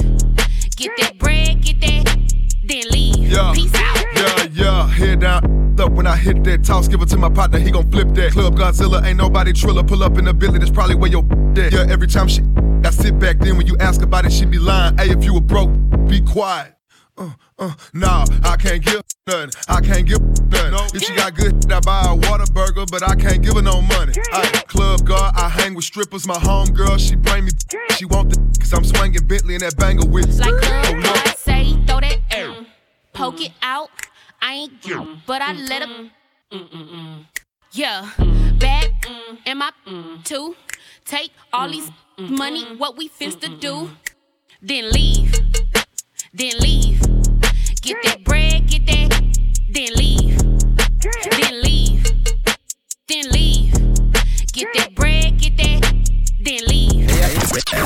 Get 0.76 0.96
that 0.96 1.18
bread, 1.18 1.60
get 1.60 1.78
that, 1.82 2.18
then 2.64 2.84
leave. 2.90 3.30
Yeah. 3.30 3.52
Peace 3.54 3.74
out. 3.74 4.06
Yeah, 4.16 4.46
yeah, 4.54 4.88
head 4.88 5.20
down. 5.20 5.76
Up 5.78 5.92
when 5.92 6.06
I 6.06 6.16
hit 6.16 6.42
that 6.44 6.64
toss, 6.64 6.88
give 6.88 7.02
it 7.02 7.10
to 7.10 7.18
my 7.18 7.28
partner, 7.28 7.58
he 7.58 7.70
gon' 7.70 7.90
flip 7.90 8.14
that. 8.14 8.32
Club 8.32 8.56
Godzilla, 8.56 9.04
ain't 9.04 9.18
nobody 9.18 9.52
triller. 9.52 9.84
Pull 9.84 10.02
up 10.02 10.16
in 10.16 10.24
the 10.24 10.32
Billy, 10.32 10.58
that's 10.58 10.70
probably 10.70 10.94
where 10.94 11.10
your 11.10 11.22
at. 11.58 11.70
Yeah, 11.74 11.84
every 11.90 12.08
time 12.08 12.28
she, 12.28 12.40
I 12.84 12.90
sit 12.90 13.18
back 13.18 13.40
then 13.40 13.58
when 13.58 13.66
you 13.66 13.76
ask 13.76 14.00
about 14.00 14.24
it, 14.24 14.32
she 14.32 14.46
be 14.46 14.58
lying. 14.58 14.96
Hey, 14.96 15.10
if 15.10 15.22
you 15.22 15.34
were 15.34 15.42
broke, 15.42 15.68
be 16.08 16.22
quiet. 16.22 16.77
Uh, 17.18 17.30
uh, 17.58 17.74
nah, 17.92 18.24
I 18.44 18.56
can't 18.56 18.84
give 18.84 19.02
nothing. 19.26 19.50
I 19.68 19.80
can't 19.80 20.06
give 20.06 20.20
nothing. 20.20 20.96
If 20.96 21.02
she 21.02 21.14
got 21.16 21.34
good, 21.34 21.70
I 21.72 21.80
buy 21.80 22.02
a 22.02 22.16
Whataburger, 22.16 22.88
but 22.90 23.02
I 23.02 23.16
can't 23.16 23.42
give 23.42 23.54
her 23.54 23.62
no 23.62 23.82
money. 23.82 24.12
I 24.32 24.46
club 24.68 25.04
guard, 25.04 25.34
I 25.36 25.48
hang 25.48 25.74
with 25.74 25.84
strippers. 25.84 26.26
My 26.26 26.38
home 26.38 26.68
girl, 26.68 26.96
she 26.96 27.16
bring 27.16 27.46
me. 27.46 27.50
She 27.96 28.04
want 28.04 28.30
the, 28.30 28.36
cause 28.60 28.72
I'm 28.72 28.84
swinging 28.84 29.26
Bentley 29.26 29.54
in 29.56 29.60
that 29.62 29.76
banger 29.76 30.06
with. 30.06 30.38
Like 30.38 30.54
Oh, 30.54 30.58
Club 30.60 30.96
no. 31.02 31.14
Say, 31.36 31.72
throw 31.86 32.00
that 32.00 32.18
air. 32.30 32.54
Poke 33.12 33.40
it 33.40 33.52
out. 33.62 33.90
I 34.40 34.54
ain't 34.54 34.80
get, 34.80 35.04
but 35.26 35.42
I 35.42 35.52
let 35.54 35.82
him. 35.82 36.10
Yeah, 37.72 38.08
bad 38.60 38.90
am 39.44 39.60
I 39.62 39.72
too? 40.24 40.54
Take 41.04 41.32
all 41.52 41.68
these 41.68 41.90
money, 42.16 42.64
what 42.76 42.96
we 42.96 43.08
finna 43.08 43.58
do? 43.60 43.90
Then 44.62 44.90
leave, 44.90 45.32
then 46.38 46.52
leave. 46.60 47.00
Get 47.82 47.96
that 48.04 48.24
bread, 48.24 48.66
get 48.68 48.86
that, 48.86 49.10
then 49.70 49.92
leave, 49.94 50.38
then 51.40 51.62
leave, 51.62 52.04
then 53.08 53.30
leave. 53.30 53.72
Get 54.52 54.68
that 54.74 54.94
bread, 54.94 55.38
get 55.38 55.56
that, 55.56 55.94
then 56.40 56.60
leave. 56.66 57.10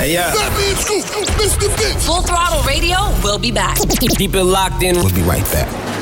yeah. 0.05 0.33
Fat 0.33 0.53
Man 0.53 0.77
Scoop. 0.77 1.05
Mr. 1.37 1.77
Vince. 1.77 2.07
Full 2.07 2.23
Throttle 2.23 2.63
Radio 2.65 2.99
we'll 3.23 3.39
be 3.39 3.51
back. 3.51 3.79
Keep 3.79 4.35
it 4.35 4.45
locked 4.45 4.83
in. 4.83 4.97
We'll 4.97 5.15
be 5.15 5.23
right 5.23 5.45
back. 5.45 6.02